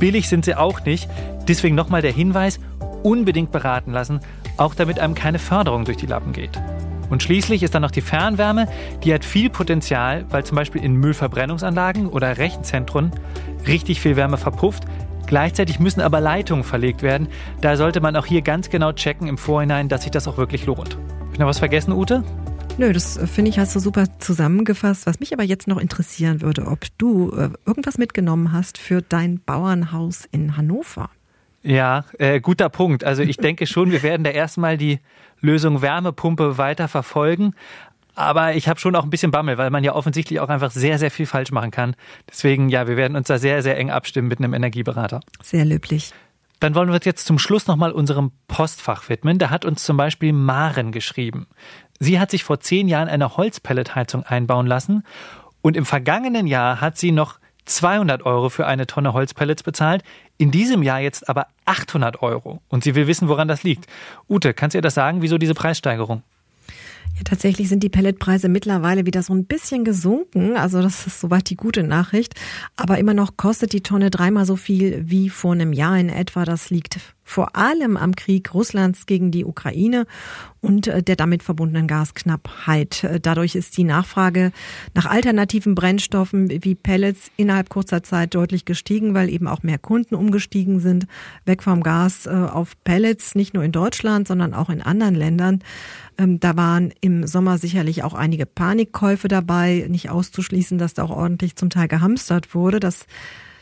Billig 0.00 0.28
sind 0.28 0.44
sie 0.44 0.56
auch 0.56 0.84
nicht. 0.84 1.08
Deswegen 1.46 1.76
nochmal 1.76 2.02
der 2.02 2.12
Hinweis, 2.12 2.58
unbedingt 3.04 3.52
beraten 3.52 3.92
lassen, 3.92 4.18
auch 4.56 4.74
damit 4.74 4.98
einem 4.98 5.14
keine 5.14 5.38
Förderung 5.38 5.84
durch 5.84 5.96
die 5.96 6.06
Lappen 6.06 6.32
geht. 6.32 6.60
Und 7.08 7.22
schließlich 7.22 7.62
ist 7.62 7.74
dann 7.74 7.82
noch 7.82 7.90
die 7.90 8.00
Fernwärme, 8.00 8.68
die 9.04 9.12
hat 9.12 9.24
viel 9.24 9.50
Potenzial, 9.50 10.24
weil 10.30 10.44
zum 10.44 10.56
Beispiel 10.56 10.82
in 10.82 10.94
Müllverbrennungsanlagen 10.94 12.08
oder 12.08 12.38
Rechenzentren 12.38 13.12
richtig 13.66 14.00
viel 14.00 14.16
Wärme 14.16 14.36
verpufft. 14.36 14.84
Gleichzeitig 15.26 15.78
müssen 15.80 16.00
aber 16.00 16.20
Leitungen 16.20 16.64
verlegt 16.64 17.02
werden. 17.02 17.28
Da 17.60 17.76
sollte 17.76 18.00
man 18.00 18.16
auch 18.16 18.26
hier 18.26 18.42
ganz 18.42 18.68
genau 18.70 18.92
checken 18.92 19.28
im 19.28 19.38
Vorhinein, 19.38 19.88
dass 19.88 20.02
sich 20.02 20.10
das 20.10 20.26
auch 20.28 20.36
wirklich 20.36 20.66
lohnt. 20.66 20.96
Hab 21.20 21.32
ich 21.32 21.38
noch 21.38 21.46
was 21.46 21.58
vergessen, 21.58 21.92
Ute? 21.92 22.24
Nö, 22.80 22.94
das 22.94 23.18
äh, 23.18 23.26
finde 23.26 23.50
ich 23.50 23.58
hast 23.58 23.76
du 23.76 23.78
super 23.78 24.06
zusammengefasst. 24.20 25.04
Was 25.04 25.20
mich 25.20 25.34
aber 25.34 25.42
jetzt 25.42 25.68
noch 25.68 25.76
interessieren 25.76 26.40
würde, 26.40 26.66
ob 26.66 26.86
du 26.96 27.30
äh, 27.30 27.50
irgendwas 27.66 27.98
mitgenommen 27.98 28.52
hast 28.52 28.78
für 28.78 29.02
dein 29.02 29.38
Bauernhaus 29.38 30.26
in 30.32 30.56
Hannover. 30.56 31.10
Ja, 31.62 32.06
äh, 32.18 32.40
guter 32.40 32.70
Punkt. 32.70 33.04
Also 33.04 33.20
ich 33.20 33.36
denke 33.36 33.66
schon, 33.66 33.90
wir 33.90 34.02
werden 34.02 34.24
da 34.24 34.30
erstmal 34.30 34.78
die 34.78 34.98
Lösung 35.42 35.82
Wärmepumpe 35.82 36.56
weiter 36.56 36.88
verfolgen. 36.88 37.52
Aber 38.14 38.54
ich 38.54 38.66
habe 38.66 38.80
schon 38.80 38.96
auch 38.96 39.04
ein 39.04 39.10
bisschen 39.10 39.30
Bammel, 39.30 39.58
weil 39.58 39.68
man 39.68 39.84
ja 39.84 39.94
offensichtlich 39.94 40.40
auch 40.40 40.48
einfach 40.48 40.70
sehr, 40.70 40.98
sehr 40.98 41.10
viel 41.10 41.26
falsch 41.26 41.52
machen 41.52 41.70
kann. 41.70 41.94
Deswegen, 42.30 42.70
ja, 42.70 42.88
wir 42.88 42.96
werden 42.96 43.14
uns 43.14 43.26
da 43.26 43.36
sehr, 43.36 43.62
sehr 43.62 43.76
eng 43.76 43.90
abstimmen 43.90 44.28
mit 44.28 44.38
einem 44.38 44.54
Energieberater. 44.54 45.20
Sehr 45.42 45.66
löblich. 45.66 46.14
Dann 46.60 46.74
wollen 46.74 46.88
wir 46.88 46.94
uns 46.94 47.04
jetzt 47.06 47.26
zum 47.26 47.38
Schluss 47.38 47.66
nochmal 47.66 47.90
unserem 47.90 48.32
Postfach 48.46 49.08
widmen. 49.08 49.38
Da 49.38 49.50
hat 49.50 49.64
uns 49.64 49.82
zum 49.82 49.96
Beispiel 49.96 50.32
Maren 50.32 50.92
geschrieben. 50.92 51.48
Sie 51.98 52.20
hat 52.20 52.30
sich 52.30 52.44
vor 52.44 52.60
zehn 52.60 52.86
Jahren 52.86 53.08
eine 53.08 53.36
Holzpelletheizung 53.36 54.22
einbauen 54.22 54.66
lassen 54.66 55.02
und 55.62 55.76
im 55.76 55.86
vergangenen 55.86 56.46
Jahr 56.46 56.80
hat 56.80 56.96
sie 56.96 57.12
noch 57.12 57.38
200 57.66 58.24
Euro 58.24 58.48
für 58.48 58.66
eine 58.66 58.86
Tonne 58.86 59.12
Holzpellets 59.12 59.62
bezahlt, 59.62 60.02
in 60.38 60.50
diesem 60.50 60.82
Jahr 60.82 61.00
jetzt 61.00 61.28
aber 61.28 61.46
800 61.66 62.22
Euro. 62.22 62.62
Und 62.68 62.84
sie 62.84 62.94
will 62.94 63.06
wissen, 63.06 63.28
woran 63.28 63.48
das 63.48 63.62
liegt. 63.62 63.86
Ute, 64.28 64.54
kannst 64.54 64.74
du 64.74 64.78
ihr 64.78 64.82
das 64.82 64.94
sagen, 64.94 65.22
wieso 65.22 65.38
diese 65.38 65.54
Preissteigerung? 65.54 66.22
Tatsächlich 67.24 67.68
sind 67.68 67.82
die 67.82 67.88
Pelletpreise 67.88 68.48
mittlerweile 68.48 69.06
wieder 69.06 69.22
so 69.22 69.32
ein 69.34 69.44
bisschen 69.44 69.84
gesunken. 69.84 70.56
Also 70.56 70.82
das 70.82 71.06
ist 71.06 71.20
soweit 71.20 71.50
die 71.50 71.56
gute 71.56 71.82
Nachricht. 71.82 72.34
Aber 72.76 72.98
immer 72.98 73.14
noch 73.14 73.36
kostet 73.36 73.72
die 73.72 73.82
Tonne 73.82 74.10
dreimal 74.10 74.46
so 74.46 74.56
viel 74.56 75.04
wie 75.06 75.28
vor 75.28 75.52
einem 75.52 75.72
Jahr 75.72 75.98
in 75.98 76.08
etwa. 76.08 76.44
Das 76.44 76.70
liegt 76.70 76.98
vor 77.30 77.54
allem 77.54 77.96
am 77.96 78.16
Krieg 78.16 78.52
Russlands 78.54 79.06
gegen 79.06 79.30
die 79.30 79.44
Ukraine 79.44 80.06
und 80.60 80.88
äh, 80.88 81.00
der 81.00 81.14
damit 81.14 81.44
verbundenen 81.44 81.86
Gasknappheit. 81.86 83.04
Äh, 83.04 83.20
dadurch 83.20 83.54
ist 83.54 83.76
die 83.76 83.84
Nachfrage 83.84 84.50
nach 84.94 85.06
alternativen 85.06 85.76
Brennstoffen 85.76 86.50
wie 86.64 86.74
Pellets 86.74 87.30
innerhalb 87.36 87.68
kurzer 87.68 88.02
Zeit 88.02 88.34
deutlich 88.34 88.64
gestiegen, 88.64 89.14
weil 89.14 89.28
eben 89.28 89.46
auch 89.46 89.62
mehr 89.62 89.78
Kunden 89.78 90.16
umgestiegen 90.16 90.80
sind, 90.80 91.06
weg 91.44 91.62
vom 91.62 91.84
Gas 91.84 92.26
äh, 92.26 92.30
auf 92.30 92.72
Pellets, 92.82 93.36
nicht 93.36 93.54
nur 93.54 93.62
in 93.62 93.72
Deutschland, 93.72 94.26
sondern 94.26 94.52
auch 94.52 94.68
in 94.68 94.82
anderen 94.82 95.14
Ländern. 95.14 95.62
Ähm, 96.20 96.38
da 96.38 96.56
waren 96.56 96.92
im 97.00 97.26
Sommer 97.26 97.56
sicherlich 97.56 98.04
auch 98.04 98.12
einige 98.12 98.44
Panikkäufe 98.44 99.28
dabei, 99.28 99.86
nicht 99.88 100.10
auszuschließen, 100.10 100.76
dass 100.76 100.94
da 100.94 101.04
auch 101.04 101.10
ordentlich 101.10 101.56
zum 101.56 101.70
Teil 101.70 101.88
gehamstert 101.88 102.54
wurde. 102.54 102.78
Das, 102.78 103.06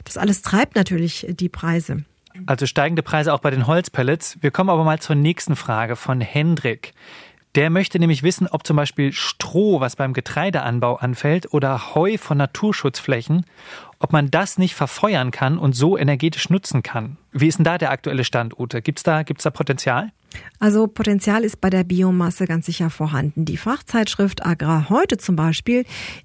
das 0.05 0.18
alles 0.18 0.42
treibt 0.42 0.75
natürlich 0.75 1.27
die 1.31 1.49
Preise. 1.49 2.05
Also 2.47 2.66
steigende 2.66 3.03
Preise 3.03 3.33
auch 3.33 3.40
bei 3.40 3.51
den 3.51 3.66
Holzpellets. 3.66 4.38
Wir 4.40 4.51
kommen 4.51 4.71
aber 4.71 4.85
mal 4.85 4.99
zur 4.99 5.16
nächsten 5.16 5.57
Frage 5.57 5.97
von 5.97 6.21
Hendrik. 6.21 6.94
Der 7.55 7.71
möchte 7.71 7.99
nämlich 7.99 8.23
wissen, 8.23 8.47
ob 8.47 8.66
zum 8.66 8.77
Beispiel 8.77 9.12
Stroh, 9.12 9.81
was 9.81 9.97
beim 9.97 10.12
Getreideanbau 10.12 10.97
anfällt, 10.97 11.53
oder 11.53 11.94
Heu 11.94 12.18
von 12.18 12.38
Naturschutzflächen, 12.38 13.47
ob 14.01 14.13
man 14.13 14.31
das 14.31 14.59
nicht 14.59 14.75
verfeuern 14.75 15.31
kann 15.31 15.59
und 15.59 15.75
so 15.75 15.99
energetisch 15.99 16.51
nutzen 16.51 16.83
kann. 16.83 17.17
Wie 17.33 17.49
ist 17.49 17.59
denn 17.59 17.65
da 17.65 17.79
der 17.79 17.91
aktuelle 17.91 18.25
Stand, 18.25 18.59
Ute? 18.59 18.83
Gibt's 18.83 19.03
da, 19.03 19.23
gibt's 19.23 19.45
da 19.45 19.51
Potenzial? 19.51 20.13
Also 20.59 20.87
Potenzial 20.87 21.45
ist 21.45 21.61
bei 21.61 21.71
der 21.71 21.85
Biomasse 21.85 22.47
ganz 22.47 22.67
sicher 22.67 22.91
vorhanden. 22.91 23.45
Die 23.45 23.57
Fachzeitschrift 23.57 24.45
Agrar 24.45 24.91
heute 24.91 25.17
zum 25.17 25.37
Beispiel, 25.37 25.85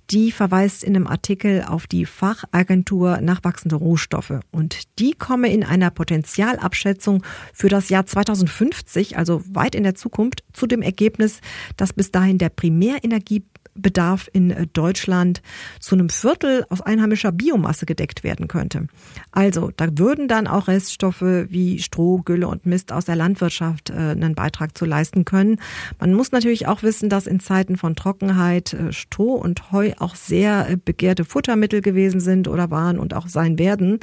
die 0.09 0.31
verweist 0.31 0.83
in 0.83 0.95
einem 0.95 1.07
Artikel 1.07 1.63
auf 1.63 1.87
die 1.87 2.05
Fachagentur 2.05 3.21
nachwachsende 3.21 3.75
Rohstoffe. 3.75 4.39
Und 4.51 4.99
die 4.99 5.13
komme 5.13 5.51
in 5.51 5.63
einer 5.63 5.89
Potenzialabschätzung 5.89 7.23
für 7.53 7.69
das 7.69 7.89
Jahr 7.89 8.05
2050, 8.05 9.17
also 9.17 9.41
weit 9.53 9.75
in 9.75 9.83
der 9.83 9.95
Zukunft, 9.95 10.43
zu 10.51 10.67
dem 10.67 10.81
Ergebnis, 10.81 11.39
dass 11.77 11.93
bis 11.93 12.11
dahin 12.11 12.37
der 12.37 12.49
Primärenergie 12.49 13.43
Bedarf 13.75 14.29
in 14.31 14.69
Deutschland 14.73 15.41
zu 15.79 15.95
einem 15.95 16.09
Viertel 16.09 16.65
aus 16.69 16.81
einheimischer 16.81 17.31
Biomasse 17.31 17.62
gedeckt 17.85 18.23
werden 18.23 18.47
könnte. 18.47 18.87
Also 19.31 19.71
da 19.75 19.87
würden 19.97 20.27
dann 20.27 20.47
auch 20.47 20.67
Reststoffe 20.67 21.21
wie 21.21 21.79
Stroh, 21.79 22.19
Gülle 22.19 22.47
und 22.47 22.65
Mist 22.65 22.91
aus 22.91 23.05
der 23.05 23.15
Landwirtschaft 23.15 23.89
äh, 23.89 23.93
einen 23.93 24.35
Beitrag 24.35 24.77
zu 24.77 24.85
leisten 24.85 25.25
können. 25.25 25.57
Man 25.99 26.13
muss 26.13 26.31
natürlich 26.31 26.67
auch 26.67 26.83
wissen, 26.83 27.09
dass 27.09 27.27
in 27.27 27.39
Zeiten 27.39 27.77
von 27.77 27.95
Trockenheit 27.95 28.73
äh, 28.73 28.93
Stroh 28.93 29.35
und 29.35 29.71
Heu 29.71 29.91
auch 29.99 30.15
sehr 30.15 30.69
äh, 30.69 30.77
begehrte 30.77 31.25
Futtermittel 31.25 31.81
gewesen 31.81 32.19
sind 32.19 32.47
oder 32.47 32.71
waren 32.71 32.99
und 32.99 33.13
auch 33.13 33.27
sein 33.27 33.57
werden. 33.59 33.99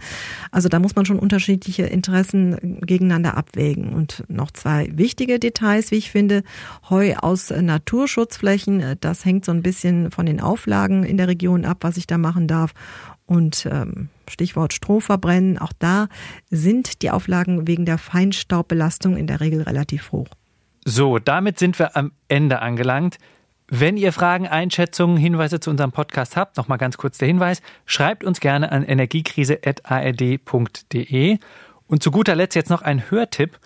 Also 0.50 0.68
da 0.68 0.78
muss 0.78 0.96
man 0.96 1.06
schon 1.06 1.18
unterschiedliche 1.18 1.84
Interessen 1.84 2.80
gegeneinander 2.80 3.36
abwägen. 3.36 3.92
Und 3.92 4.24
noch 4.28 4.50
zwei 4.50 4.90
wichtige 4.94 5.38
Details, 5.38 5.90
wie 5.90 5.96
ich 5.96 6.10
finde. 6.10 6.42
Heu 6.88 7.14
aus 7.16 7.50
Naturschutzflächen, 7.50 8.96
das 9.00 9.24
hängt 9.24 9.44
so 9.44 9.52
ein 9.52 9.62
bisschen 9.62 10.10
von 10.10 10.26
den 10.26 10.40
Auflagen 10.40 11.04
in 11.04 11.16
der 11.16 11.28
Region 11.28 11.64
ab, 11.64 11.78
was 11.80 11.96
ich 11.96 12.06
da 12.06 12.18
machen 12.18 12.46
darf. 12.46 12.72
Und 13.30 13.66
ähm, 13.70 14.08
Stichwort 14.28 14.72
Strohverbrennen, 14.72 15.56
auch 15.56 15.72
da 15.78 16.08
sind 16.50 17.02
die 17.02 17.12
Auflagen 17.12 17.68
wegen 17.68 17.84
der 17.84 17.96
Feinstaubbelastung 17.96 19.16
in 19.16 19.28
der 19.28 19.40
Regel 19.40 19.62
relativ 19.62 20.10
hoch. 20.10 20.26
So, 20.84 21.20
damit 21.20 21.60
sind 21.60 21.78
wir 21.78 21.96
am 21.96 22.10
Ende 22.26 22.60
angelangt. 22.60 23.18
Wenn 23.68 23.96
ihr 23.96 24.12
Fragen, 24.12 24.48
Einschätzungen, 24.48 25.16
Hinweise 25.16 25.60
zu 25.60 25.70
unserem 25.70 25.92
Podcast 25.92 26.34
habt, 26.34 26.56
nochmal 26.56 26.78
ganz 26.78 26.96
kurz 26.96 27.18
der 27.18 27.28
Hinweis, 27.28 27.62
schreibt 27.86 28.24
uns 28.24 28.40
gerne 28.40 28.72
an 28.72 28.82
energiekrise.ard.de. 28.82 31.38
Und 31.86 32.02
zu 32.02 32.10
guter 32.10 32.34
Letzt 32.34 32.56
jetzt 32.56 32.70
noch 32.70 32.82
ein 32.82 33.12
Hörtipp. 33.12 33.60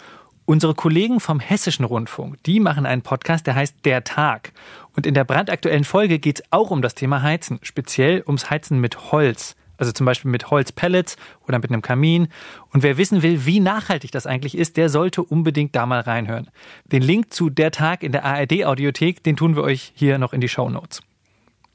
Unsere 0.47 0.75
Kollegen 0.75 1.21
vom 1.21 1.41
Hessischen 1.41 1.87
Rundfunk, 1.87 2.43
die 2.43 2.61
machen 2.61 2.85
einen 2.85 3.01
Podcast, 3.01 3.47
der 3.47 3.55
heißt 3.55 3.77
Der 3.85 4.05
Tag. 4.05 4.53
Und 4.95 5.07
in 5.07 5.15
der 5.15 5.25
brandaktuellen 5.25 5.85
Folge 5.85 6.19
geht 6.19 6.41
es 6.41 6.45
auch 6.51 6.71
um 6.71 6.83
das 6.83 6.95
Thema 6.95 7.23
Heizen, 7.23 7.59
speziell 7.63 8.23
ums 8.27 8.51
Heizen 8.51 8.79
mit 8.79 9.11
Holz. 9.11 9.57
Also 9.79 9.91
zum 9.91 10.05
Beispiel 10.05 10.31
mit 10.31 10.51
Holzpellets 10.51 11.17
oder 11.49 11.59
mit 11.59 11.71
einem 11.71 11.81
Kamin. 11.81 12.29
Und 12.73 12.83
wer 12.83 12.99
wissen 12.99 13.23
will, 13.23 13.47
wie 13.47 13.59
nachhaltig 13.59 14.13
das 14.13 14.27
eigentlich 14.27 14.57
ist, 14.57 14.77
der 14.77 14.91
sollte 14.91 15.23
unbedingt 15.23 15.75
da 15.75 15.87
mal 15.87 16.01
reinhören. 16.01 16.51
Den 16.93 17.03
Link 17.03 17.33
zu 17.33 17.49
der 17.49 17.71
Tag 17.71 18.03
in 18.03 18.13
der 18.13 18.25
ARD-Audiothek, 18.25 19.25
den 19.25 19.37
tun 19.37 19.57
wir 19.57 19.63
euch 19.63 19.93
hier 19.97 20.19
noch 20.19 20.35
in 20.35 20.43
die 20.43 20.49
Show 20.49 20.69
Notes. 20.69 21.01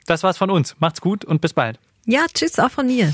Das 0.05 0.21
war's 0.21 0.37
von 0.37 0.51
uns. 0.51 0.75
Macht's 0.79 1.01
gut 1.01 1.25
und 1.25 1.41
bis 1.41 1.53
bald. 1.53 1.79
Ja, 2.05 2.25
tschüss 2.31 2.59
auch 2.59 2.71
von 2.71 2.85
mir. 2.85 3.13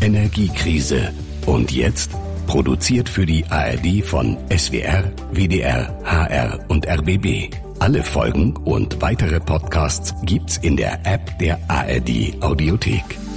Energiekrise. 0.00 1.12
Und 1.46 1.70
jetzt? 1.70 2.10
Produziert 2.48 3.10
für 3.10 3.26
die 3.26 3.44
ARD 3.50 4.02
von 4.02 4.38
SWR, 4.48 5.12
WDR, 5.32 5.94
HR 6.02 6.58
und 6.68 6.88
RBB. 6.88 7.54
Alle 7.78 8.02
Folgen 8.02 8.56
und 8.56 9.02
weitere 9.02 9.38
Podcasts 9.38 10.14
gibt's 10.24 10.56
in 10.56 10.74
der 10.74 10.94
App 11.04 11.38
der 11.38 11.58
ARD 11.68 12.40
Audiothek. 12.40 13.27